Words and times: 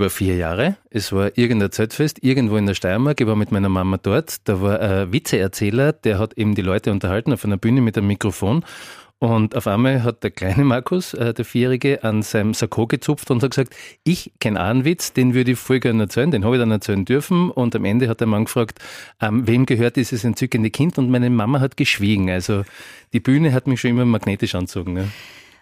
War 0.00 0.10
vier 0.10 0.36
Jahre. 0.36 0.76
Es 0.90 1.12
war 1.12 1.36
irgendein 1.36 1.70
Zeltfest, 1.70 2.22
irgendwo 2.22 2.56
in 2.56 2.66
der 2.66 2.74
Steiermark. 2.74 3.20
Ich 3.20 3.26
war 3.26 3.36
mit 3.36 3.52
meiner 3.52 3.68
Mama 3.68 3.96
dort. 3.96 4.48
Da 4.48 4.60
war 4.60 4.80
ein 4.80 5.12
Witzeerzähler, 5.12 5.92
der 5.92 6.18
hat 6.18 6.34
eben 6.34 6.54
die 6.54 6.62
Leute 6.62 6.90
unterhalten 6.90 7.32
auf 7.32 7.44
einer 7.44 7.56
Bühne 7.56 7.80
mit 7.80 7.96
einem 7.96 8.08
Mikrofon. 8.08 8.64
Und 9.20 9.56
auf 9.56 9.66
einmal 9.66 10.02
hat 10.02 10.22
der 10.22 10.30
kleine 10.30 10.64
Markus, 10.64 11.14
äh, 11.14 11.32
der 11.32 11.44
Vierjährige, 11.44 12.04
an 12.04 12.22
seinem 12.22 12.52
Sakko 12.52 12.86
gezupft 12.86 13.30
und 13.30 13.42
hat 13.42 13.52
gesagt, 13.52 13.74
ich 14.02 14.32
kenne 14.38 14.60
einen 14.60 14.84
Witz, 14.84 15.12
den 15.12 15.32
würde 15.32 15.52
ich 15.52 15.58
voll 15.58 15.80
gerne 15.80 16.02
erzählen, 16.02 16.30
den 16.30 16.44
habe 16.44 16.56
ich 16.56 16.60
dann 16.60 16.70
erzählen 16.70 17.04
dürfen. 17.04 17.50
Und 17.50 17.74
am 17.74 17.84
Ende 17.84 18.08
hat 18.08 18.20
der 18.20 18.26
Mann 18.26 18.44
gefragt, 18.44 18.80
ähm, 19.22 19.46
wem 19.46 19.64
gehört 19.64 19.96
dieses 19.96 20.24
entzückende 20.24 20.70
Kind? 20.70 20.98
Und 20.98 21.10
meine 21.10 21.30
Mama 21.30 21.60
hat 21.60 21.76
geschwiegen. 21.76 22.28
Also 22.28 22.64
die 23.12 23.20
Bühne 23.20 23.52
hat 23.52 23.66
mich 23.66 23.80
schon 23.80 23.90
immer 23.90 24.04
magnetisch 24.04 24.54
anzogen. 24.54 24.92
Ne? 24.92 25.08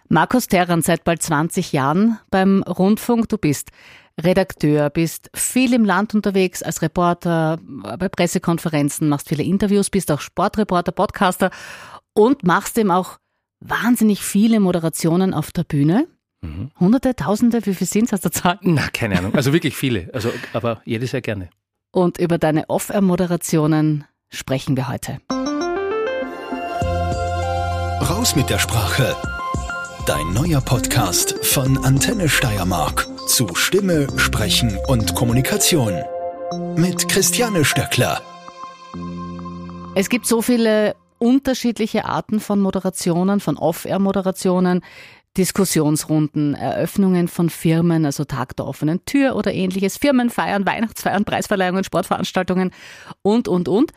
Markus 0.09 0.47
Terran, 0.47 0.81
seit 0.81 1.05
bald 1.05 1.21
20 1.21 1.71
Jahren 1.71 2.19
beim 2.29 2.63
Rundfunk. 2.63 3.29
Du 3.29 3.37
bist 3.37 3.71
Redakteur, 4.21 4.89
bist 4.89 5.29
viel 5.33 5.73
im 5.73 5.85
Land 5.85 6.13
unterwegs 6.13 6.61
als 6.61 6.81
Reporter, 6.81 7.59
bei 7.63 8.09
Pressekonferenzen, 8.09 9.09
machst 9.09 9.29
viele 9.29 9.43
Interviews, 9.43 9.89
bist 9.89 10.11
auch 10.11 10.21
Sportreporter, 10.21 10.91
Podcaster 10.91 11.49
und 12.13 12.43
machst 12.43 12.77
eben 12.77 12.91
auch 12.91 13.17
wahnsinnig 13.59 14.21
viele 14.21 14.59
Moderationen 14.59 15.33
auf 15.33 15.51
der 15.51 15.63
Bühne. 15.63 16.07
Mhm. 16.41 16.69
Hunderte, 16.79 17.15
Tausende, 17.15 17.65
wie 17.65 17.73
viel 17.73 17.87
sind 17.87 18.05
es, 18.05 18.11
hast 18.11 18.25
du 18.25 18.29
Zahlen? 18.29 18.59
Na, 18.61 18.87
keine 18.89 19.17
Ahnung. 19.17 19.33
Also 19.33 19.51
wirklich 19.51 19.75
viele. 19.75 20.09
Also, 20.13 20.31
aber 20.51 20.81
jedes 20.85 21.11
sehr 21.11 21.21
gerne. 21.21 21.49
Und 21.91 22.17
über 22.19 22.37
deine 22.37 22.69
Off-Air-Moderationen 22.69 24.03
sprechen 24.29 24.77
wir 24.77 24.89
heute. 24.89 25.19
Raus 28.09 28.35
mit 28.35 28.49
der 28.49 28.59
Sprache. 28.59 29.15
Dein 30.05 30.33
neuer 30.33 30.59
Podcast 30.59 31.33
von 31.45 31.77
Antenne 31.85 32.27
Steiermark 32.27 33.12
zu 33.27 33.55
Stimme, 33.55 34.07
Sprechen 34.17 34.77
und 34.87 35.15
Kommunikation. 35.15 35.93
Mit 36.75 37.07
Christiane 37.07 37.63
Stöckler. 37.65 38.21
Es 39.95 40.09
gibt 40.09 40.25
so 40.25 40.41
viele 40.41 40.95
unterschiedliche 41.19 42.05
Arten 42.05 42.39
von 42.39 42.59
Moderationen, 42.59 43.39
von 43.39 43.57
Off-Air-Moderationen, 43.57 44.81
Diskussionsrunden, 45.37 46.53
Eröffnungen 46.53 47.27
von 47.27 47.49
Firmen, 47.49 48.05
also 48.05 48.23
Tag 48.25 48.55
der 48.57 48.67
offenen 48.67 49.03
Tür 49.05 49.35
oder 49.35 49.53
ähnliches, 49.53 49.97
Firmenfeiern, 49.97 50.65
Weihnachtsfeiern, 50.65 51.25
Preisverleihungen, 51.25 51.83
Sportveranstaltungen 51.83 52.71
und, 53.21 53.47
und, 53.47 53.67
und. 53.67 53.93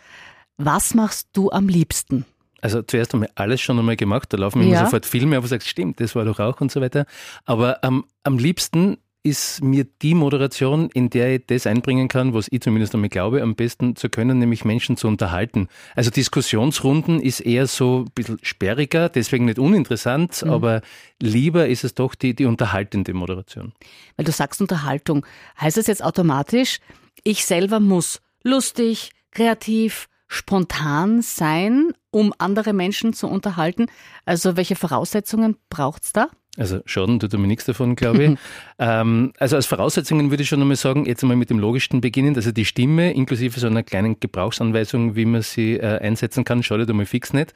Was 0.56 0.94
machst 0.94 1.28
du 1.32 1.50
am 1.50 1.68
liebsten? 1.68 2.24
Also 2.62 2.82
zuerst 2.82 3.12
einmal 3.12 3.28
alles 3.34 3.60
schon 3.60 3.78
einmal 3.78 3.96
gemacht, 3.96 4.32
da 4.32 4.38
laufen 4.38 4.60
mir 4.60 4.68
ja. 4.68 4.84
sofort 4.84 5.04
Filme 5.04 5.38
und 5.38 5.46
sagst, 5.46 5.68
stimmt, 5.68 6.00
das 6.00 6.14
war 6.14 6.24
doch 6.24 6.40
auch 6.40 6.60
und 6.60 6.72
so 6.72 6.80
weiter. 6.80 7.04
Aber 7.44 7.80
ähm, 7.82 8.04
am 8.22 8.38
liebsten 8.38 8.96
ist 9.26 9.60
mir 9.60 9.84
die 10.02 10.14
Moderation, 10.14 10.88
in 10.94 11.10
der 11.10 11.34
ich 11.34 11.46
das 11.48 11.66
einbringen 11.66 12.06
kann, 12.06 12.32
was 12.32 12.46
ich 12.48 12.60
zumindest 12.60 12.94
einmal 12.94 13.08
glaube, 13.08 13.42
am 13.42 13.56
besten 13.56 13.96
zu 13.96 14.08
können, 14.08 14.38
nämlich 14.38 14.64
Menschen 14.64 14.96
zu 14.96 15.08
unterhalten. 15.08 15.66
Also 15.96 16.10
Diskussionsrunden 16.10 17.20
ist 17.20 17.40
eher 17.40 17.66
so 17.66 18.04
ein 18.06 18.10
bisschen 18.14 18.38
sperriger, 18.42 19.08
deswegen 19.08 19.46
nicht 19.46 19.58
uninteressant, 19.58 20.44
mhm. 20.44 20.50
aber 20.50 20.80
lieber 21.20 21.66
ist 21.66 21.82
es 21.82 21.94
doch 21.94 22.14
die, 22.14 22.36
die 22.36 22.44
unterhaltende 22.44 23.14
Moderation. 23.14 23.72
Weil 24.16 24.26
du 24.26 24.32
sagst 24.32 24.60
Unterhaltung, 24.60 25.26
heißt 25.60 25.76
das 25.76 25.88
jetzt 25.88 26.04
automatisch, 26.04 26.78
ich 27.24 27.44
selber 27.44 27.80
muss 27.80 28.20
lustig, 28.44 29.10
kreativ, 29.32 30.08
spontan 30.28 31.20
sein, 31.20 31.92
um 32.12 32.32
andere 32.38 32.72
Menschen 32.72 33.12
zu 33.12 33.26
unterhalten? 33.26 33.86
Also 34.24 34.56
welche 34.56 34.76
Voraussetzungen 34.76 35.56
braucht 35.68 36.04
es 36.04 36.12
da? 36.12 36.28
Also 36.56 36.80
schaden 36.86 37.20
tut 37.20 37.32
mir 37.32 37.46
nichts 37.46 37.64
davon, 37.64 37.96
glaube 37.96 38.24
ich. 38.24 38.38
ähm, 38.78 39.32
also 39.38 39.56
als 39.56 39.66
Voraussetzungen 39.66 40.30
würde 40.30 40.42
ich 40.42 40.48
schon 40.48 40.60
einmal 40.60 40.76
sagen, 40.76 41.06
jetzt 41.06 41.22
einmal 41.22 41.36
mit 41.36 41.50
dem 41.50 41.58
Logischsten 41.58 42.00
beginnen, 42.00 42.34
also 42.36 42.52
die 42.52 42.64
Stimme 42.64 43.12
inklusive 43.12 43.58
so 43.60 43.66
einer 43.66 43.82
kleinen 43.82 44.18
Gebrauchsanweisung, 44.20 45.16
wie 45.16 45.24
man 45.24 45.42
sie 45.42 45.74
äh, 45.74 45.98
einsetzen 45.98 46.44
kann, 46.44 46.62
schadet 46.62 46.90
einmal 46.90 47.06
fix 47.06 47.32
nicht. 47.32 47.54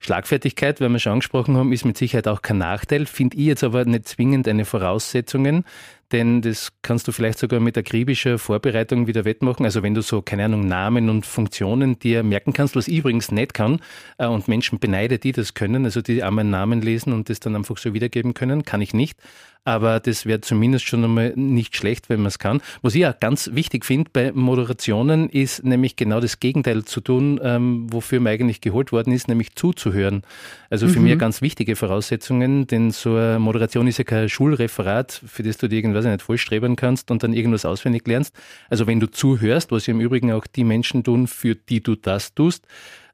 Schlagfertigkeit, 0.00 0.80
weil 0.80 0.88
wir 0.88 0.98
schon 0.98 1.12
angesprochen 1.12 1.56
haben, 1.58 1.72
ist 1.72 1.84
mit 1.84 1.98
Sicherheit 1.98 2.26
auch 2.26 2.40
kein 2.40 2.58
Nachteil, 2.58 3.04
finde 3.04 3.36
ich 3.36 3.44
jetzt 3.44 3.62
aber 3.62 3.84
nicht 3.84 4.08
zwingend 4.08 4.48
eine 4.48 4.64
Voraussetzung, 4.64 5.64
denn 6.10 6.42
das 6.42 6.72
kannst 6.82 7.06
du 7.06 7.12
vielleicht 7.12 7.38
sogar 7.38 7.60
mit 7.60 7.76
akribischer 7.76 8.38
Vorbereitung 8.38 9.06
wieder 9.06 9.24
wettmachen. 9.24 9.64
Also 9.64 9.82
wenn 9.82 9.94
du 9.94 10.00
so, 10.00 10.22
keine 10.22 10.46
Ahnung, 10.46 10.66
Namen 10.66 11.10
und 11.10 11.26
Funktionen 11.26 11.98
dir 11.98 12.22
merken 12.22 12.54
kannst, 12.54 12.74
was 12.76 12.88
ich 12.88 12.96
übrigens 12.96 13.30
nicht 13.30 13.54
kann 13.54 13.80
äh, 14.18 14.26
und 14.26 14.48
Menschen 14.48 14.78
beneide, 14.78 15.18
die 15.18 15.32
das 15.32 15.54
können, 15.54 15.84
also 15.84 16.00
die 16.00 16.22
einmal 16.22 16.42
einen 16.42 16.50
Namen 16.50 16.80
lesen 16.80 17.12
und 17.12 17.28
das 17.28 17.38
dann 17.38 17.54
einfach 17.54 17.76
so 17.76 17.92
wiedergeben 17.92 18.34
können, 18.34 18.64
kann 18.64 18.80
ich 18.80 18.94
nicht 18.94 19.18
aber 19.64 20.00
das 20.00 20.26
wäre 20.26 20.40
zumindest 20.40 20.86
schon 20.86 21.04
einmal 21.04 21.32
nicht 21.36 21.76
schlecht, 21.76 22.08
wenn 22.08 22.20
man 22.20 22.26
es 22.26 22.38
kann. 22.38 22.60
Was 22.82 22.94
ich 22.94 23.06
auch 23.06 23.18
ganz 23.20 23.50
wichtig 23.52 23.84
finde 23.84 24.10
bei 24.12 24.32
Moderationen, 24.32 25.28
ist 25.28 25.64
nämlich 25.64 25.96
genau 25.96 26.20
das 26.20 26.40
Gegenteil 26.40 26.84
zu 26.84 27.00
tun, 27.00 27.38
ähm, 27.42 27.86
wofür 27.92 28.20
man 28.20 28.32
eigentlich 28.32 28.60
geholt 28.60 28.92
worden 28.92 29.12
ist, 29.12 29.28
nämlich 29.28 29.54
zuzuhören. 29.54 30.22
Also 30.70 30.88
für 30.88 30.98
mhm. 30.98 31.06
mich 31.06 31.18
ganz 31.18 31.42
wichtige 31.42 31.76
Voraussetzungen, 31.76 32.66
denn 32.66 32.90
so 32.90 33.16
eine 33.16 33.38
Moderation 33.38 33.86
ist 33.86 33.98
ja 33.98 34.04
kein 34.04 34.28
Schulreferat, 34.28 35.20
für 35.26 35.42
das 35.42 35.58
du 35.58 35.68
dir 35.68 35.76
irgendwas 35.76 36.04
nicht 36.04 36.22
vollstrebern 36.22 36.76
kannst 36.76 37.10
und 37.10 37.22
dann 37.22 37.32
irgendwas 37.32 37.64
auswendig 37.64 38.06
lernst. 38.06 38.34
Also 38.70 38.86
wenn 38.86 39.00
du 39.00 39.10
zuhörst, 39.10 39.72
was 39.72 39.86
ja 39.86 39.92
im 39.92 40.00
Übrigen 40.00 40.32
auch 40.32 40.46
die 40.46 40.64
Menschen 40.64 41.04
tun, 41.04 41.26
für 41.26 41.54
die 41.54 41.82
du 41.82 41.96
das 41.96 42.34
tust, 42.34 42.66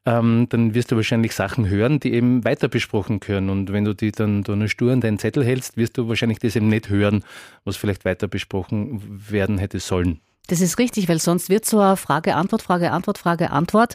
ähm, 0.07 0.47
dann 0.49 0.73
wirst 0.75 0.93
du 0.93 0.97
wahrscheinlich 0.97 1.35
Sachen 1.35 1.69
hören, 1.69 2.01
die 2.01 2.13
eben 2.13 2.45
weiter 2.45 2.69
besprochen 2.69 3.21
können. 3.21 3.51
Und 3.51 3.73
wenn 3.73 3.85
du 3.85 3.95
die 3.95 4.13
dann 4.13 4.45
da 4.45 4.53
eine 4.53 4.69
Stur 4.69 4.93
an 4.93 5.01
deinen 5.01 5.19
Zettel 5.19 5.45
hältst, 5.45 5.77
wirst 5.77 5.99
du 5.99 6.09
wahrscheinlich 6.09 6.39
das 6.39 6.57
eben 6.57 6.69
nicht 6.69 6.89
hören, 6.89 7.25
was 7.65 7.77
vielleicht 7.77 8.05
weiter 8.05 8.29
besprochen 8.29 9.03
werden 9.31 9.59
hätte 9.59 9.81
sollen. 9.81 10.21
Das 10.49 10.61
ist 10.61 10.79
richtig, 10.79 11.09
weil 11.09 11.19
sonst 11.19 11.51
wird 11.51 11.65
so 11.65 11.81
eine 11.81 11.97
Frage, 11.97 12.37
Antwort, 12.37 12.63
Frage, 12.63 12.93
Antwort, 12.93 13.19
Frage, 13.19 13.51
Antwort 13.51 13.95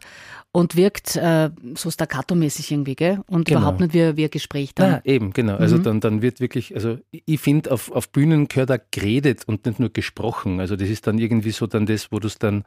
und 0.51 0.75
wirkt 0.75 1.15
äh, 1.15 1.49
so 1.75 1.89
staccato-mäßig 1.89 2.71
irgendwie, 2.71 2.95
gell? 2.95 3.21
Und 3.27 3.45
genau. 3.45 3.61
überhaupt 3.61 3.79
nicht 3.79 3.93
wie, 3.93 4.17
wie 4.17 4.25
ein 4.25 4.29
Gespräch 4.29 4.75
dann. 4.75 4.91
Ja, 4.91 5.01
eben, 5.05 5.31
genau. 5.31 5.55
Also 5.55 5.77
mhm. 5.77 5.83
dann, 5.83 5.99
dann 6.01 6.21
wird 6.21 6.41
wirklich, 6.41 6.75
also 6.75 6.97
ich 7.11 7.39
finde, 7.39 7.71
auf, 7.71 7.89
auf 7.89 8.09
Bühnen 8.09 8.49
gehört 8.49 8.69
da 8.69 8.77
geredet 8.91 9.43
und 9.47 9.65
nicht 9.65 9.79
nur 9.79 9.89
gesprochen. 9.89 10.59
Also 10.59 10.75
das 10.75 10.89
ist 10.89 11.07
dann 11.07 11.19
irgendwie 11.19 11.51
so 11.51 11.67
dann 11.67 11.85
das, 11.85 12.11
wo 12.11 12.19
du 12.19 12.27
es 12.27 12.37
dann 12.37 12.65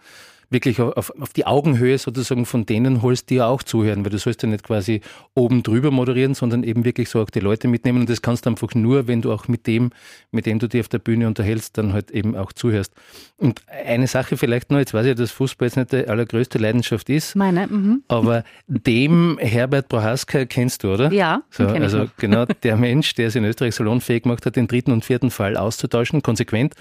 wirklich 0.50 0.80
auf, 0.80 1.12
auf 1.18 1.32
die 1.32 1.46
Augenhöhe 1.46 1.98
sozusagen 1.98 2.46
von 2.46 2.66
denen 2.66 3.02
holst, 3.02 3.30
die 3.30 3.36
ja 3.36 3.46
auch 3.46 3.62
zuhören, 3.62 4.04
weil 4.04 4.10
du 4.10 4.18
sollst 4.18 4.42
ja 4.42 4.48
nicht 4.48 4.64
quasi 4.64 5.00
oben 5.34 5.62
drüber 5.62 5.90
moderieren, 5.90 6.34
sondern 6.34 6.62
eben 6.62 6.84
wirklich 6.84 7.08
so 7.08 7.20
auch 7.20 7.30
die 7.30 7.40
Leute 7.40 7.68
mitnehmen 7.68 8.00
und 8.00 8.10
das 8.10 8.22
kannst 8.22 8.46
du 8.46 8.50
einfach 8.50 8.74
nur, 8.74 9.06
wenn 9.08 9.22
du 9.22 9.32
auch 9.32 9.48
mit 9.48 9.66
dem, 9.66 9.90
mit 10.30 10.46
dem 10.46 10.58
du 10.58 10.68
dich 10.68 10.80
auf 10.80 10.88
der 10.88 10.98
Bühne 10.98 11.26
unterhältst, 11.26 11.76
dann 11.78 11.92
halt 11.92 12.10
eben 12.10 12.36
auch 12.36 12.52
zuhörst. 12.52 12.92
Und 13.36 13.62
eine 13.68 14.06
Sache 14.06 14.36
vielleicht 14.36 14.70
noch, 14.70 14.78
jetzt 14.78 14.94
weiß 14.94 15.06
ich, 15.06 15.14
dass 15.14 15.30
Fußball 15.32 15.66
jetzt 15.66 15.76
nicht 15.76 15.92
die 15.92 16.06
allergrößte 16.08 16.58
Leidenschaft 16.58 17.08
ist. 17.10 17.34
Meine, 17.34 17.66
mhm. 17.66 18.02
Aber 18.08 18.44
dem 18.66 19.38
Herbert 19.40 19.88
Prohaska 19.88 20.44
kennst 20.44 20.84
du, 20.84 20.94
oder? 20.94 21.12
Ja, 21.12 21.42
so, 21.50 21.66
also 21.66 22.06
genau 22.16 22.44
der 22.62 22.76
Mensch, 22.76 23.14
der 23.14 23.28
es 23.28 23.34
in 23.34 23.44
Österreich 23.44 23.74
salonfähig 23.74 24.22
gemacht 24.22 24.46
hat, 24.46 24.56
den 24.56 24.68
dritten 24.68 24.92
und 24.92 25.04
vierten 25.04 25.30
Fall 25.30 25.56
auszutauschen, 25.56 26.22
konsequent. 26.22 26.74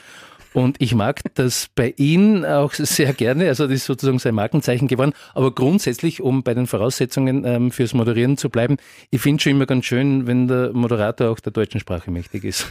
Und 0.54 0.78
ich 0.80 0.94
mag 0.94 1.22
das 1.34 1.70
bei 1.74 1.94
ihm 1.98 2.46
auch 2.46 2.74
sehr 2.74 3.14
gerne. 3.14 3.48
Also 3.48 3.66
das 3.66 3.78
ist 3.78 3.86
sozusagen 3.86 4.20
sein 4.20 4.36
Markenzeichen 4.36 4.88
geworden. 4.88 5.14
Aber 5.34 5.54
grundsätzlich, 5.54 6.22
um 6.22 6.44
bei 6.44 6.54
den 6.54 6.68
Voraussetzungen 6.68 7.44
ähm, 7.46 7.72
fürs 7.72 7.94
Moderieren 7.94 8.38
zu 8.38 8.50
bleiben, 8.50 8.78
ich 9.10 9.22
finde 9.22 9.42
schon 9.42 9.54
immer 9.54 9.66
ganz 9.66 9.86
schön, 9.86 10.28
wenn 10.28 10.48
der 10.48 10.72
Moderator 10.74 11.30
auch 11.30 11.40
der 11.40 11.52
deutschen 11.52 11.80
Sprache 11.80 12.12
mächtig 12.12 12.44
ist. 12.44 12.68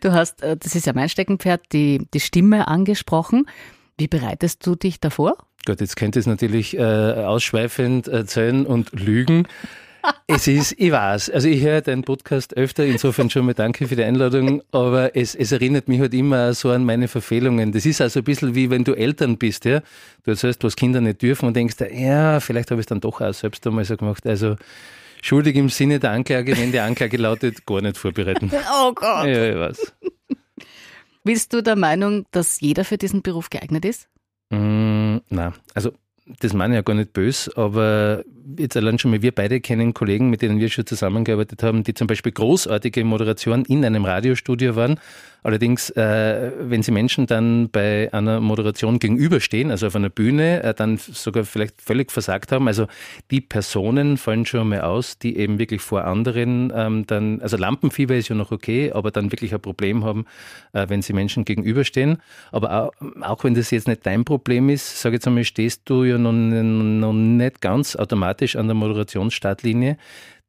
Du 0.00 0.12
hast, 0.12 0.42
äh, 0.42 0.56
das 0.56 0.74
ist 0.74 0.86
ja 0.86 0.92
mein 0.92 1.08
Steckenpferd, 1.08 1.72
die, 1.72 2.06
die 2.14 2.20
Stimme 2.20 2.68
angesprochen. 2.68 3.46
Wie 3.98 4.08
bereitest 4.08 4.66
du 4.66 4.74
dich 4.74 5.00
davor? 5.00 5.36
Gott, 5.66 5.80
jetzt 5.80 5.96
könnte 5.96 6.18
es 6.18 6.26
natürlich 6.26 6.76
äh, 6.76 6.82
ausschweifend 6.82 8.08
erzählen 8.08 8.66
und 8.66 8.92
lügen 8.92 9.46
es 10.26 10.46
ist, 10.46 10.74
ich 10.78 10.90
weiß, 10.90 11.30
also 11.30 11.48
ich 11.48 11.62
höre 11.62 11.80
deinen 11.80 12.02
Podcast 12.02 12.56
öfter, 12.56 12.84
insofern 12.84 13.30
schon 13.30 13.46
mal 13.46 13.54
danke 13.54 13.88
für 13.88 13.96
die 13.96 14.04
Einladung, 14.04 14.62
aber 14.72 15.16
es, 15.16 15.34
es 15.34 15.52
erinnert 15.52 15.88
mich 15.88 16.00
halt 16.00 16.14
immer 16.14 16.54
so 16.54 16.70
an 16.70 16.84
meine 16.84 17.08
Verfehlungen. 17.08 17.72
Das 17.72 17.86
ist 17.86 18.00
also 18.00 18.20
ein 18.20 18.24
bisschen 18.24 18.54
wie 18.54 18.70
wenn 18.70 18.84
du 18.84 18.94
Eltern 18.94 19.38
bist, 19.38 19.64
ja. 19.64 19.80
Du 20.24 20.30
erzählst, 20.30 20.64
was 20.64 20.76
Kinder 20.76 21.00
nicht 21.00 21.22
dürfen 21.22 21.46
und 21.46 21.54
denkst, 21.56 21.76
ja, 21.92 22.40
vielleicht 22.40 22.70
habe 22.70 22.80
ich 22.80 22.84
es 22.84 22.88
dann 22.88 23.00
doch 23.00 23.20
auch 23.20 23.34
selbst 23.34 23.66
einmal 23.66 23.84
so 23.84 23.96
gemacht. 23.96 24.26
Also 24.26 24.56
schuldig 25.22 25.56
im 25.56 25.68
Sinne 25.68 26.00
der 26.00 26.12
Anklage, 26.12 26.56
wenn 26.56 26.72
die 26.72 26.80
Anklage 26.80 27.16
lautet, 27.16 27.66
gar 27.66 27.80
nicht 27.80 27.96
vorbereiten. 27.96 28.50
Oh 28.72 28.92
Gott. 28.92 29.26
Ja, 29.26 29.48
ich 29.50 29.56
weiß. 29.56 29.92
Bist 31.24 31.52
du 31.54 31.62
der 31.62 31.76
Meinung, 31.76 32.26
dass 32.32 32.60
jeder 32.60 32.84
für 32.84 32.98
diesen 32.98 33.22
Beruf 33.22 33.48
geeignet 33.48 33.84
ist? 33.84 34.08
Mm, 34.50 35.18
na, 35.30 35.54
also 35.72 35.92
das 36.40 36.52
meine 36.52 36.74
ich 36.74 36.76
ja 36.76 36.82
gar 36.82 36.94
nicht 36.94 37.12
böse, 37.12 37.50
aber 37.56 38.24
jetzt 38.58 38.76
allein 38.76 38.98
schon 38.98 39.10
mal, 39.10 39.22
wir 39.22 39.32
beide 39.32 39.60
kennen 39.60 39.94
Kollegen, 39.94 40.30
mit 40.30 40.42
denen 40.42 40.60
wir 40.60 40.68
schon 40.68 40.86
zusammengearbeitet 40.86 41.62
haben, 41.62 41.84
die 41.84 41.94
zum 41.94 42.06
Beispiel 42.06 42.32
großartige 42.32 43.04
Moderatoren 43.04 43.64
in 43.64 43.84
einem 43.84 44.04
Radiostudio 44.04 44.76
waren. 44.76 44.98
Allerdings, 45.42 45.90
äh, 45.90 46.52
wenn 46.58 46.82
sie 46.82 46.90
Menschen 46.90 47.26
dann 47.26 47.68
bei 47.68 48.08
einer 48.12 48.40
Moderation 48.40 48.98
gegenüberstehen, 48.98 49.70
also 49.70 49.88
auf 49.88 49.94
einer 49.94 50.08
Bühne, 50.08 50.62
äh, 50.62 50.72
dann 50.72 50.96
sogar 50.96 51.44
vielleicht 51.44 51.82
völlig 51.82 52.10
versagt 52.10 52.50
haben. 52.50 52.66
Also 52.66 52.86
die 53.30 53.42
Personen 53.42 54.16
fallen 54.16 54.46
schon 54.46 54.70
mal 54.70 54.80
aus, 54.80 55.18
die 55.18 55.36
eben 55.36 55.58
wirklich 55.58 55.82
vor 55.82 56.04
anderen 56.04 56.72
ähm, 56.74 57.06
dann, 57.06 57.42
also 57.42 57.58
Lampenfieber 57.58 58.16
ist 58.16 58.28
ja 58.28 58.34
noch 58.34 58.52
okay, 58.52 58.90
aber 58.92 59.10
dann 59.10 59.32
wirklich 59.32 59.52
ein 59.52 59.60
Problem 59.60 60.02
haben, 60.02 60.24
äh, 60.72 60.86
wenn 60.88 61.02
sie 61.02 61.12
Menschen 61.12 61.44
gegenüberstehen. 61.44 62.22
Aber 62.50 62.72
auch, 62.72 62.92
auch 63.20 63.44
wenn 63.44 63.54
das 63.54 63.70
jetzt 63.70 63.86
nicht 63.86 64.06
dein 64.06 64.24
Problem 64.24 64.70
ist, 64.70 65.02
sage 65.02 65.16
ich 65.16 65.18
jetzt 65.18 65.26
einmal, 65.26 65.44
stehst 65.44 65.82
du 65.84 66.04
ja 66.04 66.16
noch, 66.16 66.32
noch 66.32 67.12
nicht 67.12 67.60
ganz 67.60 67.96
automatisch 67.96 68.33
an 68.42 68.66
der 68.66 68.74
Moderationsstartlinie. 68.74 69.96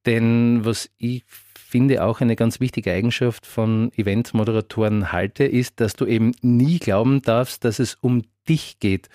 Denn 0.06 0.66
was 0.66 0.90
ich 0.98 1.24
finde 1.56 2.04
auch 2.06 2.22
eine 2.22 2.36
ganz 2.36 2.60
wichtige 2.60 2.92
Eigenschaft 2.94 3.46
von 3.46 3.92
Eventmoderatoren 3.96 5.12
halte, 5.12 5.44
ist, 5.44 5.82
dass 5.82 5.96
du 5.96 6.06
eben 6.06 6.32
nie 6.42 6.80
glauben 6.80 7.22
darfst, 7.22 7.66
dass 7.66 7.80
es 7.80 7.96
um 7.96 8.24
dich 8.48 8.80
geht. 8.80 9.10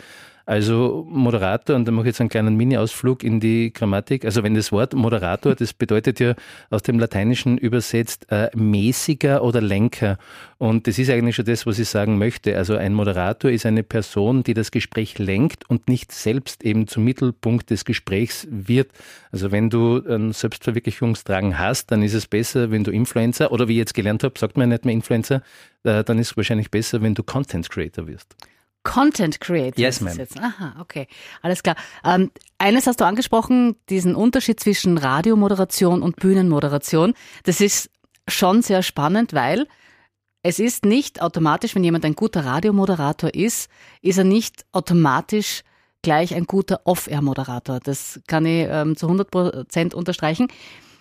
Also 0.50 1.06
Moderator, 1.08 1.76
und 1.76 1.86
da 1.86 1.92
mache 1.92 2.06
ich 2.06 2.08
jetzt 2.08 2.20
einen 2.20 2.28
kleinen 2.28 2.56
Mini-Ausflug 2.56 3.22
in 3.22 3.38
die 3.38 3.72
Grammatik. 3.72 4.24
Also 4.24 4.42
wenn 4.42 4.56
das 4.56 4.72
Wort 4.72 4.94
Moderator, 4.94 5.54
das 5.54 5.72
bedeutet 5.72 6.18
ja 6.18 6.34
aus 6.70 6.82
dem 6.82 6.98
Lateinischen 6.98 7.56
übersetzt 7.56 8.26
äh, 8.32 8.50
mäßiger 8.56 9.44
oder 9.44 9.60
Lenker. 9.60 10.18
Und 10.58 10.88
das 10.88 10.98
ist 10.98 11.08
eigentlich 11.08 11.36
schon 11.36 11.44
das, 11.44 11.66
was 11.66 11.78
ich 11.78 11.88
sagen 11.88 12.18
möchte. 12.18 12.56
Also 12.56 12.74
ein 12.74 12.94
Moderator 12.94 13.48
ist 13.48 13.64
eine 13.64 13.84
Person, 13.84 14.42
die 14.42 14.54
das 14.54 14.72
Gespräch 14.72 15.20
lenkt 15.20 15.70
und 15.70 15.88
nicht 15.88 16.10
selbst 16.10 16.64
eben 16.64 16.88
zum 16.88 17.04
Mittelpunkt 17.04 17.70
des 17.70 17.84
Gesprächs 17.84 18.48
wird. 18.50 18.90
Also 19.30 19.52
wenn 19.52 19.70
du 19.70 20.02
einen 20.04 20.32
Selbstverwirklichungsdrang 20.32 21.60
hast, 21.60 21.92
dann 21.92 22.02
ist 22.02 22.14
es 22.14 22.26
besser, 22.26 22.72
wenn 22.72 22.82
du 22.82 22.90
Influencer 22.90 23.52
oder 23.52 23.68
wie 23.68 23.74
ich 23.74 23.78
jetzt 23.78 23.94
gelernt 23.94 24.24
habe, 24.24 24.36
sagt 24.36 24.56
man 24.56 24.70
nicht 24.70 24.84
mehr 24.84 24.94
Influencer, 24.94 25.42
äh, 25.84 26.02
dann 26.02 26.18
ist 26.18 26.32
es 26.32 26.36
wahrscheinlich 26.36 26.72
besser, 26.72 27.02
wenn 27.02 27.14
du 27.14 27.22
Content 27.22 27.70
Creator 27.70 28.08
wirst. 28.08 28.34
Content 28.82 29.40
Creator. 29.40 29.78
Yes, 29.78 30.00
ma'am. 30.00 30.18
Aha, 30.38 30.76
okay. 30.80 31.06
Alles 31.42 31.62
klar. 31.62 31.76
Ähm, 32.04 32.30
eines 32.58 32.86
hast 32.86 33.00
du 33.00 33.04
angesprochen, 33.04 33.76
diesen 33.88 34.14
Unterschied 34.14 34.58
zwischen 34.58 34.96
Radiomoderation 34.96 36.02
und 36.02 36.16
Bühnenmoderation. 36.16 37.14
Das 37.44 37.60
ist 37.60 37.90
schon 38.26 38.62
sehr 38.62 38.82
spannend, 38.82 39.34
weil 39.34 39.66
es 40.42 40.58
ist 40.58 40.86
nicht 40.86 41.20
automatisch, 41.20 41.74
wenn 41.74 41.84
jemand 41.84 42.04
ein 42.04 42.14
guter 42.14 42.46
Radiomoderator 42.46 43.34
ist, 43.34 43.68
ist 44.00 44.16
er 44.16 44.24
nicht 44.24 44.64
automatisch 44.72 45.62
gleich 46.02 46.34
ein 46.34 46.46
guter 46.46 46.80
Off-Air-Moderator. 46.84 47.80
Das 47.80 48.20
kann 48.26 48.46
ich 48.46 48.66
ähm, 48.70 48.96
zu 48.96 49.06
100 49.06 49.30
Prozent 49.30 49.94
unterstreichen. 49.94 50.48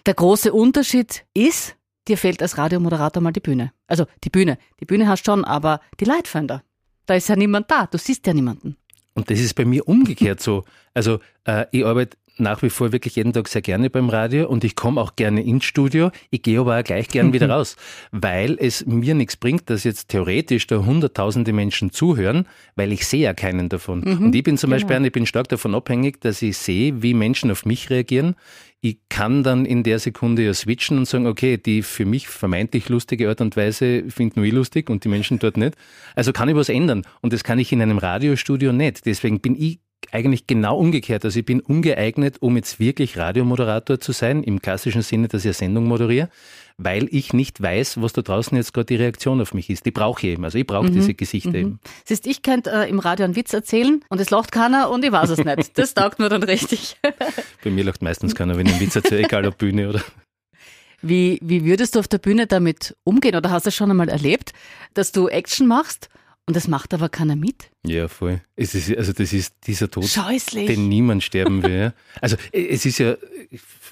Der 0.06 0.14
große 0.14 0.52
Unterschied 0.52 1.26
ist, 1.34 1.78
dir 2.10 2.18
fehlt 2.18 2.42
als 2.42 2.58
Radiomoderator 2.58 3.24
mal 3.24 3.31
die 3.31 3.40
Bühne. 3.40 3.72
Also 3.88 4.06
die 4.26 4.30
Bühne. 4.30 4.58
Die 4.81 4.86
Bühne 4.86 5.08
hast 5.08 5.26
schon, 5.26 5.46
aber 5.46 5.80
die 6.02 6.06
Leitfinder. 6.06 6.64
Da 7.09 7.15
ist 7.15 7.27
ja 7.27 7.35
niemand 7.35 7.71
da, 7.71 7.88
du 7.88 7.97
siehst 7.97 8.27
ja 8.27 8.35
niemanden. 8.35 8.77
Und 9.15 9.31
das 9.31 9.39
ist 9.39 9.56
bei 9.56 9.65
mir 9.65 9.88
umgekehrt 9.88 10.41
so. 10.41 10.63
Also 10.94 11.17
äh, 11.45 11.65
ich 11.71 11.83
arbeite 11.83 12.17
nach 12.38 12.61
wie 12.61 12.69
vor 12.69 12.91
wirklich 12.91 13.15
jeden 13.15 13.33
Tag 13.33 13.47
sehr 13.47 13.63
gerne 13.63 13.89
beim 13.89 14.09
Radio 14.09 14.47
und 14.47 14.63
ich 14.63 14.75
komme 14.75 15.01
auch 15.01 15.15
gerne 15.15 15.44
ins 15.44 15.65
Studio. 15.65 16.11
Ich 16.29 16.44
gehe 16.44 16.59
aber 16.59 16.79
auch 16.79 16.83
gleich 16.83 17.07
gern 17.07 17.33
wieder 17.33 17.50
raus, 17.50 17.77
weil 18.11 18.57
es 18.59 18.85
mir 18.85 19.15
nichts 19.15 19.38
bringt, 19.38 19.71
dass 19.71 19.85
jetzt 19.85 20.09
theoretisch 20.09 20.67
da 20.67 20.85
hunderttausende 20.85 21.51
Menschen 21.51 21.91
zuhören, 21.91 22.45
weil 22.75 22.91
ich 22.91 23.07
sehe 23.07 23.21
ja 23.21 23.33
keinen 23.33 23.69
davon. 23.69 24.01
Mhm, 24.01 24.25
und 24.25 24.35
ich 24.35 24.44
bin 24.44 24.59
zum 24.59 24.69
genau. 24.69 24.85
Beispiel, 24.85 25.03
ich 25.03 25.11
bin 25.11 25.25
stark 25.25 25.50
davon 25.50 25.73
abhängig, 25.73 26.21
dass 26.21 26.44
ich 26.44 26.59
sehe, 26.59 27.01
wie 27.01 27.15
Menschen 27.15 27.50
auf 27.50 27.65
mich 27.65 27.89
reagieren. 27.89 28.35
Ich 28.81 29.00
kann 29.10 29.44
dann 29.44 29.66
in 29.66 29.84
der 29.84 30.00
Sekunde 30.00 30.44
ja 30.44 30.54
switchen 30.54 30.98
und 31.00 31.06
sagen, 31.06 31.28
okay, 31.28 31.58
die 31.58 31.81
für 31.81 32.06
mich 32.06 32.30
vermeintlich 32.30 32.88
lustige 32.88 33.28
Art 33.28 33.42
und 33.42 33.58
Weise 33.58 34.06
finden 34.10 34.42
ich 34.44 34.54
lustig 34.54 34.90
und 34.90 35.04
die 35.04 35.10
Menschen 35.10 35.38
dort 35.38 35.58
nicht. 35.58 35.76
Also 36.16 36.31
kann 36.31 36.48
ich 36.48 36.56
was 36.56 36.70
ändern. 36.70 37.04
Und 37.22 37.34
das 37.34 37.44
kann 37.44 37.60
ich 37.60 37.74
in 37.74 37.81
einem 37.81 37.98
Radiostudio 37.98 38.72
nicht. 38.72 39.06
Deswegen 39.06 39.42
bin 39.42 39.56
ich 39.56 39.80
eigentlich 40.12 40.48
genau 40.48 40.78
umgekehrt. 40.78 41.26
Also 41.26 41.40
ich 41.40 41.46
bin 41.46 41.60
ungeeignet, 41.60 42.38
um 42.42 42.56
jetzt 42.56 42.80
wirklich 42.80 43.18
Radiomoderator 43.18 44.00
zu 44.00 44.12
sein, 44.12 44.44
im 44.44 44.62
klassischen 44.62 45.02
Sinne, 45.02 45.28
dass 45.28 45.44
ich 45.44 45.50
eine 45.50 45.54
Sendung 45.54 45.86
moderiere, 45.86 46.30
weil 46.80 47.08
ich 47.12 47.34
nicht 47.34 47.62
weiß, 47.62 48.02
was 48.02 48.14
da 48.14 48.22
draußen 48.22 48.58
jetzt 48.58 48.74
gerade 48.74 48.86
die 48.86 48.96
Reaktion 48.96 49.42
auf 49.42 49.54
mich 49.54 49.70
ist. 49.70 49.86
Die 49.86 49.92
brauche 49.92 50.26
ich 50.26 50.34
eben. 50.34 50.46
Also 50.46 50.58
ich 50.58 50.66
brauche 50.66 50.88
mhm. 50.88 50.94
diese 50.94 51.14
Gesichter 51.14 51.50
mhm. 51.50 51.56
eben. 51.56 51.80
Siehst, 52.06 52.26
ich 52.26 52.42
könnte 52.42 52.72
äh, 52.72 52.90
im 52.90 53.00
Radio 53.00 53.26
einen 53.26 53.36
Witz 53.36 53.54
erzählen 53.54 54.04
und 54.10 54.20
es 54.22 54.30
lacht 54.30 54.52
keiner 54.52 54.90
und 54.90 55.04
ich 55.04 55.12
weiß 55.12 55.30
es 55.30 55.44
nicht. 55.44 55.50
Das 55.80 55.94
taugt 55.94 56.20
mir 56.20 56.30
dann 56.30 56.44
richtig. 56.44 56.98
Bei 57.64 57.70
mir 57.70 57.84
lacht 57.84 58.02
meistens 58.02 58.34
keiner, 58.34 58.58
wenn 58.58 58.66
ich 58.66 58.74
einen 58.74 58.81
Witz 58.81 58.96
erzähle, 58.96 59.24
egal 59.24 59.46
ob 59.46 59.58
Bühne 59.58 59.90
oder 59.90 60.04
wie, 61.02 61.40
wie 61.42 61.64
würdest 61.66 61.96
du 61.96 62.00
auf 62.00 62.08
der 62.08 62.18
Bühne 62.18 62.48
damit 62.48 62.96
umgehen? 63.04 63.36
Oder 63.36 63.52
hast 63.52 63.66
du 63.66 63.72
schon 63.72 63.90
einmal 63.90 64.10
erlebt, 64.10 64.52
dass 64.94 65.12
du 65.12 65.28
Action 65.28 65.68
machst 65.68 66.10
und 66.50 66.56
das 66.56 66.68
macht 66.68 66.96
aber 66.96 67.10
keiner 67.10 67.36
mit? 67.36 67.69
Ja, 67.86 68.07
voll. 68.07 68.42
Es 68.56 68.74
ist, 68.74 68.98
also 68.98 69.13
das 69.13 69.34
ist 69.34 69.54
dieser 69.68 69.92
Tod, 69.92 70.06
Scheußlich. 70.07 70.66
den 70.66 70.90
niemand 70.90 71.24
sterben 71.24 71.62
will. 71.62 71.94
Also 72.22 72.38
es 72.51 72.88
ist 72.88 72.98
ja, 72.98 73.18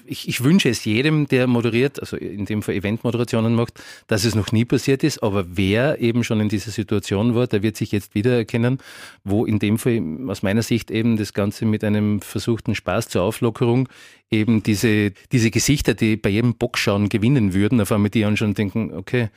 ich, 0.04 0.26
ich 0.26 0.42
wünsche 0.42 0.68
es 0.68 0.84
jedem, 0.84 1.28
der 1.28 1.46
moderiert, 1.46 2.00
also 2.00 2.16
in 2.16 2.46
dem 2.46 2.62
Fall 2.62 2.74
Eventmoderationen 2.74 3.54
macht, 3.54 3.80
dass 4.08 4.24
es 4.24 4.34
noch 4.34 4.50
nie 4.50 4.64
passiert 4.64 5.04
ist, 5.04 5.22
aber 5.22 5.56
wer 5.56 6.00
eben 6.00 6.24
schon 6.24 6.40
in 6.40 6.48
dieser 6.48 6.72
Situation 6.72 7.36
war, 7.36 7.46
der 7.46 7.62
wird 7.62 7.76
sich 7.76 7.92
jetzt 7.92 8.16
wiedererkennen, 8.16 8.78
wo 9.22 9.46
in 9.46 9.60
dem 9.60 9.78
Fall 9.78 10.02
aus 10.26 10.42
meiner 10.42 10.62
Sicht 10.62 10.90
eben 10.90 11.16
das 11.16 11.34
Ganze 11.34 11.64
mit 11.64 11.84
einem 11.84 12.20
versuchten 12.22 12.74
Spaß 12.74 13.06
zur 13.06 13.22
Auflockerung 13.22 13.88
eben 14.32 14.64
diese, 14.64 15.12
diese 15.30 15.52
Gesichter, 15.52 15.94
die 15.94 16.16
bei 16.16 16.30
jedem 16.30 16.56
Bockschauen 16.56 17.08
gewinnen 17.08 17.54
würden, 17.54 17.80
auf 17.80 17.92
einmal 17.92 18.10
die 18.10 18.24
anschauen 18.24 18.48
und 18.48 18.58
denken, 18.58 18.92
okay, 18.94 19.28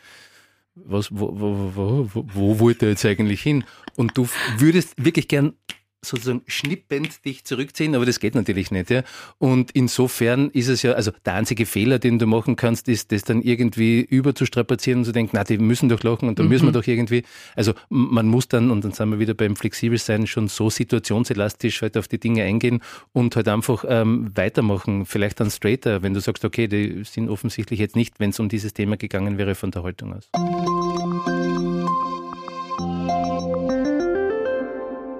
was, 0.75 1.09
wo, 1.12 1.29
wo, 1.33 1.75
wo, 1.75 2.09
wo, 2.13 2.25
wo 2.33 2.59
wollte 2.59 2.85
er 2.85 2.91
jetzt 2.91 3.06
eigentlich 3.06 3.41
hin? 3.41 3.63
Und 3.97 4.18
du 4.18 4.27
würdest 4.57 4.94
wirklich 5.03 5.27
gern 5.27 5.53
sozusagen 6.03 6.42
schnippend 6.48 7.24
dich 7.25 7.45
zurückziehen, 7.45 7.95
aber 7.95 8.06
das 8.06 8.19
geht 8.19 8.33
natürlich 8.36 8.71
nicht. 8.71 8.89
Ja? 8.89 9.03
Und 9.38 9.71
insofern 9.71 10.50
ist 10.50 10.68
es 10.68 10.81
ja, 10.81 10.94
also 10.94 11.12
der 11.25 11.36
einzige 11.36 11.65
Fehler, 11.65 12.00
den 12.00 12.18
du 12.18 12.25
machen 12.25 12.56
kannst, 12.56 12.88
ist, 12.88 13.12
das 13.12 13.24
dann 13.24 13.42
irgendwie 13.42 14.01
überzustrapazieren 14.01 15.01
und 15.01 15.06
zu 15.06 15.12
denken, 15.12 15.31
na, 15.33 15.44
die 15.44 15.57
müssen 15.57 15.89
doch 15.89 16.01
lachen 16.03 16.27
und 16.27 16.39
da 16.39 16.44
mhm. 16.44 16.50
müssen 16.50 16.65
wir 16.65 16.71
doch 16.71 16.88
irgendwie. 16.88 17.24
Also 17.56 17.74
man 17.89 18.27
muss 18.27 18.48
dann, 18.48 18.71
und 18.71 18.83
dann 18.83 18.94
sind 18.94 19.09
wir 19.09 19.19
wieder 19.19 19.33
beim 19.33 19.56
Flexibelsein, 19.56 20.25
schon 20.25 20.48
so 20.48 20.69
situationselastisch 20.69 21.81
halt 21.81 21.98
auf 21.98 22.07
die 22.07 22.19
Dinge 22.19 22.44
eingehen 22.44 22.81
und 23.13 23.36
halt 23.36 23.48
einfach 23.48 23.86
ähm, 23.88 24.31
weitermachen. 24.36 25.06
Vielleicht 25.06 25.39
dann 25.39 25.51
straighter, 25.51 26.01
wenn 26.01 26.13
du 26.13 26.19
sagst, 26.19 26.44
okay, 26.45 26.68
die 26.68 27.03
sind 27.03 27.30
offensichtlich 27.30 27.80
jetzt 27.80 27.95
nicht, 27.95 28.19
wenn 28.19 28.31
es 28.31 28.39
um 28.39 28.50
dieses 28.50 28.74
Thema 28.74 28.98
gegangen 28.98 29.38
wäre, 29.38 29.53
von 29.53 29.69
der 29.71 29.83
Haltung 29.83 30.13
aus. 30.13 30.30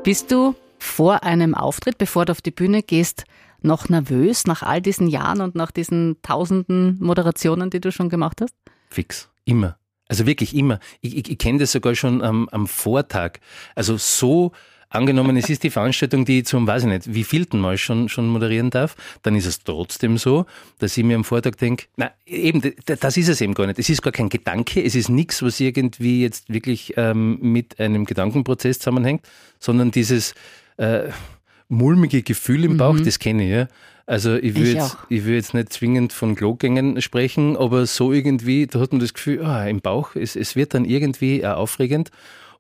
Bist 0.04 0.32
du 0.32 0.56
vor 0.82 1.24
einem 1.24 1.54
Auftritt, 1.54 1.98
bevor 1.98 2.26
du 2.26 2.32
auf 2.32 2.42
die 2.42 2.52
Bühne 2.52 2.82
gehst, 2.82 3.26
noch 3.62 3.90
nervös 3.90 4.48
nach 4.48 4.64
all 4.64 4.82
diesen 4.82 5.08
Jahren 5.08 5.42
und 5.42 5.54
nach 5.54 5.72
diesen 5.72 6.18
tausenden 6.24 6.98
Moderationen, 7.00 7.70
die 7.70 7.80
du 7.80 7.92
schon 7.92 8.10
gemacht 8.10 8.42
hast? 8.42 8.56
Fix, 8.90 9.30
immer. 9.46 9.78
Also 10.08 10.26
wirklich 10.26 10.56
immer. 10.56 10.80
Ich, 11.00 11.16
ich, 11.16 11.30
ich 11.30 11.38
kenne 11.38 11.60
das 11.60 11.72
sogar 11.72 11.94
schon 11.96 12.24
am, 12.24 12.50
am 12.50 12.68
Vortag. 12.68 13.40
Also 13.76 13.98
so 13.98 14.52
Angenommen, 14.94 15.38
es 15.38 15.50
ist 15.50 15.64
die 15.64 15.70
Veranstaltung, 15.70 16.26
die 16.26 16.40
ich 16.40 16.46
zum, 16.48 16.68
weiß 16.68 16.84
ich 16.84 16.90
nicht, 16.90 17.14
wie 17.14 17.24
vielten 17.24 17.62
Mal 17.62 17.78
schon, 17.78 18.10
schon 18.10 18.28
moderieren 18.28 18.72
darf, 18.72 18.98
dann 19.24 19.38
ist 19.38 19.46
es 19.46 19.64
trotzdem 19.64 20.18
so, 20.18 20.46
dass 20.80 20.98
ich 20.98 21.06
mir 21.06 21.16
am 21.16 21.24
Vortag 21.24 21.56
denke, 21.56 21.86
na, 21.96 22.12
eben, 22.26 22.62
das 22.86 23.16
ist 23.16 23.30
es 23.30 23.40
eben 23.40 23.54
gar 23.54 23.68
nicht. 23.68 23.80
Es 23.80 23.88
ist 23.88 24.02
gar 24.02 24.12
kein 24.12 24.28
Gedanke, 24.28 24.84
es 24.84 24.94
ist 24.94 25.08
nichts, 25.08 25.42
was 25.44 25.62
irgendwie 25.62 26.22
jetzt 26.22 26.52
wirklich 26.52 26.96
ähm, 26.98 27.40
mit 27.40 27.80
einem 27.80 28.04
Gedankenprozess 28.04 28.80
zusammenhängt, 28.80 29.26
sondern 29.60 29.92
dieses, 29.92 30.36
äh, 30.82 31.12
mulmige 31.70 32.24
Gefühl 32.24 32.66
im 32.66 32.78
Bauch, 32.78 32.94
mhm. 32.94 33.06
das 33.06 33.20
kenne 33.20 33.44
ich, 33.44 33.52
ja. 33.52 33.68
Also 34.08 34.36
ich 34.36 34.56
will, 34.56 34.76
jetzt, 34.76 34.98
ich 35.10 35.26
will 35.26 35.36
jetzt 35.36 35.54
nicht 35.54 35.72
zwingend 35.72 36.12
von 36.12 36.36
Klogängen 36.36 37.02
sprechen, 37.02 37.56
aber 37.56 37.86
so 37.86 38.12
irgendwie, 38.12 38.68
da 38.68 38.80
hat 38.80 38.92
man 38.92 39.00
das 39.00 39.14
Gefühl, 39.14 39.46
ah, 39.46 39.66
im 39.68 39.80
Bauch, 39.80 40.16
es, 40.16 40.36
es 40.36 40.56
wird 40.56 40.74
dann 40.74 40.84
irgendwie 40.84 41.46
auch 41.46 41.58
aufregend. 41.58 42.10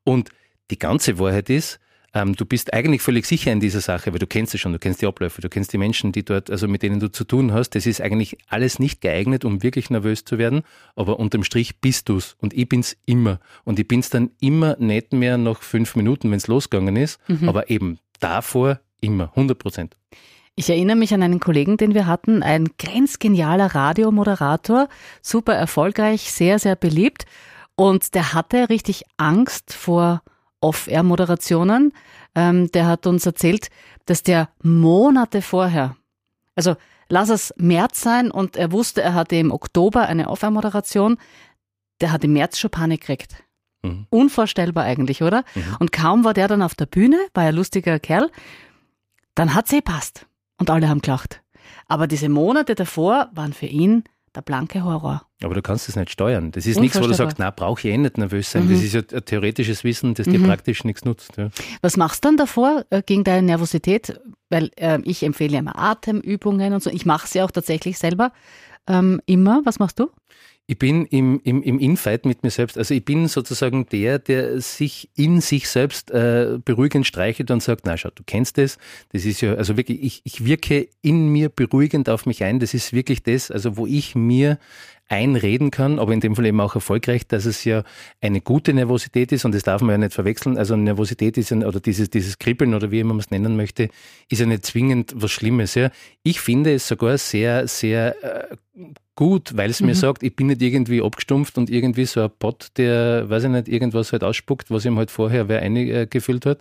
Und 0.04 0.30
die 0.70 0.80
ganze 0.80 1.20
Wahrheit 1.20 1.50
ist, 1.50 1.80
ähm, 2.14 2.36
du 2.36 2.46
bist 2.46 2.74
eigentlich 2.74 3.02
völlig 3.02 3.26
sicher 3.26 3.52
in 3.52 3.60
dieser 3.60 3.82
Sache, 3.82 4.12
weil 4.12 4.20
du 4.20 4.28
kennst 4.28 4.54
es 4.54 4.62
schon, 4.62 4.72
du 4.72 4.80
kennst 4.80 5.02
die 5.02 5.08
Abläufe, 5.08 5.42
du 5.42 5.50
kennst 5.50 5.74
die 5.74 5.78
Menschen, 5.78 6.12
die 6.12 6.24
dort, 6.24 6.50
also 6.50 6.68
mit 6.68 6.84
denen 6.84 7.00
du 7.00 7.12
zu 7.12 7.24
tun 7.24 7.54
hast. 7.54 7.72
Das 7.72 7.86
ist 7.86 8.02
eigentlich 8.02 8.38
alles 8.48 8.80
nicht 8.80 9.02
geeignet, 9.02 9.44
um 9.44 9.64
wirklich 9.64 9.90
nervös 9.90 10.24
zu 10.24 10.38
werden, 10.38 10.62
aber 10.96 11.20
unterm 11.20 11.44
Strich 11.44 11.80
bist 11.80 12.08
du's 12.08 12.36
und 12.40 12.54
ich 12.54 12.70
bin's 12.70 12.96
immer. 13.06 13.40
Und 13.64 13.80
ich 13.80 13.88
bin's 13.88 14.10
dann 14.10 14.32
immer 14.40 14.78
nicht 14.78 15.12
mehr 15.12 15.38
nach 15.38 15.62
fünf 15.62 15.96
Minuten, 15.96 16.32
wenn's 16.32 16.48
losgegangen 16.48 16.96
ist, 16.96 17.20
mhm. 17.28 17.50
aber 17.50 17.70
eben 17.70 17.98
davor 18.22 18.80
immer, 19.02 19.30
100 19.36 19.58
Prozent. 19.58 19.98
Ich 20.56 20.70
erinnere 20.70 20.96
mich 20.96 21.14
an 21.14 21.24
einen 21.24 21.40
Kollegen, 21.40 21.78
den 21.78 21.94
wir 21.94 22.08
hatten, 22.08 22.44
ein 22.44 22.70
grenzgenialer 22.78 23.74
Radiomoderator, 23.74 24.90
super 25.22 25.54
erfolgreich, 25.54 26.32
sehr, 26.32 26.60
sehr 26.60 26.76
beliebt. 26.76 27.26
Und 27.76 28.14
der 28.14 28.34
hatte 28.34 28.70
richtig 28.70 29.04
Angst 29.18 29.74
vor 29.74 30.22
Off-Air-Moderationen. 30.60 31.94
Ähm, 32.36 32.70
der 32.72 32.86
hat 32.86 33.08
uns 33.08 33.26
erzählt, 33.26 33.70
dass 34.06 34.24
der 34.24 34.50
Monate 34.62 35.42
vorher, 35.42 35.96
also 36.56 36.76
lass 37.10 37.30
es 37.30 37.54
März 37.58 38.02
sein 38.02 38.30
und 38.30 38.56
er 38.56 38.72
wusste, 38.72 39.02
er 39.02 39.14
hatte 39.14 39.38
im 39.38 39.52
Oktober 39.52 40.08
eine 40.08 40.30
Off-Air-Moderation, 40.30 41.18
der 42.02 42.12
hat 42.12 42.24
im 42.24 42.34
März 42.34 42.60
schon 42.60 42.70
Panik 42.70 43.02
gekriegt. 43.02 43.44
Mhm. 43.84 44.06
Unvorstellbar 44.10 44.84
eigentlich, 44.84 45.24
oder? 45.24 45.44
Mhm. 45.56 45.78
Und 45.80 45.92
kaum 45.92 46.24
war 46.24 46.34
der 46.34 46.48
dann 46.48 46.62
auf 46.62 46.76
der 46.76 46.86
Bühne, 46.86 47.18
war 47.34 47.44
ein 47.44 47.56
lustiger 47.56 48.00
Kerl, 48.00 48.30
dann 49.36 49.54
hat 49.54 49.68
sie 49.68 49.82
passt. 49.82 50.28
Und 50.58 50.70
alle 50.70 50.88
haben 50.88 51.02
gelacht. 51.02 51.42
Aber 51.88 52.08
diese 52.08 52.30
Monate 52.30 52.76
davor 52.76 53.30
waren 53.34 53.54
für 53.54 53.66
ihn 53.66 54.04
der 54.36 54.42
blanke 54.42 54.84
Horror. 54.84 55.26
Aber 55.44 55.56
du 55.56 55.62
kannst 55.62 55.88
das 55.88 55.96
nicht 55.96 56.12
steuern. 56.12 56.52
Das 56.52 56.66
ist 56.66 56.80
nichts, 56.80 57.02
wo 57.02 57.08
du 57.08 57.14
sagst, 57.14 57.38
na, 57.40 57.50
brauche 57.50 57.80
ich 57.82 57.94
eh 57.94 57.98
nicht 57.98 58.18
nervös 58.18 58.52
sein. 58.52 58.68
Mhm. 58.68 58.72
Das 58.72 58.84
ist 58.84 58.94
ja 58.94 59.02
ein 59.02 59.26
theoretisches 59.26 59.84
Wissen, 59.84 60.14
das 60.14 60.28
dir 60.28 60.40
mhm. 60.40 60.46
praktisch 60.46 60.84
nichts 60.84 61.04
nutzt. 61.04 61.36
Ja. 61.38 61.50
Was 61.82 61.98
machst 61.98 62.24
du 62.24 62.30
dann 62.30 62.38
davor 62.38 62.86
äh, 62.92 63.02
gegen 63.02 63.24
deine 63.24 63.42
Nervosität? 63.42 64.20
Weil 64.50 64.72
äh, 64.78 65.00
ich 65.04 65.24
empfehle 65.24 65.58
immer 65.58 65.78
Atemübungen 65.78 66.74
und 66.74 66.84
so. 66.84 66.90
Ich 66.90 67.06
mache 67.06 67.28
sie 67.28 67.42
auch 67.42 67.52
tatsächlich 67.52 67.98
selber 67.98 68.32
ähm, 68.88 69.22
immer. 69.26 69.62
Was 69.66 69.80
machst 69.80 70.00
du? 70.00 70.12
Ich 70.68 70.78
bin 70.78 71.06
im, 71.08 71.42
im, 71.44 71.62
im 71.64 71.80
Infight 71.80 72.26
mit 72.26 72.44
mir 72.44 72.50
selbst. 72.50 72.78
Also 72.78 72.94
ich 72.94 73.04
bin 73.04 73.28
sozusagen 73.28 73.88
der, 73.88 74.20
der 74.20 74.62
sich 74.62 75.10
in 75.16 75.42
sich 75.42 75.68
selbst 75.68 76.12
äh, 76.12 76.60
beruhigend 76.64 77.06
streichelt 77.06 77.52
und 77.52 77.62
sagt, 77.62 77.82
na 77.86 77.98
schau, 77.98 78.10
du 78.14 78.24
kennst 78.26 78.58
das. 78.58 78.78
Das 79.12 79.26
ist 79.26 79.42
ja, 79.42 79.56
also 79.56 79.76
wirklich, 79.76 80.02
ich, 80.02 80.22
ich 80.24 80.46
wirke 80.46 80.88
in 81.02 81.28
mir 81.30 81.50
beruhigend 81.50 82.08
auf 82.10 82.26
mich 82.26 82.44
ein. 82.44 82.60
Das 82.60 82.74
ist 82.74 82.94
wirklich 82.94 83.22
das, 83.24 83.52
also 83.52 83.76
wo 83.76 83.86
ich 83.86 84.16
mir 84.16 84.60
einreden 85.12 85.72
kann, 85.72 86.00
aber 86.00 86.14
in 86.14 86.22
dem 86.22 86.36
Fall 86.36 86.46
eben 86.46 86.62
auch 86.62 86.76
erfolgreich, 86.76 87.28
dass 87.28 87.46
es 87.46 87.66
ja 87.66 87.84
eine 88.22 88.40
gute 88.40 88.74
Nervosität 88.74 89.34
ist 89.34 89.44
und 89.44 89.54
das 89.54 89.64
darf 89.64 89.82
man 89.82 89.92
ja 89.92 89.98
nicht 89.98 90.14
verwechseln. 90.14 90.58
Also 90.58 90.78
Nervosität 90.78 91.38
ist 91.38 91.50
ja, 91.50 91.58
oder 91.58 91.82
dieses, 91.82 92.10
dieses 92.10 92.40
Kribbeln 92.40 92.74
oder 92.74 92.92
wie 92.92 93.04
man 93.04 93.20
es 93.20 93.30
nennen 93.30 93.58
möchte, 93.58 93.90
ist 94.30 94.40
ja 94.40 94.46
nicht 94.46 94.66
zwingend 94.66 95.14
was 95.16 95.32
Schlimmes. 95.32 95.76
Ja. 95.76 95.92
Ich 96.24 96.40
finde 96.40 96.74
es 96.74 96.88
sogar 96.88 97.18
sehr, 97.18 97.68
sehr 97.68 98.16
äh, 98.24 98.56
gut, 99.16 99.58
weil 99.58 99.70
es 99.70 99.82
mhm. 99.82 99.88
mir 99.88 99.96
sagt, 99.96 100.24
ich 100.24 100.34
bin 100.34 100.48
nicht 100.48 100.62
irgendwie 100.62 101.02
abgestumpft 101.02 101.58
und 101.58 101.70
irgendwie 101.70 102.06
so 102.06 102.22
ein 102.22 102.32
Pott, 102.40 102.70
der, 102.78 103.30
weiß 103.30 103.44
ich 103.44 103.50
nicht, 103.50 103.68
irgendwas 103.68 104.14
halt 104.14 104.24
ausspuckt, 104.24 104.72
was 104.72 104.86
ihm 104.86 104.98
halt 104.98 105.12
vorher 105.12 105.50
wer 105.50 105.62
eingefüllt 105.62 106.46
hat, 106.46 106.60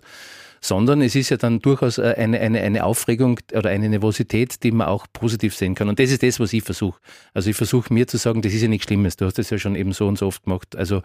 sondern 0.61 1.01
es 1.01 1.15
ist 1.15 1.29
ja 1.29 1.37
dann 1.37 1.59
durchaus 1.59 1.97
äh, 1.97 2.13
eine, 2.17 2.39
eine, 2.39 2.61
eine 2.61 2.83
Aufregung 2.83 3.39
oder 3.53 3.69
eine 3.69 3.89
Nervosität, 3.89 4.63
die 4.63 4.71
man 4.71 4.87
auch 4.87 5.07
positiv 5.11 5.55
sehen 5.55 5.73
kann. 5.73 5.89
Und 5.89 5.99
das 5.99 6.11
ist 6.11 6.21
das, 6.21 6.39
was 6.39 6.53
ich 6.53 6.63
versuche. 6.63 6.99
Also 7.33 7.49
ich 7.49 7.55
versuche 7.55 7.91
mir 7.91 8.07
zu 8.07 8.17
sagen, 8.17 8.43
das 8.43 8.53
ist 8.53 8.61
ja 8.61 8.67
nichts 8.67 8.85
Schlimmes. 8.85 9.15
Du 9.17 9.25
hast 9.25 9.39
das 9.39 9.49
ja 9.49 9.57
schon 9.57 9.75
eben 9.75 9.91
so 9.91 10.07
und 10.07 10.19
so 10.19 10.27
oft 10.27 10.43
gemacht. 10.43 10.75
Also 10.75 11.01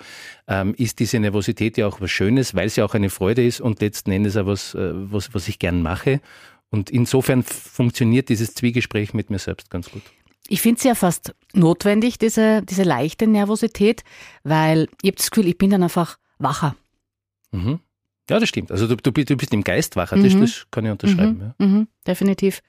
ähm, 0.47 0.75
ist 0.77 0.99
diese 0.99 1.19
Nervosität 1.19 1.79
ja 1.79 1.87
auch 1.87 2.01
was 2.03 2.11
Schönes, 2.11 2.55
weil 2.55 2.67
es 2.67 2.77
ja 2.77 2.85
auch 2.85 2.95
eine 2.95 3.09
Freude 3.09 3.45
ist 3.45 3.63
und 3.63 3.81
letzten 3.81 4.13
Endes 4.13 4.37
auch 4.37 4.47
was, 4.47 4.75
äh, 4.75 4.93
was, 4.93 5.33
was 5.33 5.49
ich 5.49 5.59
gern 5.59 5.81
mache. 5.81 6.21
Und 6.69 6.91
insofern 6.91 7.43
funktioniert 7.43 8.29
dieses 8.29 8.55
Zwiegespräch 8.55 9.15
mit 9.15 9.31
mir 9.31 9.39
selbst 9.39 9.71
ganz 9.71 9.91
gut. 9.91 10.03
Ich 10.49 10.61
finde 10.61 10.79
es 10.79 10.85
ja 10.85 10.95
fast 10.95 11.35
notwendig, 11.55 12.19
diese, 12.19 12.63
diese 12.63 12.83
leichte 12.83 13.27
Nervosität, 13.27 14.05
weil 14.45 14.89
ich 15.03 15.09
habe 15.09 15.17
das 15.17 15.31
Gefühl, 15.31 15.49
ich 15.49 15.59
bin 15.59 15.71
dann 15.71 15.83
einfach 15.83 16.19
wacher. 16.39 16.77
Mhm. 17.53 17.81
Ja, 18.29 18.41
das 18.41 18.49
stimmt. 18.49 18.73
Also 18.73 18.89
du, 18.89 18.97
du, 18.97 19.13
du 19.13 19.37
bist 19.37 19.53
im 19.53 19.63
Geist 19.63 19.97
wacher, 19.97 20.17
das, 20.17 20.35
mhm. 20.35 20.41
das 20.41 20.67
kann 20.71 20.85
ich 20.85 20.91
unterschreiben. 20.91 21.55
Mhm. 21.59 21.65
Ja. 21.65 21.67
Mhm. 21.67 21.89
Definitiv. 22.07 22.61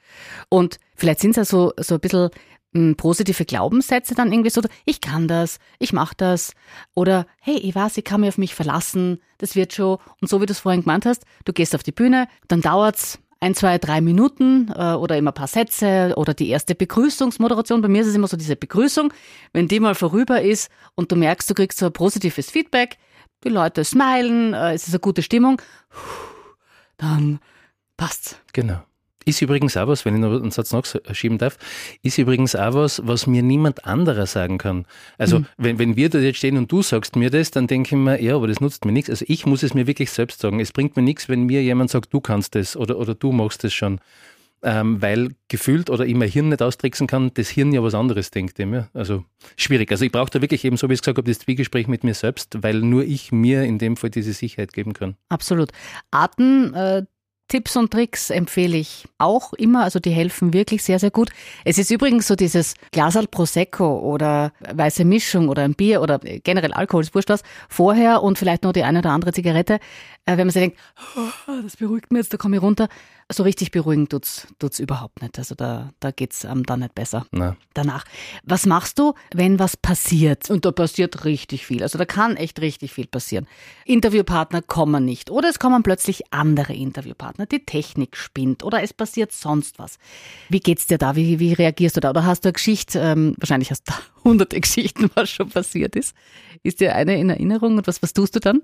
Und 0.49 0.79
vielleicht 0.95 1.19
sind 1.19 1.31
es 1.31 1.37
ja 1.37 1.45
so, 1.45 1.73
so 1.77 1.95
ein 1.95 1.99
bisschen 1.99 2.29
m, 2.73 2.89
hm, 2.89 2.95
positive 2.95 3.45
Glaubenssätze 3.45 4.13
dann 4.13 4.31
irgendwie 4.31 4.51
so, 4.51 4.61
ich 4.85 5.01
kann 5.01 5.27
das, 5.27 5.57
ich 5.79 5.93
mache 5.93 6.13
das 6.15 6.53
oder 6.93 7.25
hey, 7.39 7.57
ich 7.57 7.73
weiß, 7.73 7.97
ich 7.97 8.03
kann 8.03 8.21
mich 8.21 8.29
auf 8.29 8.37
mich 8.37 8.53
verlassen, 8.53 9.19
das 9.39 9.55
wird 9.55 9.73
schon. 9.73 9.97
Und 10.21 10.29
so 10.29 10.41
wie 10.41 10.45
du 10.45 10.51
es 10.51 10.59
vorhin 10.59 10.81
gemeint 10.81 11.05
hast, 11.05 11.25
du 11.45 11.53
gehst 11.53 11.73
auf 11.73 11.83
die 11.83 11.91
Bühne, 11.91 12.27
dann 12.47 12.61
dauert's 12.61 13.19
ein, 13.39 13.55
zwei, 13.55 13.77
drei 13.77 14.01
Minuten 14.01 14.71
äh, 14.75 14.93
oder 14.93 15.17
immer 15.17 15.31
ein 15.31 15.35
paar 15.35 15.47
Sätze 15.47 16.13
oder 16.17 16.33
die 16.33 16.49
erste 16.49 16.75
Begrüßungsmoderation. 16.75 17.81
Bei 17.81 17.87
mir 17.87 18.01
ist 18.01 18.07
es 18.07 18.15
immer 18.15 18.27
so 18.27 18.37
diese 18.37 18.55
Begrüßung, 18.55 19.13
wenn 19.53 19.67
die 19.67 19.79
mal 19.79 19.95
vorüber 19.95 20.41
ist 20.41 20.71
und 20.95 21.11
du 21.11 21.15
merkst, 21.15 21.49
du 21.49 21.53
kriegst 21.53 21.77
so 21.77 21.85
ein 21.87 21.93
positives 21.93 22.49
Feedback, 22.49 22.97
die 23.43 23.49
Leute 23.49 23.83
smilen, 23.83 24.53
äh, 24.53 24.73
es 24.73 24.87
ist 24.87 24.93
eine 24.93 24.99
gute 24.99 25.21
Stimmung, 25.21 25.61
dann 26.97 27.39
passt's. 27.95 28.37
Genau. 28.53 28.81
Ist 29.27 29.41
übrigens 29.41 29.75
auch 29.75 29.89
was, 29.89 30.05
wenn 30.05 30.15
ich 30.15 30.21
noch 30.21 30.31
einen 30.31 30.51
Satz 30.51 30.71
nachschieben 30.71 31.37
darf, 31.37 31.57
ist 32.01 32.17
übrigens 32.17 32.55
auch 32.55 32.73
was, 32.75 33.05
was 33.05 33.27
mir 33.27 33.43
niemand 33.43 33.85
anderer 33.85 34.25
sagen 34.25 34.57
kann. 34.57 34.85
Also, 35.17 35.39
mhm. 35.39 35.45
wenn, 35.57 35.79
wenn 35.79 35.95
wir 35.97 36.09
da 36.09 36.19
jetzt 36.19 36.37
stehen 36.37 36.55
und 36.55 36.71
du 36.71 36.81
sagst 36.81 37.17
mir 37.17 37.29
das, 37.29 37.51
dann 37.51 37.67
denke 37.67 37.93
ich 37.93 38.01
mir, 38.01 38.21
ja, 38.21 38.35
aber 38.37 38.47
das 38.47 38.61
nutzt 38.61 38.85
mir 38.85 38.93
nichts. 38.93 39.09
Also, 39.09 39.25
ich 39.27 39.45
muss 39.45 39.63
es 39.63 39.73
mir 39.73 39.85
wirklich 39.85 40.11
selbst 40.11 40.39
sagen. 40.39 40.61
Es 40.61 40.71
bringt 40.71 40.95
mir 40.95 41.01
nichts, 41.01 41.27
wenn 41.27 41.43
mir 41.43 41.61
jemand 41.61 41.89
sagt, 41.89 42.13
du 42.13 42.21
kannst 42.21 42.55
das 42.55 42.77
oder, 42.77 42.97
oder 42.97 43.15
du 43.15 43.33
machst 43.33 43.65
das 43.65 43.73
schon. 43.73 43.99
Ähm, 44.63 45.01
weil 45.01 45.35
gefühlt 45.49 45.91
oder 45.91 46.05
mein 46.07 46.29
Hirn 46.29 46.49
nicht 46.49 46.63
austricksen 46.63 47.05
kann, 47.05 47.31
das 47.35 47.47
Hirn 47.49 47.71
ja 47.73 47.83
was 47.83 47.93
anderes 47.93 48.31
denkt. 48.31 48.57
Dem, 48.57 48.73
ja? 48.73 48.87
Also 48.93 49.23
schwierig. 49.55 49.91
Also 49.91 50.03
ich 50.03 50.11
brauche 50.11 50.31
da 50.31 50.41
wirklich 50.41 50.65
eben, 50.65 50.77
so 50.77 50.89
wie 50.89 50.93
ich 50.93 51.01
gesagt 51.01 51.17
habe, 51.17 51.29
das 51.29 51.39
Zwiegespräch 51.39 51.87
mit 51.87 52.03
mir 52.03 52.15
selbst, 52.15 52.63
weil 52.63 52.79
nur 52.79 53.03
ich 53.03 53.31
mir 53.31 53.63
in 53.63 53.77
dem 53.77 53.97
Fall 53.97 54.09
diese 54.09 54.33
Sicherheit 54.33 54.73
geben 54.73 54.93
kann. 54.93 55.15
Absolut. 55.29 55.69
Arten, 56.09 56.73
äh, 56.73 57.03
Tipps 57.47 57.77
und 57.77 57.91
Tricks 57.91 58.29
empfehle 58.29 58.77
ich 58.77 59.07
auch 59.19 59.53
immer, 59.53 59.83
also 59.83 59.99
die 59.99 60.09
helfen 60.09 60.51
wirklich 60.51 60.83
sehr, 60.83 60.99
sehr 60.99 61.11
gut. 61.11 61.29
Es 61.63 61.77
ist 61.77 61.91
übrigens 61.91 62.27
so 62.27 62.35
dieses 62.35 62.73
Glasal 62.91 63.27
Prosecco 63.27 63.99
oder 63.99 64.51
weiße 64.73 65.05
Mischung 65.05 65.47
oder 65.47 65.63
ein 65.63 65.73
Bier 65.73 66.01
oder 66.01 66.19
generell 66.19 66.73
Alkohol, 66.73 67.03
ist 67.03 67.15
wurscht 67.15 67.29
was, 67.29 67.43
vorher 67.69 68.21
und 68.21 68.37
vielleicht 68.37 68.63
noch 68.63 68.73
die 68.73 68.83
eine 68.83 68.99
oder 68.99 69.11
andere 69.11 69.31
Zigarette, 69.31 69.75
äh, 70.25 70.31
wenn 70.31 70.47
man 70.47 70.49
sich 70.49 70.61
denkt, 70.61 70.77
oh, 71.15 71.61
das 71.63 71.77
beruhigt 71.77 72.11
mich 72.11 72.19
jetzt, 72.19 72.33
da 72.33 72.37
komme 72.37 72.57
ich 72.57 72.61
runter, 72.61 72.89
so 73.29 73.43
richtig 73.43 73.71
beruhigend 73.71 74.09
tut's, 74.09 74.47
tut's 74.57 74.79
überhaupt 74.79 75.21
nicht. 75.21 75.37
Also 75.37 75.53
da, 75.53 75.91
da 75.99 76.11
geht's 76.11 76.45
einem 76.45 76.63
dann 76.63 76.79
nicht 76.79 76.95
besser. 76.95 77.25
Na. 77.31 77.57
Danach. 77.73 78.05
Was 78.43 78.65
machst 78.65 78.99
du, 78.99 79.15
wenn 79.33 79.59
was 79.59 79.75
passiert? 79.75 80.49
Und 80.49 80.63
da 80.63 80.71
passiert 80.71 81.25
richtig 81.25 81.65
viel. 81.65 81.83
Also 81.83 81.97
da 81.97 82.05
kann 82.05 82.37
echt 82.37 82.61
richtig 82.61 82.93
viel 82.93 83.05
passieren. 83.07 83.45
Interviewpartner 83.85 84.61
kommen 84.61 85.03
nicht. 85.03 85.29
Oder 85.29 85.49
es 85.49 85.59
kommen 85.59 85.83
plötzlich 85.83 86.31
andere 86.31 86.73
Interviewpartner. 86.73 87.45
Die 87.47 87.65
Technik 87.65 88.15
spinnt. 88.15 88.63
Oder 88.63 88.81
es 88.81 88.93
passiert 88.93 89.33
sonst 89.33 89.77
was. 89.77 89.97
Wie 90.47 90.61
geht's 90.61 90.87
dir 90.87 90.97
da? 90.97 91.17
Wie, 91.17 91.39
wie 91.39 91.51
reagierst 91.51 91.97
du 91.97 91.99
da? 91.99 92.11
Oder 92.11 92.25
hast 92.25 92.45
du 92.45 92.49
eine 92.49 92.53
Geschichte? 92.53 92.99
Ähm, 92.99 93.35
wahrscheinlich 93.39 93.71
hast 93.71 93.89
du 93.89 93.93
hunderte 94.23 94.59
Geschichten, 94.59 95.09
was 95.15 95.29
schon 95.29 95.49
passiert 95.49 95.97
ist. 95.97 96.15
Ist 96.63 96.79
dir 96.79 96.95
eine 96.95 97.19
in 97.19 97.29
Erinnerung? 97.29 97.77
Und 97.77 97.87
was, 97.87 98.01
was 98.01 98.13
tust 98.13 98.35
du 98.35 98.39
dann? 98.39 98.61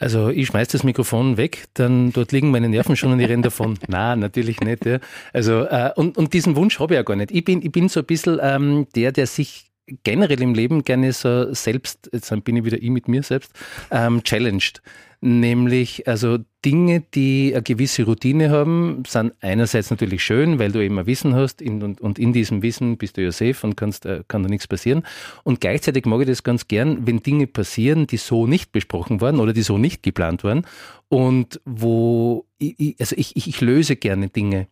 Also 0.00 0.30
ich 0.30 0.46
schmeiß 0.46 0.68
das 0.68 0.82
Mikrofon 0.82 1.36
weg, 1.36 1.66
dann 1.74 2.10
dort 2.12 2.32
liegen 2.32 2.50
meine 2.50 2.70
Nerven 2.70 2.96
schon 2.96 3.12
und 3.12 3.20
ich 3.20 3.28
renne 3.28 3.42
davon. 3.42 3.78
Na, 3.86 4.16
natürlich 4.16 4.60
nicht. 4.60 4.86
Ja. 4.86 4.98
Also 5.34 5.64
äh, 5.66 5.92
und, 5.94 6.16
und 6.16 6.32
diesen 6.32 6.56
Wunsch 6.56 6.80
habe 6.80 6.94
ich 6.94 6.96
ja 6.96 7.02
gar 7.02 7.16
nicht. 7.16 7.30
Ich 7.30 7.44
bin, 7.44 7.62
ich 7.62 7.70
bin 7.70 7.88
so 7.90 8.00
ein 8.00 8.06
bisschen 8.06 8.40
ähm, 8.42 8.86
der, 8.96 9.12
der 9.12 9.26
sich 9.26 9.69
generell 10.04 10.40
im 10.42 10.54
Leben 10.54 10.82
gerne 10.84 11.12
so 11.12 11.52
selbst, 11.52 12.10
jetzt 12.12 12.32
bin 12.44 12.56
ich 12.56 12.64
wieder 12.64 12.80
ich 12.80 12.90
mit 12.90 13.08
mir 13.08 13.22
selbst, 13.22 13.52
ähm, 13.90 14.22
challenged 14.24 14.82
nämlich 15.20 16.08
also 16.08 16.38
Dinge, 16.64 17.02
die 17.14 17.52
eine 17.52 17.62
gewisse 17.62 18.04
Routine 18.04 18.50
haben, 18.50 19.02
sind 19.06 19.34
einerseits 19.40 19.90
natürlich 19.90 20.22
schön, 20.22 20.58
weil 20.58 20.72
du 20.72 20.82
eben 20.82 20.98
ein 20.98 21.06
Wissen 21.06 21.34
hast 21.34 21.60
in, 21.60 21.82
und, 21.82 22.00
und, 22.00 22.18
in 22.18 22.32
diesem 22.32 22.62
Wissen 22.62 22.96
bist 22.96 23.16
du 23.16 23.22
ja 23.22 23.32
safe 23.32 23.66
und 23.66 23.76
kannst, 23.76 24.06
äh, 24.06 24.22
kann 24.28 24.42
da 24.42 24.48
nichts 24.48 24.66
passieren. 24.66 25.02
Und 25.42 25.60
gleichzeitig 25.60 26.06
mag 26.06 26.20
ich 26.20 26.26
das 26.26 26.42
ganz 26.42 26.68
gern, 26.68 27.06
wenn 27.06 27.22
Dinge 27.22 27.46
passieren, 27.46 28.06
die 28.06 28.16
so 28.16 28.46
nicht 28.46 28.72
besprochen 28.72 29.20
waren 29.20 29.40
oder 29.40 29.52
die 29.52 29.62
so 29.62 29.78
nicht 29.78 30.02
geplant 30.02 30.44
waren 30.44 30.66
und 31.08 31.60
wo 31.64 32.46
ich, 32.58 32.96
also 32.98 33.14
ich, 33.16 33.36
ich, 33.36 33.46
ich 33.46 33.60
löse 33.60 33.96
gerne 33.96 34.28
Dinge. 34.28 34.68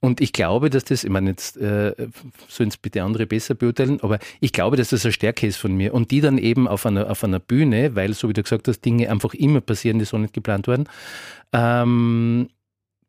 Und 0.00 0.20
ich 0.20 0.32
glaube, 0.32 0.70
dass 0.70 0.84
das, 0.84 1.04
ich 1.04 1.10
meine, 1.10 1.30
jetzt 1.30 1.56
äh, 1.56 1.94
sollen 2.48 2.68
es 2.68 2.76
bitte 2.76 3.02
andere 3.02 3.26
besser 3.26 3.54
beurteilen, 3.54 4.00
aber 4.02 4.18
ich 4.40 4.52
glaube, 4.52 4.76
dass 4.76 4.90
das 4.90 5.04
eine 5.04 5.12
Stärke 5.12 5.46
ist 5.46 5.56
von 5.56 5.74
mir. 5.74 5.94
Und 5.94 6.10
die 6.10 6.20
dann 6.20 6.38
eben 6.38 6.68
auf 6.68 6.86
einer, 6.86 7.10
auf 7.10 7.24
einer 7.24 7.40
Bühne, 7.40 7.94
weil, 7.94 8.14
so 8.14 8.28
wie 8.28 8.32
du 8.32 8.42
gesagt 8.42 8.68
hast, 8.68 8.84
Dinge 8.84 9.10
einfach 9.10 9.34
immer 9.34 9.60
passieren, 9.60 9.98
die 9.98 10.04
so 10.04 10.18
nicht 10.18 10.34
geplant 10.34 10.68
waren, 10.68 10.88
ähm, 11.52 12.48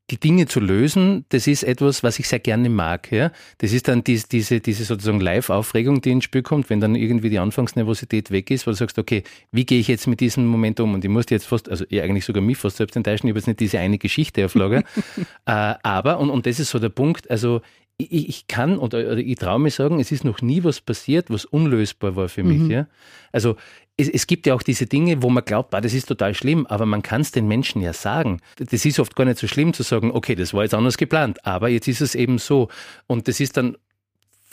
die 0.10 0.20
Dinge 0.20 0.46
zu 0.46 0.62
lösen, 0.62 1.26
das 1.30 1.48
ist 1.48 1.64
etwas, 1.64 2.02
was 2.02 2.18
ich 2.18 2.28
sehr 2.30 2.40
gerne 2.40 2.70
mag. 2.70 3.12
Ja? 3.12 3.32
Das 3.58 3.74
ist 3.74 3.90
dann 3.90 4.04
dies, 4.04 4.28
diese, 4.28 4.62
diese 4.62 4.86
sozusagen 4.86 5.20
Live-Aufregung, 5.20 6.02
die 6.02 6.12
ins 6.12 6.24
Spiel 6.24 6.44
kommt, 6.44 6.70
wenn 6.70 6.80
dann 6.80 6.96
irgendwie 6.96 7.30
die 7.30 7.40
Anfangsnervosität 7.40 8.32
weg 8.32 8.50
ist, 8.50 8.66
weil 8.66 8.74
du 8.74 8.78
sagst, 8.78 9.00
okay, 9.00 9.24
wie 9.52 9.66
gehe 9.66 9.80
ich 9.80 9.90
jetzt 9.90 10.08
mit 10.08 10.22
diesem 10.22 10.46
Moment 10.46 10.80
um? 10.80 10.94
Und 10.94 11.04
ich 11.04 11.12
musste 11.12 11.36
jetzt 11.36 11.46
fast, 11.46 11.70
also 11.70 11.84
ja, 11.90 12.04
eigentlich 12.04 12.24
sogar 12.24 12.42
mich 12.42 12.58
fast 12.58 12.78
selbst 12.78 12.96
enttäuschen, 12.96 13.28
ich 13.28 13.32
habe 13.32 13.40
jetzt 13.40 13.48
nicht 13.48 13.60
diese 13.60 13.80
eine 13.80 13.98
Geschichte 13.98 14.46
auf 14.46 14.56
Lager. 14.56 14.84
äh, 15.46 15.74
aber, 15.84 16.20
und, 16.20 16.30
und 16.30 16.46
das 16.46 16.60
ist 16.62 16.70
so 16.70 16.80
der 16.80 16.90
Punkt, 16.90 17.30
also 17.30 17.62
ich, 17.98 18.30
ich 18.30 18.48
kann 18.48 18.78
oder, 18.78 19.00
oder 19.00 19.18
ich 19.18 19.36
traue 19.36 19.60
mir 19.60 19.72
sagen, 19.72 20.00
es 20.00 20.12
ist 20.12 20.24
noch 20.24 20.42
nie 20.42 20.64
was 20.64 20.80
passiert, 20.80 21.30
was 21.30 21.46
unlösbar 21.46 22.16
war 22.16 22.30
für 22.30 22.44
mich. 22.44 22.60
Mhm. 22.60 22.72
Ja? 22.72 22.88
Also 23.32 23.58
es, 23.98 24.08
es, 24.10 24.28
gibt 24.28 24.46
ja 24.46 24.54
auch 24.54 24.62
diese 24.62 24.86
Dinge, 24.86 25.24
wo 25.24 25.30
man 25.30 25.44
glaubt, 25.44 25.74
ah, 25.74 25.82
das 25.82 25.94
ist 25.94 26.08
total 26.08 26.36
schlimm, 26.36 26.68
aber 26.68 26.86
man 26.86 27.02
kann 27.02 27.22
es 27.22 27.32
den 27.32 27.48
Menschen 27.48 27.82
ja 27.82 27.94
sagen. 27.94 28.40
Das 28.58 28.86
ist 28.86 29.00
oft 29.00 29.16
gar 29.16 29.26
nicht 29.26 29.40
so 29.40 29.48
schlimm 29.48 29.74
zu 29.74 29.84
sagen, 29.84 30.12
okay, 30.12 30.36
das 30.36 30.54
war 30.54 30.64
jetzt 30.64 30.76
anders 30.76 30.98
geplant, 30.98 31.44
aber 31.46 31.70
jetzt 31.70 31.88
ist 31.88 32.02
es 32.02 32.14
eben 32.14 32.38
so. 32.38 32.70
Und 33.08 33.28
das 33.28 33.40
ist 33.40 33.58
dann 33.58 33.76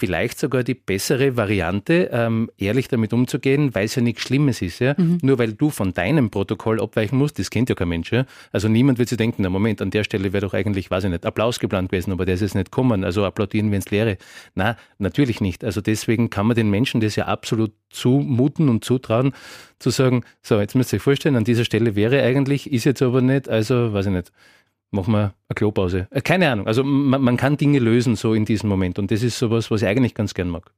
vielleicht 0.05 0.39
sogar 0.39 0.63
die 0.63 0.75
bessere 0.75 1.37
Variante, 1.37 2.11
ähm, 2.13 2.51
ehrlich 2.59 2.89
damit 2.89 3.15
umzugehen, 3.15 3.75
weil 3.75 3.87
es 3.87 3.95
ja 3.95 4.03
nichts 4.03 4.23
Schlimmes 4.23 4.61
ist. 4.61 4.81
Ja? 4.81 4.95
Mhm. 4.99 5.19
Nur 5.23 5.39
weil 5.39 5.55
du 5.55 5.71
von 5.71 5.95
deinem 5.95 6.29
Protokoll 6.31 6.81
abweichen 6.81 7.17
musst, 7.17 7.39
das 7.39 7.49
kennt 7.49 7.71
ja 7.71 7.75
kein 7.75 7.89
Mensch. 7.89 8.13
Ja? 8.13 8.27
Also 8.53 8.69
niemand 8.69 8.99
wird 8.99 9.09
sich 9.09 9.17
denken, 9.17 9.43
na 9.43 9.49
Moment, 9.49 9.81
an 9.81 9.91
der 9.91 10.05
Stelle 10.05 10.33
wäre 10.35 10.43
doch 10.43 10.53
eigentlich, 10.53 10.91
weiß 10.91 11.05
ich 11.05 11.11
nicht, 11.11 11.25
Applaus 11.25 11.59
geplant 11.59 11.91
gewesen, 11.91 12.13
aber 12.13 12.27
der 12.27 12.35
ist 12.35 12.43
jetzt 12.43 12.55
nicht 12.55 12.71
kommen, 12.71 13.03
also 13.03 13.25
applaudieren 13.25 13.71
wir 13.71 13.77
ins 13.77 13.91
Leere. 13.91 14.19
Na, 14.55 14.77
natürlich 14.99 15.41
nicht. 15.41 15.65
Also 15.65 15.81
deswegen 15.81 16.29
kann 16.29 16.47
man 16.47 16.55
den 16.55 16.69
Menschen 16.69 17.01
das 17.01 17.17
ja 17.17 17.25
absolut 17.25 17.73
zumuten 17.89 18.69
und 18.69 18.85
zutrauen, 18.85 19.33
zu 19.79 19.91
sagen, 19.91 20.25
so, 20.43 20.61
jetzt 20.61 20.75
müsst 20.75 20.93
ihr 20.93 20.97
euch 20.97 21.03
vorstellen, 21.03 21.37
an 21.37 21.45
dieser 21.45 21.65
Stelle 21.65 21.97
wäre 21.97 22.23
eigentlich, 22.23 22.71
ist 22.71 22.85
jetzt 22.85 23.03
aber 23.03 23.23
nicht, 23.23 23.49
also 23.49 23.93
weiß 23.93 24.07
ich 24.07 24.13
nicht, 24.13 24.33
machen 24.95 25.13
wir 25.13 25.35
eine 25.49 25.55
Klopause. 25.55 26.09
Äh, 26.11 26.23
keine 26.23 26.51
Ahnung. 26.51 26.67
Also 26.67 26.83
man, 26.83 27.21
man, 27.21 27.37
kann 27.37 27.57
Dinge 27.57 27.79
lösen 27.79 28.17
so 28.17 28.35
in 28.35 28.45
diesem 28.45 28.69
Moment 28.69 28.99
und 28.99 29.11
das 29.11 29.23
ist 29.23 29.39
sowas, 29.39 29.71
was 29.71 29.83
ich 29.83 29.89
eigentlich 29.89 30.15
ganz 30.15 30.35
gern 30.35 30.49
mag. 30.49 30.71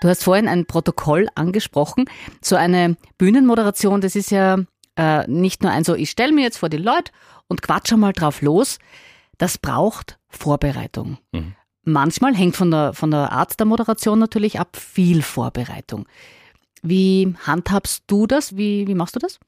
Du 0.00 0.08
hast 0.08 0.24
vorhin 0.24 0.46
ein 0.46 0.66
Protokoll 0.66 1.28
angesprochen. 1.34 2.04
So 2.40 2.56
eine 2.56 2.96
Bühnenmoderation, 3.16 4.00
das 4.00 4.14
ist 4.14 4.30
ja 4.30 4.58
äh, 4.96 5.26
nicht 5.28 5.62
nur 5.62 5.72
ein 5.72 5.84
so, 5.84 5.94
ich 5.94 6.10
stelle 6.10 6.32
mir 6.32 6.42
jetzt 6.42 6.58
vor 6.58 6.68
die 6.68 6.76
Leute 6.76 7.12
und 7.48 7.62
quatsche 7.62 7.96
mal 7.96 8.12
drauf 8.12 8.42
los. 8.42 8.78
Das 9.38 9.58
braucht 9.58 10.18
Vorbereitung. 10.28 11.18
Mhm. 11.32 11.54
Manchmal 11.84 12.34
hängt 12.34 12.54
von 12.54 12.70
der, 12.70 12.92
von 12.92 13.10
der 13.10 13.32
Art 13.32 13.58
der 13.58 13.66
Moderation 13.66 14.18
natürlich 14.18 14.60
ab 14.60 14.76
viel 14.76 15.22
Vorbereitung. 15.22 16.06
Wie 16.82 17.34
handhabst 17.44 18.04
du 18.06 18.26
das? 18.26 18.56
Wie, 18.56 18.86
wie 18.86 18.94
machst 18.94 19.16
du 19.16 19.20
das? 19.20 19.40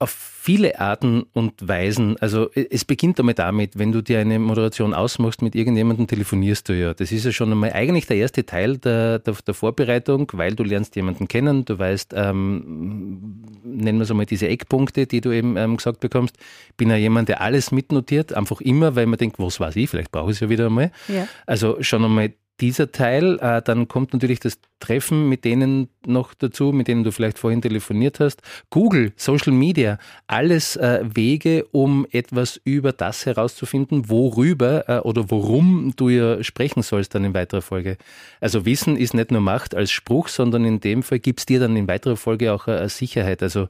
Auf 0.00 0.10
viele 0.10 0.80
Arten 0.80 1.24
und 1.34 1.68
Weisen. 1.68 2.16
Also 2.20 2.48
es 2.54 2.86
beginnt 2.86 3.18
damit 3.18 3.38
damit, 3.38 3.78
wenn 3.78 3.92
du 3.92 4.00
dir 4.00 4.18
eine 4.18 4.38
Moderation 4.38 4.94
ausmachst, 4.94 5.42
mit 5.42 5.54
irgendjemandem 5.54 6.06
telefonierst 6.06 6.70
du 6.70 6.72
ja. 6.72 6.94
Das 6.94 7.12
ist 7.12 7.26
ja 7.26 7.32
schon 7.32 7.52
einmal 7.52 7.74
eigentlich 7.74 8.06
der 8.06 8.16
erste 8.16 8.46
Teil 8.46 8.78
der, 8.78 9.18
der, 9.18 9.34
der 9.46 9.54
Vorbereitung, 9.54 10.30
weil 10.32 10.54
du 10.54 10.64
lernst 10.64 10.96
jemanden 10.96 11.28
kennen, 11.28 11.66
du 11.66 11.78
weißt, 11.78 12.14
ähm, 12.16 13.44
nennen 13.62 13.98
wir 13.98 14.04
es 14.04 14.10
einmal 14.10 14.24
diese 14.24 14.48
Eckpunkte, 14.48 15.06
die 15.06 15.20
du 15.20 15.32
eben 15.32 15.58
ähm, 15.58 15.76
gesagt 15.76 16.00
bekommst. 16.00 16.36
Bin 16.78 16.88
ja 16.88 16.96
jemand, 16.96 17.28
der 17.28 17.42
alles 17.42 17.70
mitnotiert, 17.70 18.32
einfach 18.32 18.62
immer, 18.62 18.96
weil 18.96 19.04
man 19.04 19.18
denkt, 19.18 19.38
was 19.38 19.60
weiß 19.60 19.76
ich, 19.76 19.90
vielleicht 19.90 20.12
brauche 20.12 20.30
ich 20.30 20.38
es 20.38 20.40
ja 20.40 20.48
wieder 20.48 20.66
einmal. 20.66 20.92
Ja. 21.08 21.28
Also 21.44 21.76
schon 21.82 22.02
einmal 22.02 22.32
dieser 22.60 22.92
Teil. 22.92 23.38
Äh, 23.40 23.62
dann 23.62 23.88
kommt 23.88 24.12
natürlich 24.12 24.40
das 24.40 24.58
Treffen 24.80 25.28
mit 25.28 25.44
denen 25.44 25.88
noch 26.06 26.34
dazu, 26.34 26.72
mit 26.72 26.88
denen 26.88 27.04
du 27.04 27.12
vielleicht 27.12 27.38
vorhin 27.38 27.62
telefoniert 27.62 28.20
hast. 28.20 28.42
Google, 28.70 29.12
Social 29.16 29.52
Media, 29.52 29.98
alles 30.26 30.76
äh, 30.76 31.00
Wege, 31.02 31.66
um 31.72 32.06
etwas 32.10 32.60
über 32.64 32.92
das 32.92 33.26
herauszufinden, 33.26 34.08
worüber 34.08 34.88
äh, 34.88 34.98
oder 35.00 35.30
worum 35.30 35.92
du 35.96 36.08
ja 36.08 36.42
sprechen 36.42 36.82
sollst 36.82 37.14
dann 37.14 37.24
in 37.24 37.34
weiterer 37.34 37.62
Folge. 37.62 37.96
Also 38.40 38.64
Wissen 38.64 38.96
ist 38.96 39.14
nicht 39.14 39.30
nur 39.30 39.40
Macht 39.40 39.74
als 39.74 39.90
Spruch, 39.90 40.28
sondern 40.28 40.64
in 40.64 40.80
dem 40.80 41.02
Fall 41.02 41.18
gibt 41.18 41.40
es 41.40 41.46
dir 41.46 41.60
dann 41.60 41.76
in 41.76 41.88
weiterer 41.88 42.16
Folge 42.16 42.52
auch 42.52 42.66
eine 42.66 42.88
Sicherheit. 42.88 43.42
Also 43.42 43.68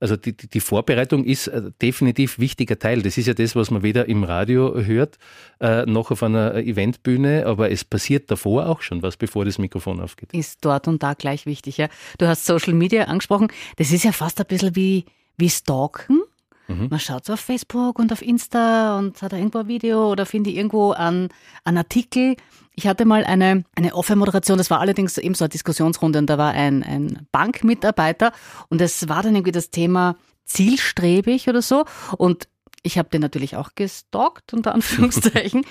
also 0.00 0.16
die, 0.16 0.34
die 0.34 0.60
Vorbereitung 0.60 1.24
ist 1.24 1.46
äh, 1.48 1.70
definitiv 1.80 2.38
wichtiger 2.38 2.78
Teil. 2.78 3.02
Das 3.02 3.18
ist 3.18 3.26
ja 3.26 3.34
das, 3.34 3.54
was 3.54 3.70
man 3.70 3.82
weder 3.82 4.08
im 4.08 4.24
Radio 4.24 4.74
hört, 4.82 5.18
äh, 5.60 5.84
noch 5.84 6.10
auf 6.10 6.22
einer 6.22 6.54
Eventbühne, 6.54 7.44
aber 7.46 7.70
es 7.70 7.84
passiert 7.84 8.30
davor 8.30 8.66
auch 8.66 8.80
schon 8.80 9.02
was, 9.02 9.16
bevor 9.18 9.44
das 9.44 9.58
Mikrofon 9.58 10.00
aufgeht. 10.00 10.32
Ist 10.32 10.64
dort 10.64 10.88
und 10.88 11.02
da 11.02 11.12
gleich 11.14 11.44
wichtig, 11.44 11.76
ja. 11.76 11.88
Du 12.18 12.26
hast 12.26 12.46
Social 12.46 12.72
Media 12.72 13.04
angesprochen. 13.04 13.48
Das 13.76 13.92
ist 13.92 14.04
ja 14.04 14.12
fast 14.12 14.40
ein 14.40 14.46
bisschen 14.46 14.74
wie, 14.74 15.04
wie 15.36 15.50
Stalken. 15.50 16.22
Mhm. 16.70 16.88
Man 16.90 17.00
schaut 17.00 17.24
so 17.24 17.34
auf 17.34 17.40
Facebook 17.40 17.98
und 17.98 18.12
auf 18.12 18.22
Insta 18.22 18.98
und 18.98 19.20
hat 19.22 19.32
da 19.32 19.36
irgendwo 19.36 19.58
ein 19.58 19.68
Video 19.68 20.10
oder 20.10 20.26
finde 20.26 20.50
irgendwo 20.50 20.92
einen, 20.92 21.28
Artikel. 21.64 22.36
Ich 22.74 22.86
hatte 22.86 23.04
mal 23.04 23.24
eine, 23.24 23.64
eine 23.74 23.94
Off-Moderation, 23.94 24.58
das 24.58 24.70
war 24.70 24.80
allerdings 24.80 25.18
eben 25.18 25.34
so 25.34 25.44
eine 25.44 25.50
Diskussionsrunde 25.50 26.18
und 26.18 26.30
da 26.30 26.38
war 26.38 26.52
ein, 26.52 26.82
ein 26.82 27.26
Bankmitarbeiter 27.32 28.32
und 28.68 28.80
es 28.80 29.08
war 29.08 29.22
dann 29.22 29.34
irgendwie 29.34 29.52
das 29.52 29.70
Thema 29.70 30.16
zielstrebig 30.44 31.48
oder 31.48 31.62
so 31.62 31.84
und 32.16 32.48
ich 32.82 32.98
habe 32.98 33.10
den 33.10 33.20
natürlich 33.20 33.56
auch 33.56 33.70
gestalkt, 33.74 34.54
unter 34.54 34.74
Anführungszeichen, 34.74 35.64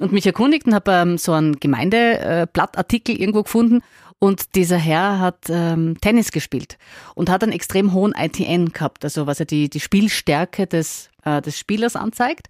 und 0.00 0.12
mich 0.12 0.26
erkundigt 0.26 0.66
und 0.66 0.74
habe 0.74 0.90
ähm, 0.92 1.18
so 1.18 1.32
einen 1.32 1.60
Gemeindeblattartikel 1.60 3.16
irgendwo 3.16 3.44
gefunden 3.44 3.82
und 4.18 4.54
dieser 4.54 4.78
Herr 4.78 5.20
hat 5.20 5.46
ähm, 5.48 5.98
Tennis 6.00 6.32
gespielt 6.32 6.78
und 7.14 7.28
hat 7.28 7.42
einen 7.42 7.52
extrem 7.52 7.92
hohen 7.92 8.14
ITN 8.16 8.72
gehabt, 8.72 9.04
also 9.04 9.26
was 9.26 9.38
ja 9.38 9.44
die, 9.44 9.68
die 9.68 9.80
Spielstärke 9.80 10.66
des, 10.66 11.10
äh, 11.24 11.42
des 11.42 11.58
Spielers 11.58 11.96
anzeigt. 11.96 12.48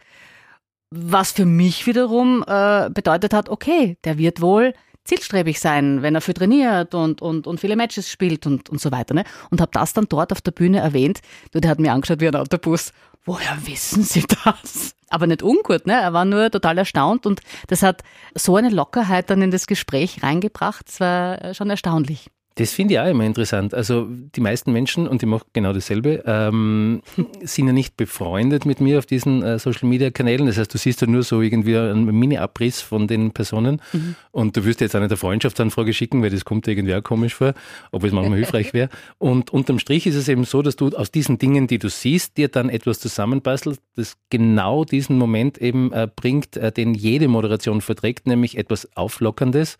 Was 0.91 1.33
für 1.33 1.47
mich 1.47 1.87
wiederum 1.89 2.45
äh, 2.47 2.89
bedeutet 2.91 3.35
hat, 3.35 3.49
okay, 3.49 3.99
der 4.05 4.19
wird 4.19 4.41
wohl 4.41 4.73
zielstrebig 5.07 5.61
sein, 5.61 6.03
wenn 6.03 6.15
er 6.15 6.21
viel 6.21 6.35
trainiert 6.35 6.95
und, 6.95 7.23
und, 7.23 7.47
und 7.47 7.61
viele 7.61 7.77
Matches 7.77 8.11
spielt 8.11 8.47
und, 8.47 8.69
und 8.69 8.81
so 8.81 8.91
weiter. 8.91 9.15
Ne? 9.15 9.25
Und 9.51 9.61
habe 9.61 9.71
das 9.73 9.93
dann 9.93 10.07
dort 10.09 10.33
auf 10.33 10.41
der 10.41 10.51
Bühne 10.51 10.79
erwähnt. 10.79 11.21
Du, 11.53 11.61
der 11.61 11.71
hat 11.71 11.79
mir 11.79 11.93
angeschaut 11.93 12.21
wie 12.21 12.29
ein 12.29 12.37
Autobus. 12.37 12.93
Woher 13.25 13.57
wissen 13.67 14.03
Sie 14.03 14.25
das? 14.45 14.95
Aber 15.09 15.27
nicht 15.27 15.43
ungut, 15.43 15.87
ne? 15.87 15.95
Er 15.95 16.13
war 16.13 16.25
nur 16.25 16.51
total 16.51 16.79
erstaunt 16.79 17.27
und 17.27 17.41
das 17.67 17.83
hat 17.83 18.03
so 18.35 18.57
eine 18.57 18.71
Lockerheit 18.71 19.31
dann 19.31 19.43
in 19.43 19.51
das 19.51 19.67
Gespräch 19.67 20.23
reingebracht. 20.23 20.89
Das 20.89 21.01
war 21.01 21.43
äh, 21.43 21.55
schon 21.55 21.71
erstaunlich. 21.71 22.31
Das 22.57 22.73
finde 22.73 22.95
ich 22.95 23.01
auch 23.01 23.07
immer 23.07 23.25
interessant. 23.25 23.75
Also 23.75 24.09
die 24.11 24.41
meisten 24.41 24.73
Menschen, 24.73 25.07
und 25.07 25.23
ich 25.23 25.29
mache 25.29 25.45
genau 25.53 25.75
dasselbe, 25.75 26.23
ähm, 26.25 27.03
sind 27.43 27.67
ja 27.67 27.73
nicht 27.75 27.99
befreundet 27.99 28.65
mit 28.65 28.81
mir 28.81 28.99
auf 28.99 29.05
diesen 29.05 29.43
äh, 29.43 29.59
Social-Media-Kanälen. 29.59 30.47
Das 30.47 30.57
heißt, 30.57 30.73
du 30.73 30.79
siehst 30.79 31.03
ja 31.03 31.07
nur 31.07 31.23
so 31.23 31.43
irgendwie 31.43 31.77
einen 31.77 32.07
Mini-Abriss 32.07 32.81
von 32.81 33.09
den 33.09 33.33
Personen 33.33 33.83
mhm. 33.93 34.17
und 34.31 34.57
du 34.57 34.65
wirst 34.65 34.81
jetzt 34.81 34.97
auch 34.97 35.01
nicht 35.01 35.11
eine 35.11 35.19
Freundschaftsanfrage 35.19 35.93
schicken, 35.93 36.23
weil 36.23 36.31
das 36.31 36.47
kommt 36.47 36.67
dir 36.67 36.71
irgendwie 36.71 36.95
auch 36.95 37.03
komisch 37.03 37.35
vor, 37.35 37.53
obwohl 37.93 38.09
es 38.09 38.15
manchmal 38.15 38.39
hilfreich 38.39 38.73
wäre. 38.73 38.89
Und 39.19 39.51
unterm 39.51 39.79
Strich 39.79 40.07
ist 40.07 40.17
es 40.17 40.27
eben 40.27 40.45
so, 40.45 40.63
dass 40.63 40.77
du 40.77 40.89
aus 40.97 41.11
diesen 41.11 41.37
Dingen, 41.37 41.67
die 41.67 41.79
du 41.79 41.91
siehst, 41.91 42.39
dir 42.39 42.49
dann 42.49 42.71
etwas 42.71 43.01
zusammenbastelst, 43.01 43.83
das 43.97 44.17
genau 44.31 44.87
diesen 44.87 45.19
Moment 45.19 45.59
eben 45.59 45.93
äh, 45.93 46.09
bringt, 46.15 46.57
äh, 46.57 46.73
den 46.73 46.95
jede 46.95 47.29
Moderation 47.29 47.83
verträgt, 47.83 48.27
nämlich 48.27 48.57
etwas 48.57 48.97
Auflockerndes 48.97 49.77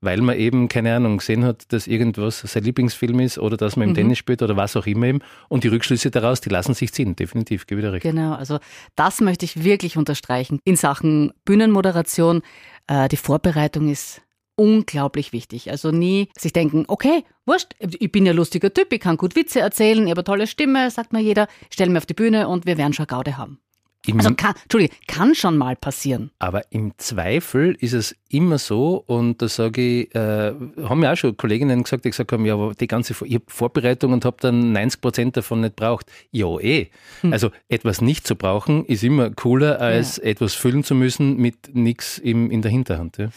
weil 0.00 0.20
man 0.20 0.36
eben, 0.36 0.68
keine 0.68 0.94
Ahnung, 0.94 1.18
gesehen 1.18 1.44
hat, 1.44 1.72
dass 1.72 1.86
irgendwas 1.86 2.40
sein 2.40 2.64
Lieblingsfilm 2.64 3.20
ist 3.20 3.38
oder 3.38 3.56
dass 3.56 3.76
man 3.76 3.88
im 3.88 3.90
mhm. 3.90 3.96
Tennis 3.96 4.18
spielt 4.18 4.42
oder 4.42 4.56
was 4.56 4.76
auch 4.76 4.86
immer 4.86 5.06
eben. 5.06 5.20
Und 5.48 5.64
die 5.64 5.68
Rückschlüsse 5.68 6.10
daraus, 6.10 6.40
die 6.40 6.48
lassen 6.48 6.74
sich 6.74 6.92
ziehen, 6.92 7.16
definitiv, 7.16 7.66
gebe 7.66 7.80
ich 7.80 7.86
recht. 7.86 8.02
Genau, 8.02 8.34
also 8.34 8.58
das 8.96 9.20
möchte 9.20 9.44
ich 9.44 9.62
wirklich 9.62 9.96
unterstreichen. 9.96 10.60
In 10.64 10.76
Sachen 10.76 11.32
Bühnenmoderation, 11.44 12.42
äh, 12.86 13.08
die 13.08 13.16
Vorbereitung 13.16 13.88
ist 13.88 14.22
unglaublich 14.56 15.32
wichtig. 15.32 15.70
Also 15.70 15.90
nie 15.90 16.28
sich 16.36 16.52
denken, 16.52 16.84
okay, 16.88 17.24
wurscht, 17.46 17.74
ich 17.78 18.12
bin 18.12 18.26
ja 18.26 18.32
lustiger 18.32 18.72
Typ, 18.72 18.92
ich 18.92 19.00
kann 19.00 19.16
gut 19.16 19.36
Witze 19.36 19.60
erzählen, 19.60 20.04
ich 20.04 20.10
habe 20.10 20.20
eine 20.20 20.24
tolle 20.24 20.46
Stimme, 20.46 20.90
sagt 20.90 21.12
mir 21.12 21.20
jeder, 21.20 21.48
stell 21.70 21.88
mir 21.88 21.98
auf 21.98 22.06
die 22.06 22.14
Bühne 22.14 22.48
und 22.48 22.66
wir 22.66 22.76
werden 22.76 22.92
schon 22.92 23.06
Gaude 23.06 23.38
haben. 23.38 23.58
Im 24.06 24.18
also 24.18 24.34
kann, 24.34 24.54
Entschuldige, 24.62 24.94
kann 25.06 25.34
schon 25.34 25.58
mal 25.58 25.76
passieren. 25.76 26.30
Aber 26.38 26.62
im 26.70 26.92
Zweifel 26.96 27.76
ist 27.80 27.92
es 27.92 28.16
immer 28.30 28.56
so, 28.56 29.04
und 29.06 29.42
da 29.42 29.48
sage 29.48 29.80
ich, 29.80 30.14
äh, 30.14 30.54
haben 30.84 31.02
ja 31.02 31.12
auch 31.12 31.16
schon 31.16 31.36
Kolleginnen 31.36 31.82
gesagt, 31.82 32.04
die 32.04 32.10
gesagt 32.10 32.32
haben, 32.32 32.46
ja, 32.46 32.54
aber 32.54 32.74
die 32.74 32.86
ganze 32.86 33.14
hab 33.14 33.50
Vorbereitung 33.50 34.12
und 34.12 34.24
habe 34.24 34.38
dann 34.40 34.72
90 34.72 35.00
Prozent 35.00 35.36
davon 35.36 35.60
nicht 35.60 35.76
braucht. 35.76 36.10
Ja, 36.30 36.58
eh. 36.58 36.88
Hm. 37.20 37.32
Also 37.32 37.50
etwas 37.68 38.00
nicht 38.00 38.26
zu 38.26 38.36
brauchen, 38.36 38.86
ist 38.86 39.04
immer 39.04 39.30
cooler, 39.30 39.80
als 39.80 40.16
ja. 40.16 40.24
etwas 40.24 40.54
füllen 40.54 40.82
zu 40.82 40.94
müssen 40.94 41.36
mit 41.36 41.74
nichts 41.74 42.16
in 42.18 42.62
der 42.62 42.70
Hinterhand. 42.70 43.18
Ja. 43.18 43.28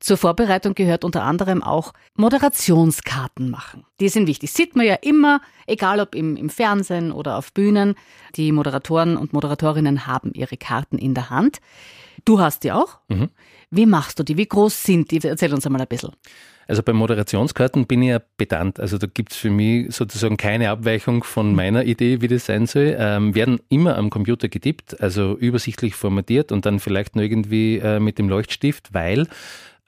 Zur 0.00 0.16
Vorbereitung 0.16 0.74
gehört 0.74 1.04
unter 1.04 1.24
anderem 1.24 1.62
auch 1.62 1.92
Moderationskarten 2.16 3.50
machen. 3.50 3.84
Die 4.00 4.08
sind 4.08 4.26
wichtig. 4.26 4.50
Sieht 4.50 4.74
man 4.74 4.86
ja 4.86 4.94
immer, 4.94 5.42
egal 5.66 6.00
ob 6.00 6.14
im, 6.14 6.36
im 6.36 6.48
Fernsehen 6.48 7.12
oder 7.12 7.36
auf 7.36 7.52
Bühnen. 7.52 7.94
Die 8.34 8.50
Moderatoren 8.50 9.18
und 9.18 9.34
Moderatorinnen 9.34 10.06
haben 10.06 10.32
ihre 10.32 10.56
Karten 10.56 10.96
in 10.96 11.12
der 11.12 11.28
Hand. 11.28 11.60
Du 12.24 12.40
hast 12.40 12.64
die 12.64 12.72
auch. 12.72 12.98
Mhm. 13.08 13.28
Wie 13.70 13.84
machst 13.86 14.18
du 14.18 14.22
die? 14.22 14.38
Wie 14.38 14.46
groß 14.46 14.82
sind 14.82 15.10
die? 15.10 15.20
Erzähl 15.22 15.52
uns 15.52 15.66
einmal 15.66 15.82
ein 15.82 15.88
bisschen. 15.88 16.12
Also 16.66 16.82
bei 16.82 16.92
Moderationskarten 16.92 17.86
bin 17.86 18.02
ich 18.02 18.10
ja 18.10 18.20
pedant. 18.20 18.80
Also 18.80 18.96
da 18.96 19.06
gibt 19.06 19.32
es 19.32 19.38
für 19.38 19.50
mich 19.50 19.94
sozusagen 19.94 20.36
keine 20.36 20.70
Abweichung 20.70 21.24
von 21.24 21.54
meiner 21.54 21.84
Idee, 21.84 22.20
wie 22.20 22.28
das 22.28 22.46
sein 22.46 22.66
soll. 22.66 22.96
Ähm, 22.98 23.34
werden 23.34 23.60
immer 23.68 23.98
am 23.98 24.08
Computer 24.08 24.48
getippt, 24.48 25.00
also 25.00 25.36
übersichtlich 25.36 25.94
formatiert 25.94 26.52
und 26.52 26.64
dann 26.66 26.78
vielleicht 26.78 27.16
nur 27.16 27.24
irgendwie 27.24 27.78
äh, 27.78 28.00
mit 28.00 28.18
dem 28.18 28.28
Leuchtstift, 28.28 28.94
weil 28.94 29.26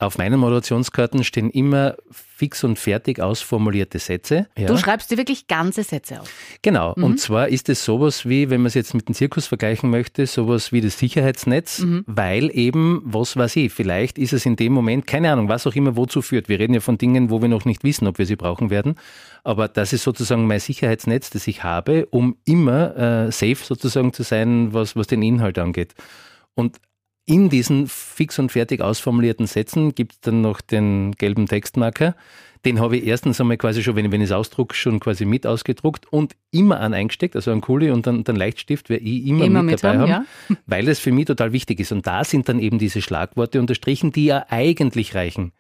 auf 0.03 0.19
meinen 0.19 0.41
Moderationskarten 0.41 1.23
stehen 1.23 1.49
immer 1.51 1.97
fix 2.11 2.65
und 2.65 2.79
fertig 2.79 3.21
ausformulierte 3.21 4.01
Sätze. 4.01 4.49
Ja. 4.59 4.67
Du 4.67 4.77
schreibst 4.77 5.11
dir 5.11 5.17
wirklich 5.17 5.47
ganze 5.47 5.85
Sätze 5.85 6.21
auf. 6.21 6.29
Genau. 6.61 6.93
Mhm. 6.97 7.05
Und 7.05 7.21
zwar 7.21 7.49
ist 7.49 7.69
es 7.69 7.85
sowas 7.85 8.29
wie, 8.29 8.51
wenn 8.51 8.63
man 8.63 8.67
es 8.67 8.75
jetzt 8.75 8.95
mit 8.95 9.09
dem 9.09 9.15
Zirkus 9.15 9.47
vergleichen 9.47 9.91
möchte, 9.91 10.27
sowas 10.27 10.73
wie 10.73 10.81
das 10.81 10.99
Sicherheitsnetz, 10.99 11.81
mhm. 11.81 12.05
weil 12.07 12.51
eben, 12.53 13.03
was 13.05 13.37
weiß 13.37 13.57
ich, 13.57 13.73
vielleicht 13.73 14.19
ist 14.19 14.33
es 14.33 14.45
in 14.45 14.57
dem 14.57 14.73
Moment, 14.73 15.07
keine 15.07 15.31
Ahnung, 15.31 15.49
was 15.49 15.67
auch 15.67 15.75
immer 15.77 15.97
wozu 15.97 16.21
führt. 16.21 16.49
Wir 16.49 16.59
reden 16.59 16.75
ja 16.75 16.81
von 16.81 16.99
Dingen, 16.99 17.31
wo 17.31 17.41
wir 17.41 17.49
noch 17.49 17.65
nicht 17.65 17.85
wissen, 17.85 18.09
ob 18.09 18.19
wir 18.19 18.27
sie 18.27 18.37
brauchen 18.37 18.71
werden. 18.71 18.97
Aber 19.45 19.69
das 19.69 19.93
ist 19.93 20.03
sozusagen 20.03 20.47
mein 20.47 20.61
Sicherheitsnetz, 20.61 21.31
das 21.31 21.47
ich 21.47 21.63
habe, 21.63 22.07
um 22.11 22.37
immer 22.45 22.97
äh, 22.97 23.33
safe 23.33 23.59
sozusagen 23.63 24.13
zu 24.13 24.25
sein, 24.25 24.73
was, 24.73 24.97
was 24.97 25.07
den 25.07 25.23
Inhalt 25.23 25.59
angeht. 25.59 25.95
Und 26.55 26.79
in 27.25 27.49
diesen 27.49 27.87
fix 27.87 28.39
und 28.39 28.51
fertig 28.51 28.81
ausformulierten 28.81 29.47
Sätzen 29.47 29.95
gibt 29.95 30.13
es 30.13 30.21
dann 30.21 30.41
noch 30.41 30.61
den 30.61 31.13
gelben 31.13 31.47
Textmarker. 31.47 32.17
Den 32.65 32.81
habe 32.81 32.97
ich 32.97 33.07
erstens 33.07 33.41
einmal 33.41 33.57
quasi 33.57 33.83
schon, 33.83 33.97
wenn, 33.97 34.13
wenn 34.13 34.21
ich 34.21 34.27
es 34.27 34.33
ausdrucke, 34.33 34.75
schon 34.75 35.01
quasi 35.01 35.25
mit 35.25 35.47
ausgedruckt 35.47 36.13
und 36.13 36.37
immer 36.53 36.79
an 36.81 36.95
eingesteckt, 36.95 37.35
also 37.35 37.51
ein 37.51 37.61
Kuli 37.61 37.91
und 37.91 38.07
dann, 38.07 38.23
dann 38.23 38.37
Leichtstift 38.37 38.89
werde 38.89 39.05
ich 39.05 39.27
immer, 39.27 39.45
immer 39.45 39.63
mit, 39.63 39.73
mit 39.73 39.85
dabei 39.85 39.99
haben, 39.99 40.13
haben 40.13 40.27
ja. 40.49 40.57
weil 40.67 40.89
es 40.89 41.01
für 41.01 41.11
mich 41.11 41.27
total 41.27 41.53
wichtig 41.53 41.81
ist. 41.81 41.91
Und 41.91 42.07
da 42.07 42.23
sind 42.23 42.49
dann 42.49 42.61
eben 42.61 42.79
diese 42.79 43.03
Schlagworte 43.03 43.59
unterstrichen, 43.59 44.13
die 44.13 44.27
ja 44.27 44.47
eigentlich 44.49 45.15
reichen. 45.15 45.53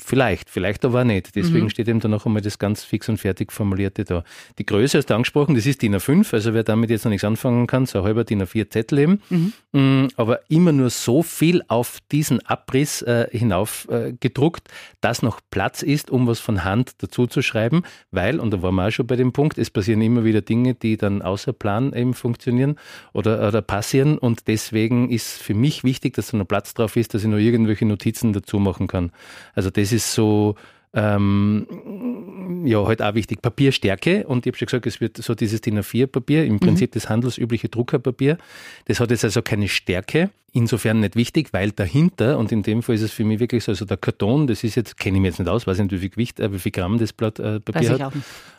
Vielleicht, 0.00 0.48
vielleicht 0.48 0.82
aber 0.86 1.02
auch 1.02 1.04
nicht. 1.04 1.36
Deswegen 1.36 1.64
mhm. 1.64 1.70
steht 1.70 1.88
eben 1.88 2.00
da 2.00 2.08
noch 2.08 2.24
einmal 2.24 2.40
das 2.40 2.58
ganz 2.58 2.84
fix 2.84 3.06
und 3.10 3.18
fertig 3.18 3.52
formulierte 3.52 4.04
da. 4.04 4.24
Die 4.58 4.64
Größe 4.64 4.96
hast 4.96 5.10
du 5.10 5.14
angesprochen, 5.14 5.54
das 5.54 5.66
ist 5.66 5.82
DIN 5.82 5.94
A5, 5.94 6.32
also 6.32 6.54
wer 6.54 6.62
damit 6.62 6.88
jetzt 6.88 7.04
noch 7.04 7.10
nichts 7.10 7.24
anfangen 7.24 7.66
kann, 7.66 7.84
so 7.84 7.98
ein 7.98 8.04
halber 8.04 8.24
DIN 8.24 8.42
A4 8.42 8.70
Zettel 8.70 8.98
eben. 8.98 9.20
Mhm. 9.28 9.52
Mm, 9.72 10.08
aber 10.16 10.40
immer 10.48 10.72
nur 10.72 10.88
so 10.88 11.22
viel 11.22 11.62
auf 11.68 11.98
diesen 12.10 12.40
Abriss 12.46 13.02
äh, 13.02 13.28
hinauf 13.30 13.86
äh, 13.90 14.14
gedruckt, 14.18 14.68
dass 15.02 15.20
noch 15.20 15.40
Platz 15.50 15.82
ist, 15.82 16.10
um 16.10 16.26
was 16.26 16.40
von 16.40 16.64
Hand 16.64 17.02
dazu 17.02 17.26
zu 17.26 17.42
schreiben, 17.42 17.82
weil, 18.10 18.40
und 18.40 18.52
da 18.52 18.62
waren 18.62 18.76
wir 18.76 18.86
auch 18.86 18.90
schon 18.90 19.06
bei 19.06 19.16
dem 19.16 19.34
Punkt, 19.34 19.58
es 19.58 19.70
passieren 19.70 20.00
immer 20.00 20.24
wieder 20.24 20.40
Dinge, 20.40 20.74
die 20.74 20.96
dann 20.96 21.20
außer 21.20 21.52
Plan 21.52 21.92
eben 21.92 22.14
funktionieren 22.14 22.76
oder, 23.12 23.46
oder 23.46 23.60
passieren 23.60 24.16
und 24.16 24.48
deswegen 24.48 25.10
ist 25.10 25.42
für 25.42 25.54
mich 25.54 25.84
wichtig, 25.84 26.14
dass 26.14 26.30
da 26.30 26.38
noch 26.38 26.48
Platz 26.48 26.72
drauf 26.72 26.96
ist, 26.96 27.12
dass 27.12 27.22
ich 27.22 27.28
noch 27.28 27.36
irgendwelche 27.36 27.84
Notizen 27.84 28.32
dazu 28.32 28.58
machen 28.58 28.86
kann. 28.86 29.12
Also 29.54 29.73
das 29.74 29.92
ist 29.92 30.12
so, 30.12 30.56
ähm, 30.94 32.62
ja, 32.64 32.86
halt 32.86 33.02
auch 33.02 33.14
wichtig. 33.14 33.42
Papierstärke 33.42 34.26
und 34.26 34.46
ich 34.46 34.52
habe 34.52 34.58
schon 34.58 34.66
gesagt, 34.66 34.86
es 34.86 35.00
wird 35.00 35.16
so 35.16 35.34
dieses 35.34 35.60
DIN 35.60 35.78
A4-Papier, 35.80 36.44
im 36.44 36.60
Prinzip 36.60 36.90
mhm. 36.90 36.94
das 36.94 37.08
handelsübliche 37.08 37.68
Druckerpapier. 37.68 38.38
Das 38.86 39.00
hat 39.00 39.10
jetzt 39.10 39.24
also 39.24 39.42
keine 39.42 39.68
Stärke, 39.68 40.30
insofern 40.52 41.00
nicht 41.00 41.16
wichtig, 41.16 41.48
weil 41.52 41.72
dahinter, 41.72 42.38
und 42.38 42.52
in 42.52 42.62
dem 42.62 42.82
Fall 42.82 42.94
ist 42.94 43.02
es 43.02 43.12
für 43.12 43.24
mich 43.24 43.40
wirklich 43.40 43.64
so, 43.64 43.72
also 43.72 43.84
der 43.84 43.96
Karton, 43.96 44.46
das 44.46 44.62
ist 44.62 44.76
jetzt, 44.76 44.96
kenne 44.96 45.16
ich 45.16 45.22
mir 45.22 45.28
jetzt 45.28 45.40
nicht 45.40 45.48
aus, 45.48 45.66
weiß 45.66 45.78
nicht, 45.78 45.90
wie 45.90 45.98
viel 45.98 46.10
Gewicht, 46.10 46.38
äh, 46.40 46.52
wie 46.52 46.58
viel 46.60 46.72
Gramm 46.72 46.98
das 46.98 47.12
Blatt 47.12 47.38
äh, 47.40 47.60
Papier 47.60 47.98
hat. 47.98 48.12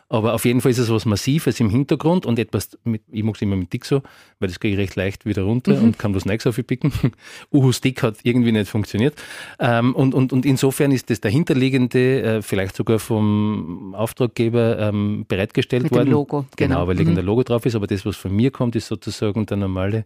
Aber 0.08 0.34
auf 0.34 0.44
jeden 0.44 0.60
Fall 0.60 0.70
ist 0.70 0.78
es 0.78 0.88
was 0.88 1.04
Massives 1.04 1.58
im 1.58 1.68
Hintergrund 1.68 2.26
und 2.26 2.38
etwas 2.38 2.78
mit, 2.84 3.02
ich 3.10 3.24
mag 3.24 3.34
es 3.34 3.42
immer 3.42 3.56
mit 3.56 3.72
Dixo, 3.72 4.02
weil 4.38 4.48
das 4.48 4.60
gehe 4.60 4.72
ich 4.72 4.78
recht 4.78 4.94
leicht 4.94 5.26
wieder 5.26 5.42
runter 5.42 5.74
mhm. 5.76 5.84
und 5.84 5.98
kann 5.98 6.14
was 6.14 6.24
Neues 6.24 6.46
aufpicken. 6.46 6.92
Uhu 7.52 7.72
Stick 7.72 8.02
hat 8.02 8.18
irgendwie 8.22 8.52
nicht 8.52 8.70
funktioniert. 8.70 9.14
Ähm, 9.58 9.94
und, 9.94 10.14
und, 10.14 10.32
und 10.32 10.46
insofern 10.46 10.92
ist 10.92 11.10
das 11.10 11.20
dahinterliegende, 11.20 12.22
äh, 12.22 12.42
vielleicht 12.42 12.76
sogar 12.76 13.00
vom 13.00 13.94
Auftraggeber 13.96 14.78
ähm, 14.78 15.24
bereitgestellt 15.26 15.84
mit 15.84 15.92
worden. 15.92 16.04
Mit 16.04 16.08
dem 16.08 16.12
Logo. 16.12 16.46
Genau, 16.56 16.74
genau 16.76 16.86
weil 16.86 16.94
mhm. 16.94 17.00
irgendein 17.00 17.24
Logo 17.24 17.42
drauf 17.42 17.66
ist, 17.66 17.74
aber 17.74 17.88
das, 17.88 18.06
was 18.06 18.16
von 18.16 18.34
mir 18.34 18.52
kommt, 18.52 18.76
ist 18.76 18.86
sozusagen 18.86 19.44
der 19.46 19.56
normale 19.56 20.04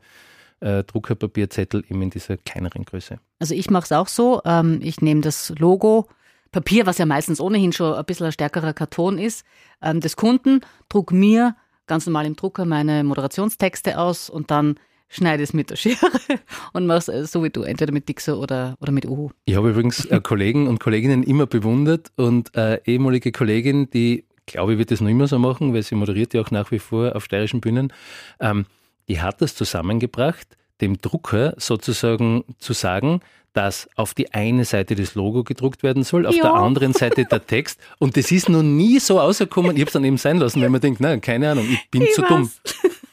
äh, 0.61 0.83
Druckerpapierzettel 0.85 1.85
eben 1.91 2.01
in 2.01 2.11
dieser 2.11 2.39
kleineren 2.39 2.85
Größe. 2.85 3.19
Also 3.39 3.55
ich 3.55 3.71
mache 3.71 3.85
es 3.85 3.93
auch 3.93 4.09
so, 4.09 4.41
ähm, 4.47 4.81
ich 4.83 5.03
nehme 5.03 5.21
das 5.21 5.53
Logo 5.59 6.09
Papier, 6.53 6.87
was 6.87 6.99
ja 6.99 7.07
meistens 7.07 7.41
ohnehin 7.41 7.73
schon 7.73 7.95
ein 7.95 8.05
bisschen 8.05 8.27
ein 8.27 8.33
stärkerer 8.33 8.73
Karton 8.73 9.19
ist, 9.19 9.45
ähm, 9.83 10.01
des 10.01 10.17
Kunden, 10.17 10.61
druck 10.89 11.13
mir 11.13 11.57
ganz 11.87 12.07
normal 12.07 12.27
im 12.27 12.37
Drucker 12.37 12.65
meine 12.65 13.05
Moderationstexte 13.05 13.99
aus 13.99 14.31
und 14.31 14.51
dann 14.51 14.79
schneide 15.09 15.43
es 15.43 15.53
mit 15.53 15.71
der 15.71 15.77
Schere 15.77 15.97
und 16.73 16.87
mach 16.87 17.09
es 17.09 17.33
so 17.33 17.43
wie 17.43 17.51
du, 17.51 17.63
entweder 17.63 17.93
mit 17.93 18.09
Dixo 18.09 18.35
oder, 18.35 18.77
oder 18.81 18.93
mit 18.93 19.07
Uhu. 19.07 19.31
Ich 19.45 19.57
habe 19.57 19.71
übrigens 19.71 20.05
äh, 20.05 20.21
Kollegen 20.21 20.69
und 20.69 20.79
Kolleginnen 20.79 21.25
immer 21.25 21.47
bewundert 21.47 22.13
und 22.17 22.55
äh, 22.57 22.81
ehemalige 22.85 23.33
Kollegin, 23.33 23.91
die 23.91 24.25
glaube 24.47 24.73
ich, 24.73 24.79
wird 24.79 24.91
das 24.91 25.01
noch 25.01 25.09
immer 25.09 25.27
so 25.27 25.39
machen, 25.39 25.75
weil 25.75 25.83
sie 25.83 25.95
moderiert 25.95 26.35
ja 26.35 26.41
auch 26.41 26.51
nach 26.51 26.71
wie 26.71 26.79
vor 26.79 27.15
auf 27.17 27.25
steirischen 27.25 27.61
Bühnen, 27.61 27.93
ähm, 28.41 28.67
die 29.09 29.21
hat 29.21 29.41
das 29.43 29.55
zusammengebracht, 29.55 30.57
dem 30.81 30.99
Drucker 30.99 31.55
sozusagen 31.57 32.45
zu 32.59 32.73
sagen, 32.73 33.21
dass 33.53 33.89
auf 33.97 34.15
die 34.15 34.33
eine 34.33 34.65
Seite 34.65 34.95
das 34.95 35.15
Logo 35.15 35.45
gedruckt 35.45 35.83
werden 35.83 36.03
soll, 36.03 36.27
auf 36.27 36.35
ja. 36.35 36.43
der 36.43 36.55
anderen 36.55 36.93
Seite 36.93 37.25
der 37.25 37.47
Text. 37.47 37.81
Und 37.99 38.17
das 38.17 38.31
ist 38.31 38.49
noch 38.49 38.63
nie 38.63 38.99
so 39.01 39.19
rausgekommen. 39.19 39.77
Ich 39.77 39.81
habe 39.81 39.89
es 39.89 39.93
dann 39.93 40.05
eben 40.05 40.19
sein 40.19 40.39
lassen, 40.39 40.63
weil 40.63 40.71
man 40.71 40.81
denkt, 40.81 41.01
nein, 41.01 41.21
keine 41.21 41.51
Ahnung, 41.51 41.67
ich 41.71 41.91
bin 41.91 42.03
ich 42.03 42.13
zu 42.13 42.23
weiß. 42.23 42.29
dumm. 42.29 42.51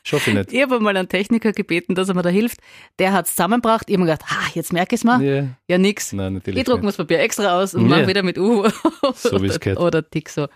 Schaffe 0.04 0.30
ich 0.30 0.38
nicht. 0.38 0.54
Ich 0.54 0.62
habe 0.62 0.80
mal 0.80 0.95
einen 0.95 1.10
Techniker 1.10 1.52
gebeten, 1.52 1.93
dass 1.93 2.08
er 2.08 2.15
mir 2.15 2.21
da 2.21 2.30
hilft. 2.30 2.60
Der 2.97 3.12
hat 3.12 3.26
es 3.26 3.36
zusammengebracht. 3.36 3.89
Ich 3.89 3.95
habe 3.95 4.06
mir 4.06 4.12
gedacht, 4.12 4.32
ha, 4.32 4.52
jetzt 4.54 4.71
merke 4.71 4.95
ich 4.95 5.02
es 5.02 5.04
mal. 5.04 5.21
Yeah. 5.21 5.47
Ja, 5.67 5.78
nix. 5.78 6.13
Nein, 6.13 6.36
natürlich 6.36 6.60
ich 6.60 6.65
drucke 6.65 6.80
mir 6.82 6.88
das 6.88 6.97
Papier 6.97 7.19
extra 7.19 7.60
aus 7.60 7.73
und 7.73 7.89
yeah. 7.89 7.97
mache 7.97 8.08
wieder 8.08 8.23
mit 8.23 8.38
U 8.38 8.65
so 9.15 9.38
geht. 9.38 9.78
oder 9.78 10.10
Tick 10.10 10.30
so. 10.30 10.47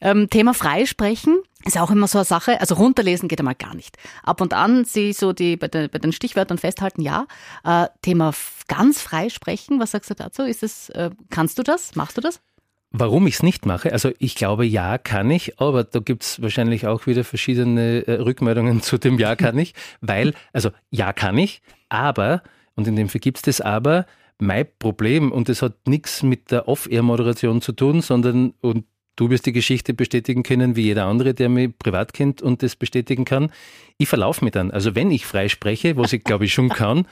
Ähm, 0.00 0.30
Thema 0.30 0.54
Freisprechen 0.54 1.38
ist 1.64 1.78
auch 1.78 1.90
immer 1.90 2.06
so 2.06 2.18
eine 2.18 2.24
Sache. 2.24 2.60
Also 2.60 2.74
runterlesen 2.74 3.28
geht 3.28 3.38
einmal 3.38 3.54
gar 3.54 3.74
nicht. 3.74 3.96
Ab 4.22 4.40
und 4.40 4.54
an 4.54 4.84
sie 4.84 5.12
so 5.12 5.32
die 5.32 5.56
bei, 5.56 5.68
den, 5.68 5.90
bei 5.90 5.98
den 5.98 6.12
Stichwörtern 6.12 6.58
festhalten, 6.58 7.02
ja. 7.02 7.26
Äh, 7.64 7.86
Thema 8.02 8.32
ganz 8.68 9.02
freisprechen, 9.02 9.80
was 9.80 9.90
sagst 9.90 10.10
du 10.10 10.14
dazu? 10.14 10.42
Ist 10.42 10.62
es, 10.62 10.88
äh, 10.90 11.10
kannst 11.28 11.58
du 11.58 11.62
das? 11.62 11.94
Machst 11.96 12.16
du 12.16 12.20
das? 12.20 12.40
Warum 12.92 13.26
ich 13.28 13.34
es 13.34 13.42
nicht 13.44 13.66
mache? 13.66 13.92
Also 13.92 14.10
ich 14.18 14.34
glaube, 14.34 14.66
ja 14.66 14.98
kann 14.98 15.30
ich, 15.30 15.60
aber 15.60 15.84
da 15.84 16.00
gibt 16.00 16.24
es 16.24 16.42
wahrscheinlich 16.42 16.88
auch 16.88 17.06
wieder 17.06 17.22
verschiedene 17.22 18.06
äh, 18.06 18.14
Rückmeldungen 18.14 18.82
zu 18.82 18.98
dem 18.98 19.18
Ja 19.18 19.36
kann 19.36 19.58
ich, 19.58 19.74
weil, 20.00 20.34
also 20.52 20.70
ja 20.90 21.12
kann 21.12 21.38
ich, 21.38 21.62
aber, 21.88 22.42
und 22.74 22.88
in 22.88 22.96
dem 22.96 23.08
Fall 23.08 23.20
gibt 23.20 23.38
es 23.38 23.42
das 23.42 23.60
aber, 23.60 24.06
mein 24.38 24.66
Problem, 24.78 25.30
und 25.30 25.48
das 25.48 25.62
hat 25.62 25.86
nichts 25.86 26.22
mit 26.22 26.50
der 26.50 26.66
Off-Air-Moderation 26.66 27.60
zu 27.60 27.72
tun, 27.72 28.00
sondern, 28.00 28.54
und 28.60 28.86
Du 29.20 29.28
wirst 29.28 29.44
die 29.44 29.52
Geschichte 29.52 29.92
bestätigen 29.92 30.42
können, 30.42 30.76
wie 30.76 30.80
jeder 30.84 31.04
andere, 31.04 31.34
der 31.34 31.50
mich 31.50 31.76
privat 31.78 32.14
kennt 32.14 32.40
und 32.40 32.62
das 32.62 32.74
bestätigen 32.74 33.26
kann. 33.26 33.52
Ich 33.98 34.08
verlaufe 34.08 34.42
mich 34.42 34.52
dann. 34.52 34.70
Also 34.70 34.94
wenn 34.94 35.10
ich 35.10 35.26
frei 35.26 35.50
spreche, 35.50 35.98
was 35.98 36.14
ich 36.14 36.24
glaube 36.24 36.46
ich 36.46 36.54
schon 36.54 36.70
kann, 36.70 37.06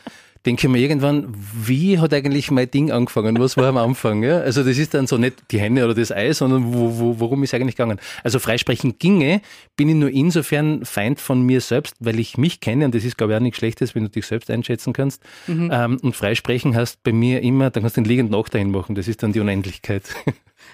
denke 0.46 0.68
mir 0.68 0.79
irgendwann, 0.79 1.35
wie 1.35 1.98
hat 1.98 2.12
eigentlich 2.14 2.51
mein 2.51 2.70
Ding 2.70 2.90
angefangen? 2.90 3.38
Was 3.38 3.57
war 3.57 3.66
am 3.66 3.77
Anfang? 3.77 4.22
Ja? 4.22 4.38
Also 4.38 4.62
das 4.62 4.79
ist 4.79 4.94
dann 4.94 5.07
so 5.07 5.18
nicht 5.18 5.51
die 5.51 5.61
Hände 5.61 5.85
oder 5.85 5.94
das 5.94 6.12
Ei, 6.12 6.33
sondern 6.33 6.72
wo, 6.72 6.98
wo, 6.98 7.20
worum 7.20 7.42
ist 7.42 7.55
eigentlich 7.55 7.77
gegangen? 7.77 7.98
Also 8.24 8.38
freisprechen 8.38 8.98
ginge, 8.98 9.40
bin 9.77 9.88
ich 9.88 9.94
nur 9.94 10.11
insofern 10.11 10.85
Feind 10.85 11.20
von 11.20 11.42
mir 11.42 11.61
selbst, 11.61 11.96
weil 12.01 12.18
ich 12.18 12.38
mich 12.38 12.61
kenne 12.61 12.85
und 12.85 12.94
das 12.94 13.05
ist 13.05 13.18
glaube 13.18 13.33
ich 13.33 13.37
auch 13.37 13.42
nichts 13.42 13.59
Schlechtes, 13.59 13.94
wenn 13.94 14.05
du 14.05 14.11
dich 14.11 14.27
selbst 14.27 14.51
einschätzen 14.51 14.92
kannst. 14.92 15.22
Mhm. 15.46 15.70
Ähm, 15.72 15.98
und 16.03 16.16
freisprechen 16.16 16.77
hast 16.77 17.03
bei 17.03 17.12
mir 17.12 17.42
immer, 17.42 17.70
dann 17.70 17.83
kannst 17.83 17.96
du 17.96 18.03
den 18.03 18.09
liegenden 18.09 18.38
Nacht 18.38 18.55
dahin 18.55 18.70
machen. 18.70 18.94
Das 18.94 19.09
ist 19.09 19.22
dann 19.22 19.33
die 19.33 19.40
Unendlichkeit. 19.40 20.05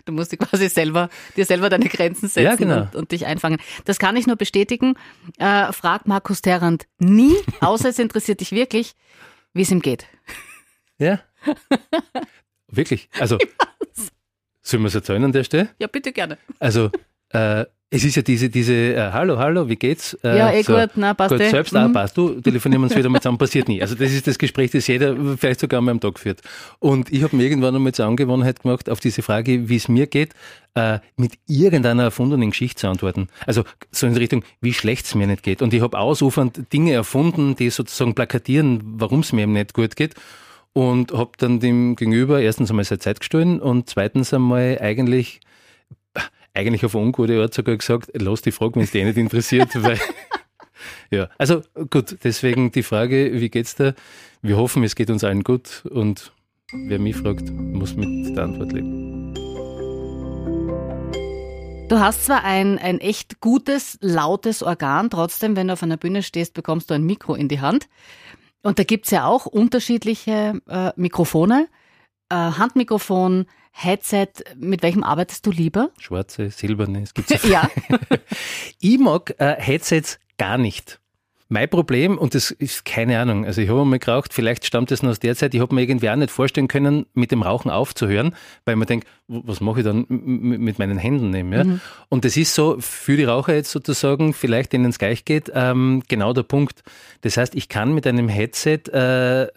Du 0.05 0.12
musst 0.12 0.33
dir 0.33 0.38
quasi 0.38 0.68
selber, 0.68 1.09
dir 1.37 1.44
selber 1.44 1.68
deine 1.68 1.88
Grenzen 1.88 2.29
setzen 2.29 2.44
ja, 2.44 2.57
genau. 2.57 2.81
und, 2.81 2.96
und, 2.96 3.12
dich 3.12 3.27
einfangen. 3.27 3.59
Das 3.85 3.98
kann 3.98 4.16
ich 4.16 4.27
nur 4.27 4.37
bestätigen. 4.37 4.94
Äh, 5.38 5.72
frag 5.72 6.07
Markus 6.07 6.42
Terrand 6.42 6.87
nie, 6.98 7.35
außer 7.61 7.90
es 7.90 7.98
interessiert 7.98 8.40
dich 8.40 8.53
wirklich, 8.53 8.94
wie 9.55 9.62
es 9.62 9.71
ihm 9.71 9.81
geht. 9.81 10.07
Ja. 10.99 11.21
wirklich. 12.69 13.09
Also, 13.19 13.38
sollen 14.62 14.83
wir 14.83 14.88
es 14.88 14.95
erzählen 14.95 15.25
an 15.25 15.33
der 15.33 15.45
Stelle? 15.45 15.71
Ja, 15.79 15.87
bitte 15.87 16.12
gerne. 16.12 16.38
Also, 16.59 16.90
äh, 17.31 17.64
es 17.94 18.02
ist 18.02 18.16
ja 18.16 18.22
diese, 18.22 18.50
diese 18.50 18.74
äh, 18.74 19.12
Hallo, 19.12 19.38
hallo, 19.38 19.68
wie 19.68 19.76
geht's? 19.76 20.14
Äh, 20.24 20.37
ja, 20.37 20.50
eh 20.50 20.62
so, 20.62 20.74
gut, 20.74 20.90
na, 20.96 21.14
passt 21.14 21.30
gut, 21.30 21.40
eh. 21.40 21.50
selbst, 21.50 21.72
mhm. 21.72 21.78
ah, 21.78 21.88
passt, 21.88 22.16
du, 22.16 22.40
telefonieren 22.40 22.83
wir 22.83 22.87
uns 22.87 22.96
wieder 22.96 23.09
mal 23.09 23.20
zusammen, 23.20 23.38
passiert 23.38 23.68
nie. 23.68 23.80
Also 23.80 23.94
das 23.94 24.11
ist 24.11 24.26
das 24.26 24.37
Gespräch, 24.37 24.72
das 24.72 24.88
jeder 24.88 25.16
vielleicht 25.38 25.61
sogar 25.61 25.80
mal 25.80 25.92
am 25.92 26.00
Tag 26.00 26.18
führt. 26.18 26.40
Und 26.80 27.12
ich 27.12 27.22
habe 27.22 27.37
mir 27.37 27.44
irgendwann 27.44 27.76
einmal 27.76 27.94
zur 27.94 28.07
Angewohnheit 28.07 28.62
gemacht, 28.62 28.90
auf 28.90 28.98
diese 28.98 29.22
Frage, 29.22 29.68
wie 29.68 29.76
es 29.76 29.87
mir 29.87 30.09
geht, 30.09 30.35
äh, 30.74 30.98
mit 31.16 31.35
irgendeiner 31.46 32.02
erfundenen 32.02 32.50
Geschichte 32.50 32.80
zu 32.80 32.88
antworten. 32.88 33.28
Also 33.46 33.62
so 33.92 34.09
in 34.09 34.16
Richtung, 34.16 34.44
wie 34.61 34.72
schlecht 34.72 35.07
es 35.07 35.14
mir 35.14 35.28
nicht 35.28 35.44
geht. 35.44 35.62
Und 35.62 35.72
ich 35.72 35.80
habe 35.80 35.96
ausufernd 35.96 36.72
Dinge 36.72 36.94
erfunden, 36.94 37.54
die 37.54 37.70
sozusagen 37.70 38.16
plakatieren, 38.16 38.80
warum 38.96 39.20
es 39.20 39.33
mir 39.33 39.42
eben 39.42 39.52
nicht 39.52 39.72
gut 39.72 39.94
geht 39.94 40.14
und 40.72 41.12
habe 41.12 41.30
dann 41.38 41.61
dem 41.61 41.94
Gegenüber 41.94 42.40
erstens 42.40 42.70
einmal 42.70 42.85
seine 42.85 42.98
Zeit 42.98 43.20
gestohlen 43.20 43.61
und 43.61 43.88
zweitens 43.88 44.35
einmal 44.35 44.78
eigentlich 44.80 45.38
eigentlich 46.55 46.85
auf 46.85 46.95
eine 46.95 47.05
ungute 47.05 47.40
Art 47.43 47.53
sogar 47.53 47.77
gesagt, 47.77 48.11
lass 48.14 48.43
die 48.43 48.53
Frage, 48.53 48.77
wenn 48.77 48.83
es 48.83 48.93
dich 48.93 49.05
nicht 49.05 49.19
interessiert, 49.19 49.71
weil 49.83 49.99
ja, 51.11 51.29
also 51.38 51.62
gut, 51.90 52.17
deswegen 52.25 52.73
die 52.73 52.83
Frage, 52.83 53.40
wie 53.40 53.51
geht's 53.51 53.75
da? 53.75 53.95
Wir 54.43 54.57
hoffen, 54.57 54.83
es 54.85 54.95
geht 54.95 55.11
uns 55.11 55.25
allen 55.25 55.43
gut 55.43 55.85
und 55.90 56.33
wer 56.73 56.99
mich 56.99 57.17
fragt, 57.17 57.51
muss 57.51 57.95
mit 57.95 58.37
der 58.37 58.45
Antwort 58.45 58.73
leben. 58.73 59.35
Du 61.88 62.01
hast 62.01 62.25
zwar 62.25 62.45
ein, 62.45 62.79
ein 62.79 62.99
echt 62.99 63.40
gutes, 63.40 63.99
lautes 64.01 64.62
Organ, 64.62 65.11
trotzdem, 65.11 65.55
wenn 65.55 65.69
du 65.69 65.75
auf 65.75 65.83
einer 65.83 65.99
Bühne 65.99 66.23
stehst, 66.23 66.55
bekommst 66.55 66.90
du 66.90 66.95
ein 66.95 67.05
Mikro 67.05 67.35
in 67.35 67.49
die 67.49 67.61
Hand. 67.61 67.88
Und 68.62 68.79
da 68.79 68.85
gibt's 68.85 69.11
ja 69.11 69.27
auch 69.27 69.45
unterschiedliche 69.45 70.61
äh, 70.67 70.93
Mikrofone. 70.97 71.69
Äh, 72.31 72.37
Handmikrofon, 72.37 73.45
Headset, 73.77 74.29
mit 74.57 74.83
welchem 74.83 75.03
arbeitest 75.03 75.45
du 75.47 75.51
lieber? 75.51 75.91
Schwarze, 75.99 76.51
silberne, 76.51 77.03
es 77.03 77.13
gibt 77.13 77.29
ja. 77.45 77.69
ja. 77.89 77.99
ich 78.81 78.99
mag 78.99 79.35
äh, 79.39 79.57
Headsets 79.59 80.21
gar 80.39 80.59
nicht. 80.59 81.01
Mein 81.49 81.69
Problem, 81.69 82.17
und 82.17 82.35
das 82.35 82.53
ist 82.53 82.85
keine 82.85 83.19
Ahnung, 83.19 83.45
also 83.45 83.61
ich 83.61 83.69
habe 83.69 83.85
mal 83.85 83.99
geraucht, 83.99 84.33
vielleicht 84.33 84.65
stammt 84.65 84.93
das 84.93 85.03
noch 85.03 85.11
aus 85.11 85.19
der 85.19 85.35
Zeit, 85.35 85.55
ich 85.55 85.61
habe 85.61 85.75
mir 85.75 85.83
irgendwie 85.83 86.09
auch 86.09 86.17
nicht 86.17 86.31
vorstellen 86.31 86.69
können, 86.69 87.07
mit 87.15 87.33
dem 87.33 87.43
Rauchen 87.43 87.71
aufzuhören, 87.71 88.35
weil 88.65 88.77
man 88.77 88.87
denkt, 88.87 89.09
was 89.27 89.61
mache 89.61 89.81
ich 89.81 89.85
dann 89.87 90.05
mit 90.09 90.79
meinen 90.79 90.99
Händen 90.99 91.31
nehmen? 91.31 91.53
Ja? 91.53 91.65
Mhm. 91.65 91.81
Und 92.11 92.25
das 92.25 92.37
ist 92.37 92.55
so 92.55 92.77
für 92.81 93.17
die 93.17 93.25
Raucher 93.25 93.55
jetzt 93.55 93.71
sozusagen, 93.71 94.35
vielleicht 94.35 94.73
denen 94.73 94.87
es 94.87 94.99
gleich 94.99 95.25
geht, 95.25 95.51
ähm, 95.55 96.03
genau 96.09 96.35
der 96.35 96.43
Punkt. 96.43 96.83
Das 97.23 97.39
heißt, 97.39 97.55
ich 97.55 97.71
kann 97.71 97.95
mit 97.95 98.07
einem 98.07 98.29
Headset 98.29 98.81
äh, 98.93 99.49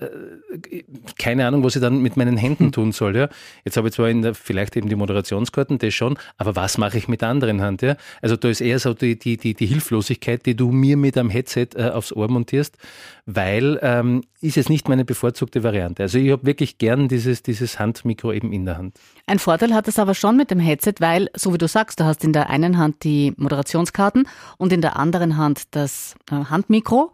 keine 1.18 1.48
Ahnung, 1.48 1.64
was 1.64 1.76
ich 1.76 1.82
dann 1.82 2.02
mit 2.02 2.16
meinen 2.16 2.38
Händen 2.38 2.66
hm. 2.66 2.72
tun 2.72 2.92
soll. 2.94 3.16
Ja? 3.16 3.30
Jetzt 3.66 3.76
habe 3.76 3.90
ich 3.90 3.94
zwar 3.94 4.10
in 4.10 4.22
der, 4.22 4.36
vielleicht 4.36 4.78
eben 4.78 4.88
die 4.88 4.96
Moderationskarten, 4.96 5.80
das 5.80 5.94
schon, 5.94 6.18
aber 6.38 6.56
was 6.56 6.78
mache 6.78 6.98
ich 6.98 7.10
mit 7.10 7.22
der 7.22 7.30
anderen 7.30 7.62
Hand? 7.62 7.82
Ja? 7.82 7.98
Also 8.22 8.38
da 8.38 8.48
ist 8.48 8.62
eher 8.62 8.80
so 8.80 8.94
die, 8.94 9.20
die, 9.20 9.36
die, 9.36 9.54
die 9.54 9.66
Hilflosigkeit, 9.66 10.46
die 10.46 10.56
du 10.56 10.72
mir 10.72 10.96
mit 10.96 11.18
einem 11.18 11.30
Headset 11.30 11.70
äh, 11.76 11.90
aufs 11.90 12.14
Ohr 12.14 12.30
montierst, 12.30 12.78
weil 13.26 13.80
ähm, 13.82 14.24
ist 14.48 14.58
es 14.58 14.70
nicht 14.70 14.88
meine 14.88 15.06
bevorzugte 15.06 15.64
Variante. 15.64 16.04
Also 16.04 16.18
ich 16.18 16.32
habe 16.32 16.46
wirklich 16.46 16.78
gern 16.78 17.08
dieses, 17.08 17.44
dieses 17.44 17.80
Handmikro 17.80 18.32
eben 18.32 18.52
in 18.54 18.66
der 18.66 18.78
Hand. 18.78 18.98
Ein 19.26 19.40
Vorteil 19.40 19.74
hat 19.74 19.88
es 19.88 20.00
aber 20.00 20.14
schon 20.14 20.38
mit 20.38 20.52
dem 20.52 20.60
Headset, 20.60 20.96
weil, 21.00 21.30
so 21.36 21.54
wie 21.54 21.58
du 21.58 21.68
sagst, 21.68 22.00
du 22.00 22.06
hast 22.06 22.24
in 22.24 22.34
der 22.34 22.50
einen 22.50 22.78
Hand 22.78 23.04
die 23.04 23.34
Moderationskarten 23.38 24.28
und 24.58 24.74
in 24.74 24.82
der 24.82 24.98
anderen 24.98 25.38
Hand 25.38 25.76
das 25.76 26.16
äh, 26.32 26.36
Handmikro. 26.36 27.12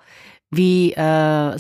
Wie 0.56 0.93
äh, 0.93 1.58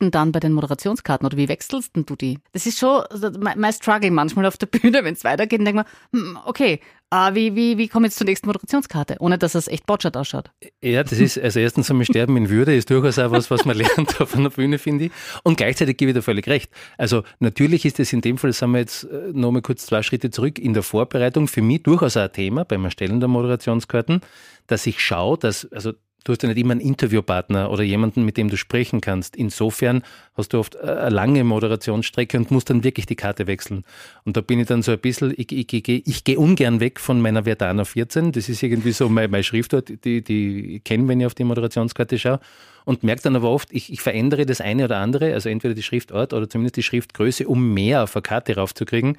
denn 0.00 0.10
dann 0.12 0.30
bei 0.30 0.38
den 0.38 0.52
Moderationskarten 0.52 1.26
oder 1.26 1.36
wie 1.36 1.48
wechselst 1.48 1.90
du 1.94 2.14
die? 2.14 2.38
Das 2.52 2.64
ist 2.64 2.78
schon 2.78 3.02
mein 3.38 3.72
Struggle 3.72 4.12
manchmal 4.12 4.46
auf 4.46 4.56
der 4.56 4.66
Bühne, 4.66 5.00
wenn 5.02 5.14
es 5.14 5.24
weitergeht, 5.24 5.58
denke 5.58 5.74
man, 5.74 5.84
hm, 6.12 6.38
okay, 6.44 6.80
äh, 7.10 7.34
wie, 7.34 7.54
wie, 7.54 7.78
wie 7.78 7.88
komme 7.88 8.06
ich 8.06 8.10
jetzt 8.10 8.18
zur 8.18 8.26
nächsten 8.26 8.46
Moderationskarte, 8.46 9.16
ohne 9.20 9.38
dass 9.38 9.54
es 9.54 9.68
echt 9.68 9.86
botschert 9.86 10.16
ausschaut? 10.16 10.50
Ja, 10.82 11.02
das 11.02 11.12
ist, 11.12 11.38
also 11.38 11.60
erstens 11.60 11.90
einmal 11.90 12.04
Sterben 12.04 12.36
in 12.36 12.50
Würde 12.50 12.74
ist 12.74 12.90
durchaus 12.90 13.18
auch 13.18 13.30
was, 13.30 13.50
was 13.50 13.64
man 13.64 13.76
lernt 13.76 14.20
auf 14.20 14.34
einer 14.34 14.50
Bühne, 14.50 14.78
finde 14.78 15.06
ich. 15.06 15.12
Und 15.44 15.56
gleichzeitig 15.56 15.96
gebe 15.96 16.10
ich 16.10 16.16
dir 16.16 16.22
völlig 16.22 16.46
recht. 16.48 16.70
Also 16.98 17.22
natürlich 17.38 17.84
ist 17.84 18.00
es 18.00 18.12
in 18.12 18.20
dem 18.20 18.38
Fall, 18.38 18.52
sagen 18.52 18.72
wir 18.72 18.80
jetzt 18.80 19.04
äh, 19.04 19.30
nochmal 19.32 19.62
kurz 19.62 19.86
zwei 19.86 20.02
Schritte 20.02 20.30
zurück, 20.30 20.58
in 20.58 20.74
der 20.74 20.82
Vorbereitung 20.82 21.48
für 21.48 21.62
mich 21.62 21.82
durchaus 21.82 22.16
auch 22.16 22.22
ein 22.22 22.32
Thema 22.32 22.64
beim 22.64 22.84
Erstellen 22.84 23.20
der 23.20 23.28
Moderationskarten, 23.28 24.20
dass 24.66 24.86
ich 24.86 25.00
schaue, 25.00 25.38
dass, 25.38 25.70
also 25.72 25.92
du 26.26 26.32
hast 26.32 26.42
ja 26.42 26.48
nicht 26.48 26.58
immer 26.58 26.72
einen 26.72 26.80
Interviewpartner 26.80 27.70
oder 27.70 27.82
jemanden, 27.82 28.24
mit 28.24 28.36
dem 28.36 28.50
du 28.50 28.56
sprechen 28.56 29.00
kannst. 29.00 29.36
Insofern 29.36 30.02
hast 30.36 30.52
du 30.52 30.58
oft 30.58 30.74
äh, 30.76 30.78
eine 30.80 31.10
lange 31.10 31.44
Moderationsstrecke 31.44 32.36
und 32.36 32.50
musst 32.50 32.70
dann 32.70 32.84
wirklich 32.84 33.06
die 33.06 33.16
Karte 33.16 33.46
wechseln. 33.46 33.84
Und 34.24 34.36
da 34.36 34.40
bin 34.40 34.60
ich 34.60 34.66
dann 34.66 34.82
so 34.82 34.92
ein 34.92 34.98
bisschen, 34.98 35.32
ich, 35.36 35.52
ich, 35.52 35.72
ich, 35.72 35.88
ich 35.88 36.24
gehe 36.24 36.38
ungern 36.38 36.80
weg 36.80 37.00
von 37.00 37.20
meiner 37.20 37.44
Verdana 37.44 37.84
14. 37.84 38.32
Das 38.32 38.48
ist 38.48 38.62
irgendwie 38.62 38.92
so 38.92 39.08
mein, 39.08 39.30
mein 39.30 39.44
Schriftwort, 39.44 39.92
die, 40.04 40.22
die 40.22 40.76
ich 40.76 40.84
kenne, 40.84 41.08
wenn 41.08 41.20
ich 41.20 41.26
auf 41.26 41.34
die 41.34 41.44
Moderationskarte 41.44 42.18
schaue. 42.18 42.40
Und 42.84 43.02
merke 43.02 43.22
dann 43.22 43.34
aber 43.34 43.50
oft, 43.50 43.68
ich, 43.72 43.92
ich 43.92 44.00
verändere 44.00 44.46
das 44.46 44.60
eine 44.60 44.84
oder 44.84 44.98
andere, 44.98 45.34
also 45.34 45.48
entweder 45.48 45.74
die 45.74 45.82
Schriftart 45.82 46.32
oder 46.32 46.48
zumindest 46.48 46.76
die 46.76 46.84
Schriftgröße, 46.84 47.48
um 47.48 47.74
mehr 47.74 48.04
auf 48.04 48.14
eine 48.14 48.22
Karte 48.22 48.54
raufzukriegen 48.54 49.16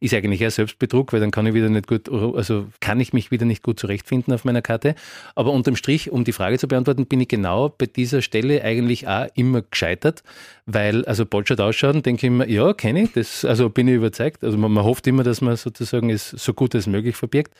ist 0.00 0.14
eigentlich 0.14 0.40
eher 0.40 0.50
Selbstbetrug, 0.50 1.12
weil 1.12 1.20
dann 1.20 1.30
kann 1.30 1.46
ich 1.46 1.54
wieder 1.54 1.68
nicht 1.68 1.86
gut, 1.86 2.08
also 2.08 2.68
kann 2.80 3.00
ich 3.00 3.12
mich 3.12 3.30
wieder 3.30 3.44
nicht 3.44 3.62
gut 3.62 3.80
zurechtfinden 3.80 4.32
auf 4.32 4.44
meiner 4.44 4.62
Karte. 4.62 4.94
Aber 5.34 5.52
unterm 5.52 5.76
Strich, 5.76 6.10
um 6.10 6.24
die 6.24 6.32
Frage 6.32 6.58
zu 6.58 6.68
beantworten, 6.68 7.06
bin 7.06 7.20
ich 7.20 7.28
genau 7.28 7.68
bei 7.68 7.86
dieser 7.86 8.22
Stelle 8.22 8.62
eigentlich 8.62 9.08
auch 9.08 9.26
immer 9.34 9.62
gescheitert, 9.62 10.22
weil, 10.70 11.06
also 11.06 11.24
Bolschat 11.24 11.60
ausschauen, 11.60 12.02
denke 12.02 12.26
ich 12.26 12.30
immer, 12.30 12.46
ja, 12.46 12.74
kenne 12.74 13.04
ich, 13.04 13.12
das, 13.12 13.44
also 13.44 13.70
bin 13.70 13.88
ich 13.88 13.94
überzeugt. 13.94 14.44
Also 14.44 14.58
man, 14.58 14.70
man 14.70 14.84
hofft 14.84 15.06
immer, 15.06 15.22
dass 15.22 15.40
man 15.40 15.56
sozusagen 15.56 16.10
es 16.10 16.28
so 16.28 16.52
gut 16.52 16.74
als 16.74 16.86
möglich 16.86 17.16
verbirgt. 17.16 17.54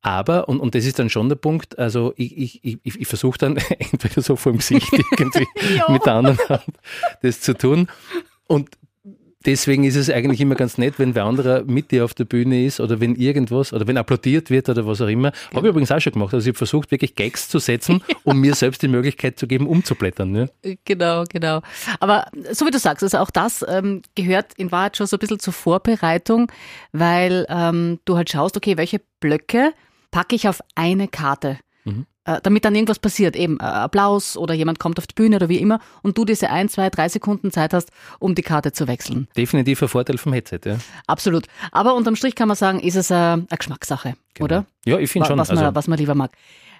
Aber, 0.00 0.48
und, 0.48 0.60
und 0.60 0.76
das 0.76 0.84
ist 0.84 1.00
dann 1.00 1.10
schon 1.10 1.28
der 1.28 1.36
Punkt, 1.36 1.78
also 1.78 2.12
ich, 2.16 2.36
ich, 2.36 2.80
ich, 2.84 3.00
ich 3.00 3.06
versuche 3.06 3.36
dann 3.36 3.56
entweder 3.78 4.22
so 4.22 4.36
vor 4.36 4.52
dem 4.52 4.58
Gesicht 4.58 4.92
irgendwie 5.18 5.46
mit 5.88 6.06
der 6.06 6.14
anderen 6.14 6.38
Hand 6.48 6.78
das 7.22 7.40
zu 7.40 7.54
tun. 7.58 7.88
Und 8.46 8.70
deswegen 9.46 9.84
ist 9.84 9.96
es 9.96 10.10
eigentlich 10.10 10.40
immer 10.40 10.54
ganz 10.54 10.78
nett, 10.78 10.98
wenn 10.98 11.14
wer 11.14 11.24
anderer 11.24 11.64
mit 11.64 11.90
dir 11.90 12.04
auf 12.04 12.14
der 12.14 12.24
Bühne 12.24 12.64
ist 12.64 12.80
oder 12.80 13.00
wenn 13.00 13.14
irgendwas 13.16 13.72
oder 13.72 13.86
wenn 13.86 13.96
applaudiert 13.96 14.50
wird 14.50 14.68
oder 14.68 14.86
was 14.86 15.00
auch 15.00 15.08
immer. 15.08 15.32
Habe 15.54 15.66
ich 15.66 15.70
übrigens 15.70 15.92
auch 15.92 16.00
schon 16.00 16.12
gemacht. 16.12 16.34
Also 16.34 16.44
ich 16.44 16.52
habe 16.52 16.58
versucht, 16.58 16.90
wirklich 16.90 17.14
Gags 17.14 17.48
zu 17.48 17.58
setzen, 17.58 18.02
um 18.24 18.40
mir 18.40 18.54
selbst 18.54 18.82
die 18.82 18.88
Möglichkeit 18.88 19.38
zu 19.38 19.46
geben, 19.46 19.66
umzublättern. 19.66 20.30
Ne? 20.30 20.50
Genau, 20.84 21.24
genau. 21.28 21.60
Aber 22.00 22.26
so 22.52 22.66
wie 22.66 22.70
du 22.70 22.78
sagst, 22.78 23.02
also 23.02 23.18
auch 23.18 23.30
das 23.30 23.64
ähm, 23.68 24.02
gehört 24.14 24.52
in 24.56 24.72
Wahrheit 24.72 24.96
schon 24.96 25.06
so 25.06 25.16
ein 25.16 25.20
bisschen 25.20 25.40
zur 25.40 25.52
Vorbereitung, 25.52 26.50
weil 26.92 27.46
ähm, 27.48 28.00
du 28.04 28.16
halt 28.16 28.30
schaust, 28.30 28.56
okay, 28.56 28.76
welche 28.76 29.00
Blöcke 29.20 29.72
packe 30.10 30.36
ich 30.36 30.48
auf 30.48 30.60
eine 30.74 31.08
Karte. 31.08 31.58
Mhm. 31.84 32.06
Äh, 32.24 32.40
damit 32.40 32.64
dann 32.64 32.74
irgendwas 32.76 33.00
passiert, 33.00 33.34
eben 33.34 33.58
äh, 33.58 33.64
Applaus 33.64 34.36
oder 34.36 34.54
jemand 34.54 34.78
kommt 34.78 34.98
auf 34.98 35.08
die 35.08 35.14
Bühne 35.14 35.36
oder 35.36 35.48
wie 35.48 35.56
immer 35.56 35.80
und 36.02 36.16
du 36.16 36.24
diese 36.24 36.50
ein, 36.50 36.68
zwei, 36.68 36.88
drei 36.88 37.08
Sekunden 37.08 37.50
Zeit 37.50 37.74
hast, 37.74 37.90
um 38.20 38.36
die 38.36 38.42
Karte 38.42 38.70
zu 38.70 38.86
wechseln. 38.86 39.26
Definitiv 39.36 39.82
ein 39.82 39.88
Vorteil 39.88 40.18
vom 40.18 40.32
Headset, 40.32 40.60
ja. 40.64 40.76
Absolut. 41.08 41.46
Aber 41.72 41.94
unterm 41.94 42.14
Strich 42.14 42.36
kann 42.36 42.46
man 42.46 42.56
sagen, 42.56 42.78
ist 42.78 42.94
es 42.94 43.10
eine, 43.10 43.32
eine 43.32 43.58
Geschmackssache, 43.58 44.14
genau. 44.34 44.44
oder? 44.44 44.66
Ja, 44.84 44.98
ich 44.98 45.10
finde 45.10 45.26
schon. 45.26 45.38
Was 45.38 45.48
man, 45.48 45.58
also. 45.58 45.74
was 45.74 45.88
man 45.88 45.98
lieber 45.98 46.14
mag. 46.14 46.30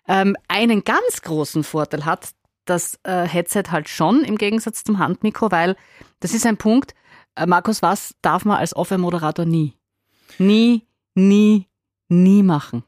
Ähm, 0.07 0.37
einen 0.47 0.85
ganz 0.85 1.23
großen 1.23 1.65
Vorteil 1.65 2.05
hat 2.05 2.29
das 2.65 3.01
äh, 3.03 3.27
Headset 3.27 3.65
halt 3.73 3.89
schon 3.89 4.23
im 4.23 4.39
Gegensatz 4.39 4.85
zum 4.85 5.01
Handmikro, 5.01 5.51
weil 5.51 5.75
das 6.21 6.35
ist 6.35 6.47
ein 6.47 6.57
Punkt, 6.57 6.95
äh, 7.35 7.47
Markus, 7.47 7.83
was 7.83 8.15
darf 8.23 8.45
man 8.45 8.59
als 8.59 8.77
Off-Moderator 8.77 9.45
nie? 9.45 9.75
Nie, 10.39 10.87
nie, 11.17 11.67
nie 12.09 12.45
machen. 12.45 12.85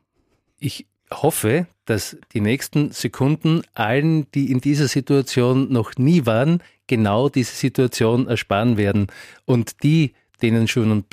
Ich 0.61 0.87
hoffe, 1.13 1.67
dass 1.87 2.17
die 2.33 2.41
nächsten 2.41 2.91
Sekunden 2.93 3.63
allen, 3.75 4.31
die 4.33 4.51
in 4.51 4.61
dieser 4.61 4.89
Situation 4.89 5.73
noch 5.73 5.97
nie 5.97 6.27
waren, 6.27 6.63
genau 6.87 7.29
diese 7.29 7.55
Situation 7.55 8.27
ersparen 8.27 8.77
werden. 8.77 9.09
Und 9.45 9.83
die, 9.83 10.15
denen 10.43 10.69
schon 10.69 11.05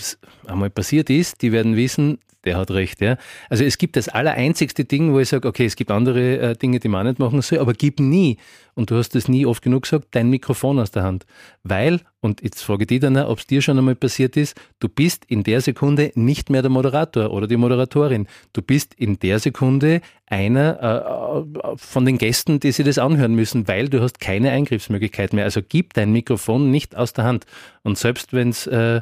einmal 0.48 0.70
passiert 0.70 1.10
ist, 1.10 1.42
die 1.42 1.52
werden 1.52 1.76
wissen, 1.76 2.20
der 2.46 2.58
hat 2.58 2.72
recht, 2.72 3.02
ja. 3.02 3.18
Also 3.50 3.64
es 3.64 3.78
gibt 3.78 3.96
das 3.96 4.10
allereinzigste 4.10 4.86
Ding, 4.86 5.14
wo 5.14 5.20
ich 5.20 5.30
sage, 5.30 5.48
okay, 5.48 5.66
es 5.66 5.76
gibt 5.76 5.92
andere 5.92 6.40
äh, 6.40 6.56
Dinge, 6.56 6.80
die 6.80 6.88
man 6.88 7.06
nicht 7.06 7.20
machen 7.20 7.42
soll, 7.42 7.60
aber 7.60 7.74
gib 7.74 8.00
nie, 8.00 8.38
und 8.74 8.90
du 8.90 8.96
hast 8.96 9.16
es 9.16 9.28
nie 9.28 9.46
oft 9.46 9.62
genug 9.62 9.84
gesagt, 9.84 10.08
dein 10.12 10.30
Mikrofon 10.30 10.80
aus 10.80 10.92
der 10.92 11.04
Hand. 11.04 11.26
Weil, 11.64 12.02
und 12.22 12.42
jetzt 12.42 12.62
frage 12.62 12.84
ich 12.84 12.88
dich 12.88 13.00
dann, 13.02 13.18
ob 13.18 13.40
es 13.40 13.48
dir 13.48 13.62
schon 13.62 13.78
einmal 13.78 13.96
passiert 13.96 14.38
ist, 14.38 14.60
du 14.80 14.88
bist 14.88 15.26
in 15.26 15.44
der 15.44 15.62
Sekunde 15.62 16.12
nicht 16.16 16.50
mehr 16.50 16.62
der 16.62 16.72
Moderator 16.72 17.32
oder 17.32 17.48
die 17.48 17.58
Moderatorin. 17.58 18.28
Du 18.54 18.62
bist 18.62 18.94
in 18.94 19.20
der 19.20 19.40
Sekunde 19.40 20.02
einer 20.26 21.46
äh, 21.64 21.76
von 21.76 22.06
den 22.06 22.18
Gästen, 22.18 22.60
die 22.60 22.72
sich 22.72 22.86
das 22.86 22.98
anhören 22.98 23.36
müssen, 23.36 23.68
weil 23.68 23.90
du 23.90 24.02
hast 24.02 24.20
keine 24.20 24.52
Eingriffsmöglichkeit 24.52 25.34
mehr. 25.34 25.44
Also 25.44 25.62
gib 25.68 25.94
dein 25.94 26.12
Mikrofon 26.12 26.72
nicht 26.72 26.96
aus 26.96 27.14
der 27.14 27.26
Hand. 27.26 27.46
Und 27.84 27.98
selbst 27.98 28.34
wenn 28.34 28.50
es 28.50 28.68
äh, 28.68 29.02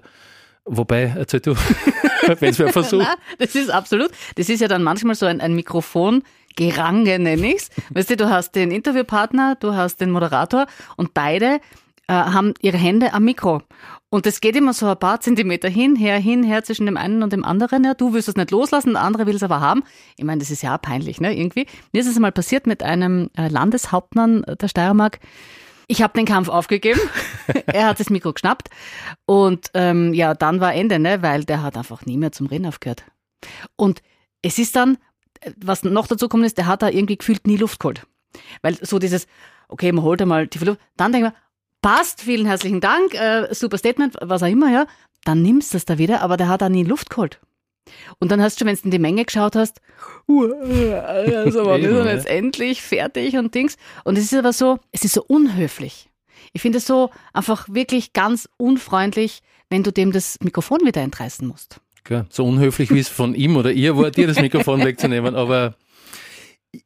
Wobei, 0.72 1.12
erzähl 1.18 1.40
du, 1.40 1.56
wenn 2.40 2.52
es 2.52 2.60
wer 2.60 2.72
versucht. 2.72 3.04
Nein, 3.04 3.18
das 3.38 3.56
ist 3.56 3.70
absolut. 3.70 4.12
Das 4.36 4.50
ist 4.50 4.60
ja 4.60 4.68
dann 4.68 4.84
manchmal 4.84 5.16
so 5.16 5.26
ein, 5.26 5.42
ein 5.42 5.54
Mikrofon, 5.54 6.24
Gerange 6.56 7.20
nenne 7.20 7.54
ich's. 7.54 7.70
Weißt 7.92 8.10
du, 8.10 8.18
du 8.18 8.30
hast 8.30 8.56
den 8.56 8.72
Interviewpartner, 8.72 9.56
du 9.60 9.76
hast 9.76 10.02
den 10.02 10.12
Moderator 10.12 10.68
und 10.98 11.14
beide 11.14 11.60
äh, 12.08 12.14
haben 12.14 12.54
ihre 12.62 12.78
Hände 12.78 13.14
am 13.14 13.24
Mikro. 13.24 13.62
Und 14.10 14.26
das 14.26 14.42
geht 14.42 14.56
immer 14.56 14.74
so 14.74 14.88
ein 14.88 14.98
paar 14.98 15.22
Zentimeter 15.22 15.70
hin, 15.70 15.96
her, 15.96 16.18
hin, 16.18 16.44
her 16.44 16.64
zwischen 16.64 16.88
dem 16.88 16.98
einen 16.98 17.22
und 17.22 17.32
dem 17.32 17.46
anderen. 17.46 17.84
Ja, 17.84 17.94
du 17.94 18.12
willst 18.12 18.28
es 18.28 18.36
nicht 18.36 18.50
loslassen, 18.50 18.94
der 18.94 19.04
andere 19.04 19.28
will 19.28 19.36
es 19.36 19.44
aber 19.44 19.62
haben. 19.62 19.84
Ich 20.18 20.26
meine, 20.26 20.40
das 20.40 20.50
ist 20.50 20.64
ja 20.64 20.76
auch 20.76 20.82
peinlich, 20.82 21.22
ne? 21.22 21.38
Irgendwie. 21.38 21.68
Mir 21.94 22.02
ist 22.02 22.08
es 22.08 22.16
einmal 22.16 22.32
passiert 22.32 22.66
mit 22.66 22.82
einem 22.82 23.30
äh, 23.38 23.48
Landeshauptmann 23.48 24.44
der 24.60 24.68
Steiermark. 24.68 25.20
Ich 25.92 26.04
habe 26.04 26.14
den 26.14 26.26
Kampf 26.26 26.50
aufgegeben. 26.50 27.00
er 27.66 27.88
hat 27.88 28.00
das 28.00 28.12
Mikro 28.12 28.32
geschnappt. 28.32 28.70
Und 29.26 29.72
ähm, 29.74 30.14
ja, 30.14 30.36
dann 30.36 30.62
war 30.62 30.74
Ende, 30.74 31.00
ne? 31.00 31.24
weil 31.24 31.46
der 31.46 31.64
hat 31.64 31.76
einfach 31.76 32.06
nie 32.06 32.16
mehr 32.16 32.32
zum 32.32 32.46
Reden 32.46 32.68
aufgehört. 32.68 33.04
Und 33.76 34.04
es 34.44 34.60
ist 34.60 34.76
dann, 34.76 35.00
was 35.58 35.84
noch 35.84 36.06
dazu 36.06 36.30
kommt, 36.30 36.46
ist, 36.46 36.60
der 36.60 36.68
hat 36.68 36.84
da 36.84 36.90
irgendwie 36.90 37.18
gefühlt 37.18 37.48
nie 37.48 37.58
Luft 37.58 37.80
geholt. 37.80 38.06
Weil 38.62 38.78
so 38.86 39.00
dieses, 39.00 39.26
okay, 39.68 39.92
man 39.92 40.04
holt 40.04 40.22
einmal 40.22 40.48
die 40.48 40.60
Luft, 40.60 40.80
dann 40.96 41.12
denkt 41.12 41.26
man, 41.26 41.36
passt, 41.82 42.22
vielen 42.22 42.46
herzlichen 42.46 42.82
Dank, 42.82 43.16
äh, 43.16 43.52
super 43.52 43.80
Statement, 43.80 44.16
was 44.22 44.44
auch 44.44 44.48
immer, 44.48 44.72
ja, 44.72 44.86
dann 45.24 45.42
nimmst 45.42 45.74
du 45.74 45.78
es 45.78 45.86
da 45.86 45.98
wieder, 45.98 46.22
aber 46.22 46.38
der 46.38 46.50
hat 46.50 46.62
da 46.62 46.70
nie 46.70 46.84
Luft 46.84 47.10
geholt. 47.10 47.40
Und 48.20 48.32
dann 48.32 48.42
hast 48.42 48.56
du 48.56 48.60
schon, 48.60 48.68
wenn 48.68 48.76
du 48.76 48.82
in 48.86 48.92
die 48.92 49.00
Menge 49.00 49.26
geschaut 49.26 49.56
hast, 49.56 49.82
also 50.28 51.72
ist 51.74 51.86
er 51.86 52.14
jetzt 52.14 52.28
endlich 52.28 52.82
fertig 52.82 53.38
und 53.38 53.54
Dings. 53.54 53.78
Und 54.04 54.18
es 54.18 54.26
ist 54.26 54.36
aber 54.36 54.54
so, 54.54 54.80
es 54.92 55.04
ist 55.04 55.14
so 55.14 55.24
unhöflich. 55.24 56.10
Ich 56.54 56.62
finde 56.62 56.80
es 56.80 56.88
so 56.88 57.12
einfach 57.34 57.68
wirklich 57.70 58.14
ganz 58.14 58.50
unfreundlich, 58.58 59.42
wenn 59.70 59.84
du 59.84 59.92
dem 59.92 60.12
das 60.12 60.38
Mikrofon 60.42 60.80
wieder 60.84 61.02
entreißen 61.02 61.48
musst. 61.48 61.80
Klar, 62.04 62.26
so 62.30 62.46
unhöflich 62.46 62.92
wie 62.92 63.00
es 63.00 63.10
von 63.10 63.36
ihm 63.36 63.56
oder 63.56 63.72
ihr 63.72 63.96
war, 63.98 64.10
dir 64.10 64.28
das 64.28 64.42
Mikrofon 64.42 64.84
wegzunehmen. 64.84 65.36
Aber 65.36 65.76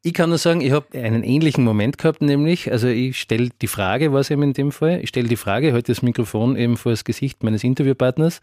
ich 0.02 0.14
kann 0.14 0.30
nur 0.30 0.38
sagen, 0.38 0.62
ich 0.62 0.72
habe 0.72 0.98
einen 0.98 1.24
ähnlichen 1.24 1.64
Moment 1.64 1.98
gehabt, 1.98 2.22
nämlich, 2.22 2.72
also 2.72 2.88
ich 2.88 3.20
stelle 3.20 3.50
die 3.62 3.68
Frage, 3.68 4.14
was 4.14 4.32
eben 4.32 4.44
in 4.44 4.54
dem 4.54 4.72
Fall, 4.72 5.00
ich 5.02 5.10
stelle 5.10 5.28
die 5.28 5.36
Frage, 5.36 5.74
heute 5.74 5.92
das 5.92 6.02
Mikrofon 6.02 6.56
eben 6.56 6.78
vor 6.78 6.92
das 6.92 7.04
Gesicht 7.04 7.44
meines 7.44 7.64
Interviewpartners, 7.64 8.42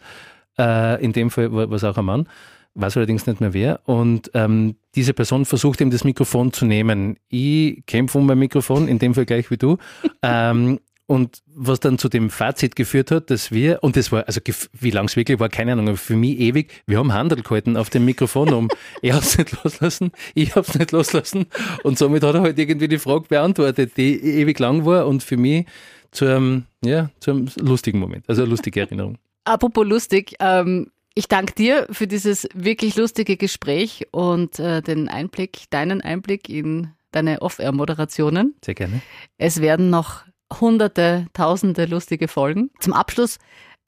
äh, 0.61 1.03
in 1.03 1.13
dem 1.13 1.31
Fall 1.31 1.53
war 1.53 1.73
es 1.73 1.85
auch 1.85 1.97
ein 1.97 2.05
Mann, 2.05 2.29
weiß 2.75 2.97
allerdings 2.97 3.27
nicht 3.27 3.41
mehr 3.41 3.55
wer. 3.55 3.81
Und 3.85 4.31
ähm, 4.35 4.77
diese 4.95 5.15
Person 5.15 5.45
versucht 5.45 5.81
ihm 5.81 5.91
das 5.91 6.05
Mikrofon 6.05 6.53
zu 6.53 6.67
nehmen. 6.67 7.17
Ich 7.29 7.85
kämpfe 7.87 8.19
um 8.19 8.27
mein 8.27 8.39
Mikrofon, 8.39 8.87
in 8.87 8.99
dem 8.99 9.15
Fall 9.15 9.27
gleich 9.27 9.51
wie 9.51 9.57
du. 9.57 9.79
ähm, 10.23 10.79
und 11.07 11.43
was 11.53 11.81
dann 11.81 11.99
zu 11.99 12.09
dem 12.09 12.31
Fazit 12.31 12.77
geführt 12.77 13.11
hat, 13.11 13.31
dass 13.31 13.51
wir, 13.51 13.83
und 13.83 13.97
das 13.97 14.13
war, 14.13 14.29
also 14.29 14.41
wie 14.79 14.93
lang 14.93 15.07
es 15.07 15.17
wirklich 15.17 15.41
war, 15.41 15.49
keine 15.49 15.73
Ahnung, 15.73 15.89
aber 15.89 15.97
für 15.97 16.15
mich 16.15 16.39
ewig, 16.39 16.85
wir 16.87 16.99
haben 16.99 17.13
Handel 17.13 17.43
gehalten 17.43 17.77
auf 17.77 17.91
dem 17.91 18.05
Mikrofon 18.05 18.53
um. 18.53 18.69
er 19.03 19.17
hat 19.17 19.25
es 19.25 19.37
nicht 19.37 19.65
loslassen, 19.65 20.13
ich 20.35 20.55
habe 20.55 20.69
es 20.69 20.79
nicht 20.79 20.93
loslassen. 20.93 21.47
Und 21.83 21.99
somit 21.99 22.23
hat 22.23 22.37
er 22.37 22.43
halt 22.43 22.59
irgendwie 22.61 22.87
die 22.87 23.01
Frage 23.01 23.25
beantwortet, 23.29 23.97
die 23.97 24.21
ewig 24.21 24.57
lang 24.61 24.85
war 24.85 25.09
und 25.09 25.25
für 25.25 25.37
mich 25.37 25.67
zu 26.13 26.27
einem, 26.27 26.67
ja, 26.85 27.11
zu 27.19 27.33
einem 27.33 27.49
lustigen 27.57 27.99
Moment, 27.99 28.29
also 28.29 28.43
eine 28.43 28.51
lustige 28.51 28.79
Erinnerung. 28.79 29.19
Apropos 29.51 29.85
lustig, 29.85 30.35
ähm, 30.39 30.93
ich 31.17 31.27
danke 31.27 31.55
dir 31.55 31.89
für 31.91 32.07
dieses 32.07 32.49
wirklich 32.55 32.95
lustige 32.95 33.37
Gespräch 33.37 34.07
und 34.13 34.61
äh, 34.61 34.81
den 34.81 35.09
Einblick, 35.09 35.65
deinen 35.71 36.01
Einblick 36.01 36.49
in 36.49 36.93
deine 37.11 37.43
Off-Air-Moderationen. 37.43 38.55
Sehr 38.65 38.75
gerne. 38.75 39.03
Es 39.39 39.61
werden 39.61 39.91
noch 39.91 40.23
hunderte, 40.61 41.27
tausende 41.33 41.87
lustige 41.87 42.29
Folgen. 42.29 42.71
Zum 42.79 42.93
Abschluss 42.93 43.39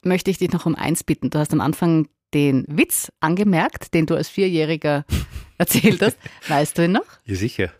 möchte 0.03 0.31
ich 0.31 0.37
dich 0.37 0.51
noch 0.51 0.65
um 0.65 0.75
eins 0.75 1.05
bitten. 1.05 1.29
Du 1.29 1.39
hast 1.39 1.53
am 1.53 1.61
Anfang 1.61 2.09
den 2.33 2.65
Witz 2.67 3.09
angemerkt, 3.21 3.93
den 3.93 4.05
du 4.05 4.15
als 4.15 4.27
Vierjähriger 4.27 5.05
erzählt 5.57 6.01
hast. 6.01 6.17
Weißt 6.49 6.77
du 6.77 6.83
ihn 6.83 6.91
noch? 6.91 7.05
Ja, 7.23 7.35
sicher. 7.35 7.71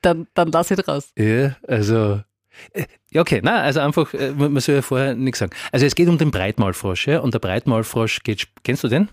Dann, 0.00 0.26
dann 0.32 0.50
lass 0.50 0.70
ihn 0.70 0.80
raus. 0.80 1.12
Ja, 1.18 1.54
also. 1.68 2.22
Äh, 2.72 2.84
ja, 3.10 3.20
okay, 3.20 3.40
na, 3.42 3.62
also 3.62 3.80
einfach, 3.80 4.12
äh, 4.14 4.32
man 4.32 4.58
soll 4.60 4.76
ja 4.76 4.82
vorher 4.82 5.14
nichts 5.14 5.38
sagen. 5.38 5.52
Also 5.72 5.86
es 5.86 5.94
geht 5.94 6.08
um 6.08 6.18
den 6.18 6.30
Breitmaulfrosch, 6.30 7.08
ja, 7.08 7.20
und 7.20 7.34
der 7.34 7.38
Breitmaulfrosch 7.38 8.22
geht, 8.22 8.48
kennst 8.64 8.84
du 8.84 8.88
den? 8.88 9.08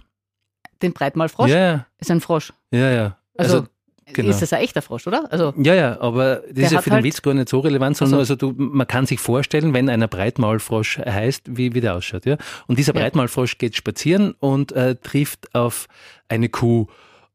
Den 0.82 0.94
Breitmaulfrosch? 0.94 1.50
Ja. 1.50 1.86
Ist 2.00 2.12
ein 2.12 2.22
Frosch. 2.22 2.54
Ja, 2.72 2.92
ja. 2.92 3.18
Also, 3.38 3.58
also 3.58 3.68
Genau. 4.12 4.30
Ist 4.30 4.42
das 4.42 4.52
ein 4.54 4.62
echter 4.62 4.82
Frosch, 4.82 5.08
oder? 5.08 5.32
Also, 5.32 5.54
ja, 5.58 5.74
ja, 5.74 6.02
aber 6.02 6.44
das 6.52 6.66
ist 6.66 6.72
ja 6.72 6.82
für 6.82 6.92
halt 6.92 7.04
den 7.04 7.06
Witz 7.06 7.22
gar 7.22 7.34
nicht 7.34 7.48
so 7.48 7.60
relevant, 7.60 7.96
sondern 7.96 8.20
also, 8.20 8.34
also 8.34 8.52
du, 8.52 8.56
man 8.58 8.86
kann 8.86 9.06
sich 9.06 9.20
vorstellen, 9.20 9.74
wenn 9.74 9.90
einer 9.90 10.08
Breitmaulfrosch 10.08 11.00
heißt, 11.00 11.58
wie, 11.58 11.74
wie 11.74 11.82
der 11.82 11.96
ausschaut. 11.96 12.26
Ja? 12.26 12.38
Und 12.68 12.80
dieser 12.80 12.94
ja. 12.94 13.02
Breitmaulfrosch 13.02 13.58
geht 13.58 13.76
spazieren 13.76 14.36
und 14.40 14.72
äh, 14.74 14.96
trifft 14.96 15.56
auf 15.56 15.88
eine 16.28 16.50
Kuh. 16.50 16.88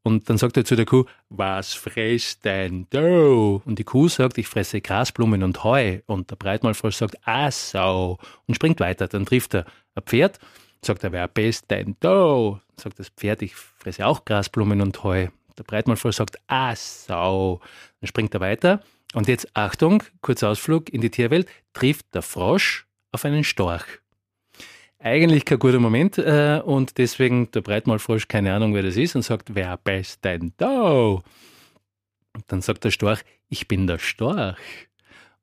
Und 0.03 0.29
dann 0.29 0.37
sagt 0.37 0.55
er 0.57 0.65
zu 0.65 0.75
der 0.75 0.85
Kuh, 0.85 1.05
was 1.29 1.73
frisst 1.73 2.45
denn 2.45 2.87
du? 2.89 3.61
Und 3.65 3.79
die 3.79 3.83
Kuh 3.83 4.07
sagt, 4.07 4.37
ich 4.37 4.47
fresse 4.47 4.81
Grasblumen 4.81 5.43
und 5.43 5.63
Heu. 5.63 5.99
Und 6.05 6.31
der 6.31 6.35
Breitmaulfrosch 6.37 6.95
sagt, 6.95 7.17
ah 7.27 7.51
so. 7.51 8.17
Und 8.47 8.55
springt 8.55 8.79
weiter. 8.79 9.07
Dann 9.07 9.25
trifft 9.25 9.55
er 9.55 9.65
ein 9.95 10.03
Pferd, 10.03 10.39
sagt 10.81 11.03
er, 11.03 11.11
wer 11.11 11.27
bist 11.27 11.69
denn 11.69 11.95
du? 11.99 12.59
Sagt 12.77 12.99
das 12.99 13.09
Pferd, 13.09 13.41
ich 13.41 13.55
fresse 13.55 14.05
auch 14.05 14.23
Grasblumen 14.23 14.81
und 14.81 15.03
Heu. 15.03 15.27
Der 15.57 15.63
Breitmaulfrosch 15.63 16.15
sagt, 16.15 16.37
ah, 16.47 16.73
sau. 16.75 17.59
Dann 17.99 18.07
springt 18.07 18.33
er 18.33 18.39
weiter. 18.39 18.81
Und 19.13 19.27
jetzt, 19.27 19.49
Achtung, 19.53 20.03
kurzer 20.21 20.49
Ausflug 20.49 20.89
in 20.89 21.01
die 21.01 21.09
Tierwelt, 21.09 21.49
trifft 21.73 22.13
der 22.13 22.21
Frosch 22.21 22.87
auf 23.11 23.25
einen 23.25 23.43
Storch. 23.43 23.85
Eigentlich 24.99 25.45
kein 25.45 25.59
guter 25.59 25.79
Moment 25.79 26.17
äh, 26.17 26.61
und 26.63 26.97
deswegen 26.97 27.49
der 27.51 27.61
Breitmaulfrosch, 27.61 28.27
keine 28.27 28.53
Ahnung, 28.53 28.73
wer 28.73 28.83
das 28.83 28.97
ist, 28.97 29.15
und 29.15 29.21
sagt, 29.21 29.55
wer 29.55 29.77
bist 29.77 30.23
denn 30.25 30.53
da? 30.57 30.91
Und 30.91 31.23
dann 32.47 32.61
sagt 32.61 32.83
der 32.83 32.91
Storch, 32.91 33.21
ich 33.47 33.67
bin 33.67 33.87
der 33.87 33.97
Storch. 33.97 34.57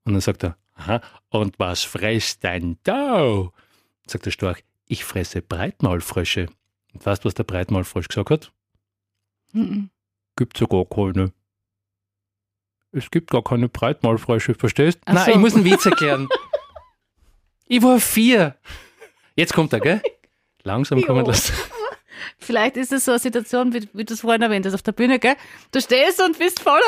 Und 0.05 0.13
dann 0.13 0.21
sagt 0.21 0.45
er, 0.45 0.57
aha, 0.75 1.01
und 1.31 1.59
was 1.59 1.83
frisst 1.83 2.45
denn 2.45 2.77
da? 2.83 3.51
Sagt 4.07 4.27
der 4.27 4.31
Storch, 4.31 4.63
ich 4.87 5.05
fresse 5.05 5.41
Breitmaulfrösche. 5.43 6.49
Und 6.93 7.05
weißt 7.05 7.25
du, 7.25 7.27
was 7.27 7.35
der 7.35 7.45
Breitmaulfrosch 7.45 8.09
gesagt 8.09 8.31
hat? 8.31 8.53
Mhm 9.53 9.91
gibt 10.37 10.57
es 10.57 10.61
ja 10.61 10.67
gar 10.67 10.85
keine. 10.85 11.33
Es 12.93 13.11
gibt 13.11 13.31
gar 13.31 13.43
keine 13.43 13.69
Breitmaulfrösche, 13.69 14.55
verstehst? 14.55 15.01
Ach 15.07 15.15
Nein, 15.15 15.25
so. 15.25 15.31
ich 15.33 15.37
muss 15.39 15.55
einen 15.55 15.65
Witz 15.65 15.85
erklären. 15.85 16.29
ich 17.67 17.83
war 17.83 17.99
vier. 17.99 18.57
Jetzt 19.37 19.53
kommt 19.53 19.73
er, 19.75 19.81
gell? 19.81 20.03
Langsam 20.63 21.03
kommen 21.03 21.25
lassen. 21.25 21.55
Vielleicht 22.39 22.77
ist 22.77 22.93
es 22.93 23.05
so 23.05 23.13
eine 23.13 23.19
Situation, 23.19 23.73
wie, 23.75 23.87
wie 23.93 24.05
du 24.05 24.15
es 24.15 24.23
vorhin 24.23 24.43
erwähnt 24.43 24.65
hast, 24.67 24.75
auf 24.75 24.83
der 24.83 24.93
Bühne, 24.93 25.19
gell? 25.19 25.37
Du 25.73 25.81
stehst 25.81 26.23
und 26.23 26.39
bist 26.39 26.61
voller 26.61 26.81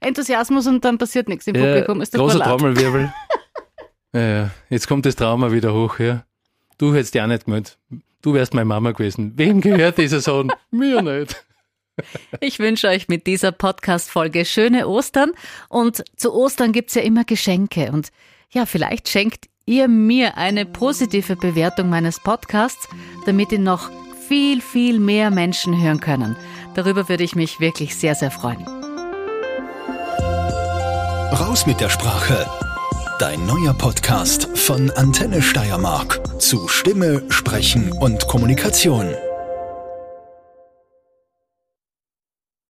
Enthusiasmus 0.00 0.66
und 0.68 0.84
dann 0.84 0.96
passiert 0.96 1.28
nichts 1.28 1.46
im 1.48 1.56
ja, 1.56 1.62
Publikum. 1.62 2.00
Ist 2.00 2.14
großer 2.14 2.40
Trommelwirbel. 2.40 3.12
ja, 4.12 4.20
ja, 4.20 4.50
jetzt 4.70 4.86
kommt 4.86 5.06
das 5.06 5.16
Trauma 5.16 5.50
wieder 5.50 5.74
hoch, 5.74 5.98
ja. 5.98 6.24
Du 6.78 6.94
hättest 6.94 7.14
ja 7.16 7.26
nicht 7.26 7.46
gemeint. 7.46 7.76
Du 8.22 8.34
wärst 8.34 8.54
meine 8.54 8.66
Mama 8.66 8.92
gewesen. 8.92 9.32
Wem 9.36 9.60
gehört 9.60 9.98
dieser 9.98 10.20
Sohn? 10.20 10.52
Mir 10.70 11.02
nicht. 11.02 11.44
Ich 12.40 12.60
wünsche 12.60 12.86
euch 12.86 13.08
mit 13.08 13.26
dieser 13.26 13.50
Podcast-Folge 13.50 14.44
schöne 14.44 14.86
Ostern. 14.86 15.32
Und 15.68 16.04
zu 16.16 16.32
Ostern 16.32 16.72
gibt 16.72 16.90
es 16.90 16.94
ja 16.94 17.02
immer 17.02 17.24
Geschenke. 17.24 17.90
Und 17.90 18.12
ja, 18.50 18.66
vielleicht 18.66 19.08
schenkt 19.08 19.46
ihr 19.68 19.86
mir 19.86 20.38
eine 20.38 20.64
positive 20.64 21.36
Bewertung 21.36 21.90
meines 21.90 22.18
Podcasts, 22.18 22.88
damit 23.26 23.52
ihn 23.52 23.62
noch 23.62 23.90
viel, 24.26 24.62
viel 24.62 24.98
mehr 24.98 25.30
Menschen 25.30 25.80
hören 25.80 26.00
können. 26.00 26.36
Darüber 26.74 27.08
würde 27.08 27.22
ich 27.22 27.36
mich 27.36 27.60
wirklich 27.60 27.94
sehr, 27.94 28.14
sehr 28.14 28.30
freuen. 28.30 28.66
Raus 31.32 31.66
mit 31.66 31.80
der 31.80 31.90
Sprache. 31.90 32.46
Dein 33.18 33.44
neuer 33.46 33.74
Podcast 33.74 34.48
von 34.56 34.90
Antenne 34.92 35.42
Steiermark 35.42 36.40
zu 36.40 36.66
Stimme, 36.68 37.22
Sprechen 37.28 37.92
und 37.92 38.26
Kommunikation. 38.26 39.14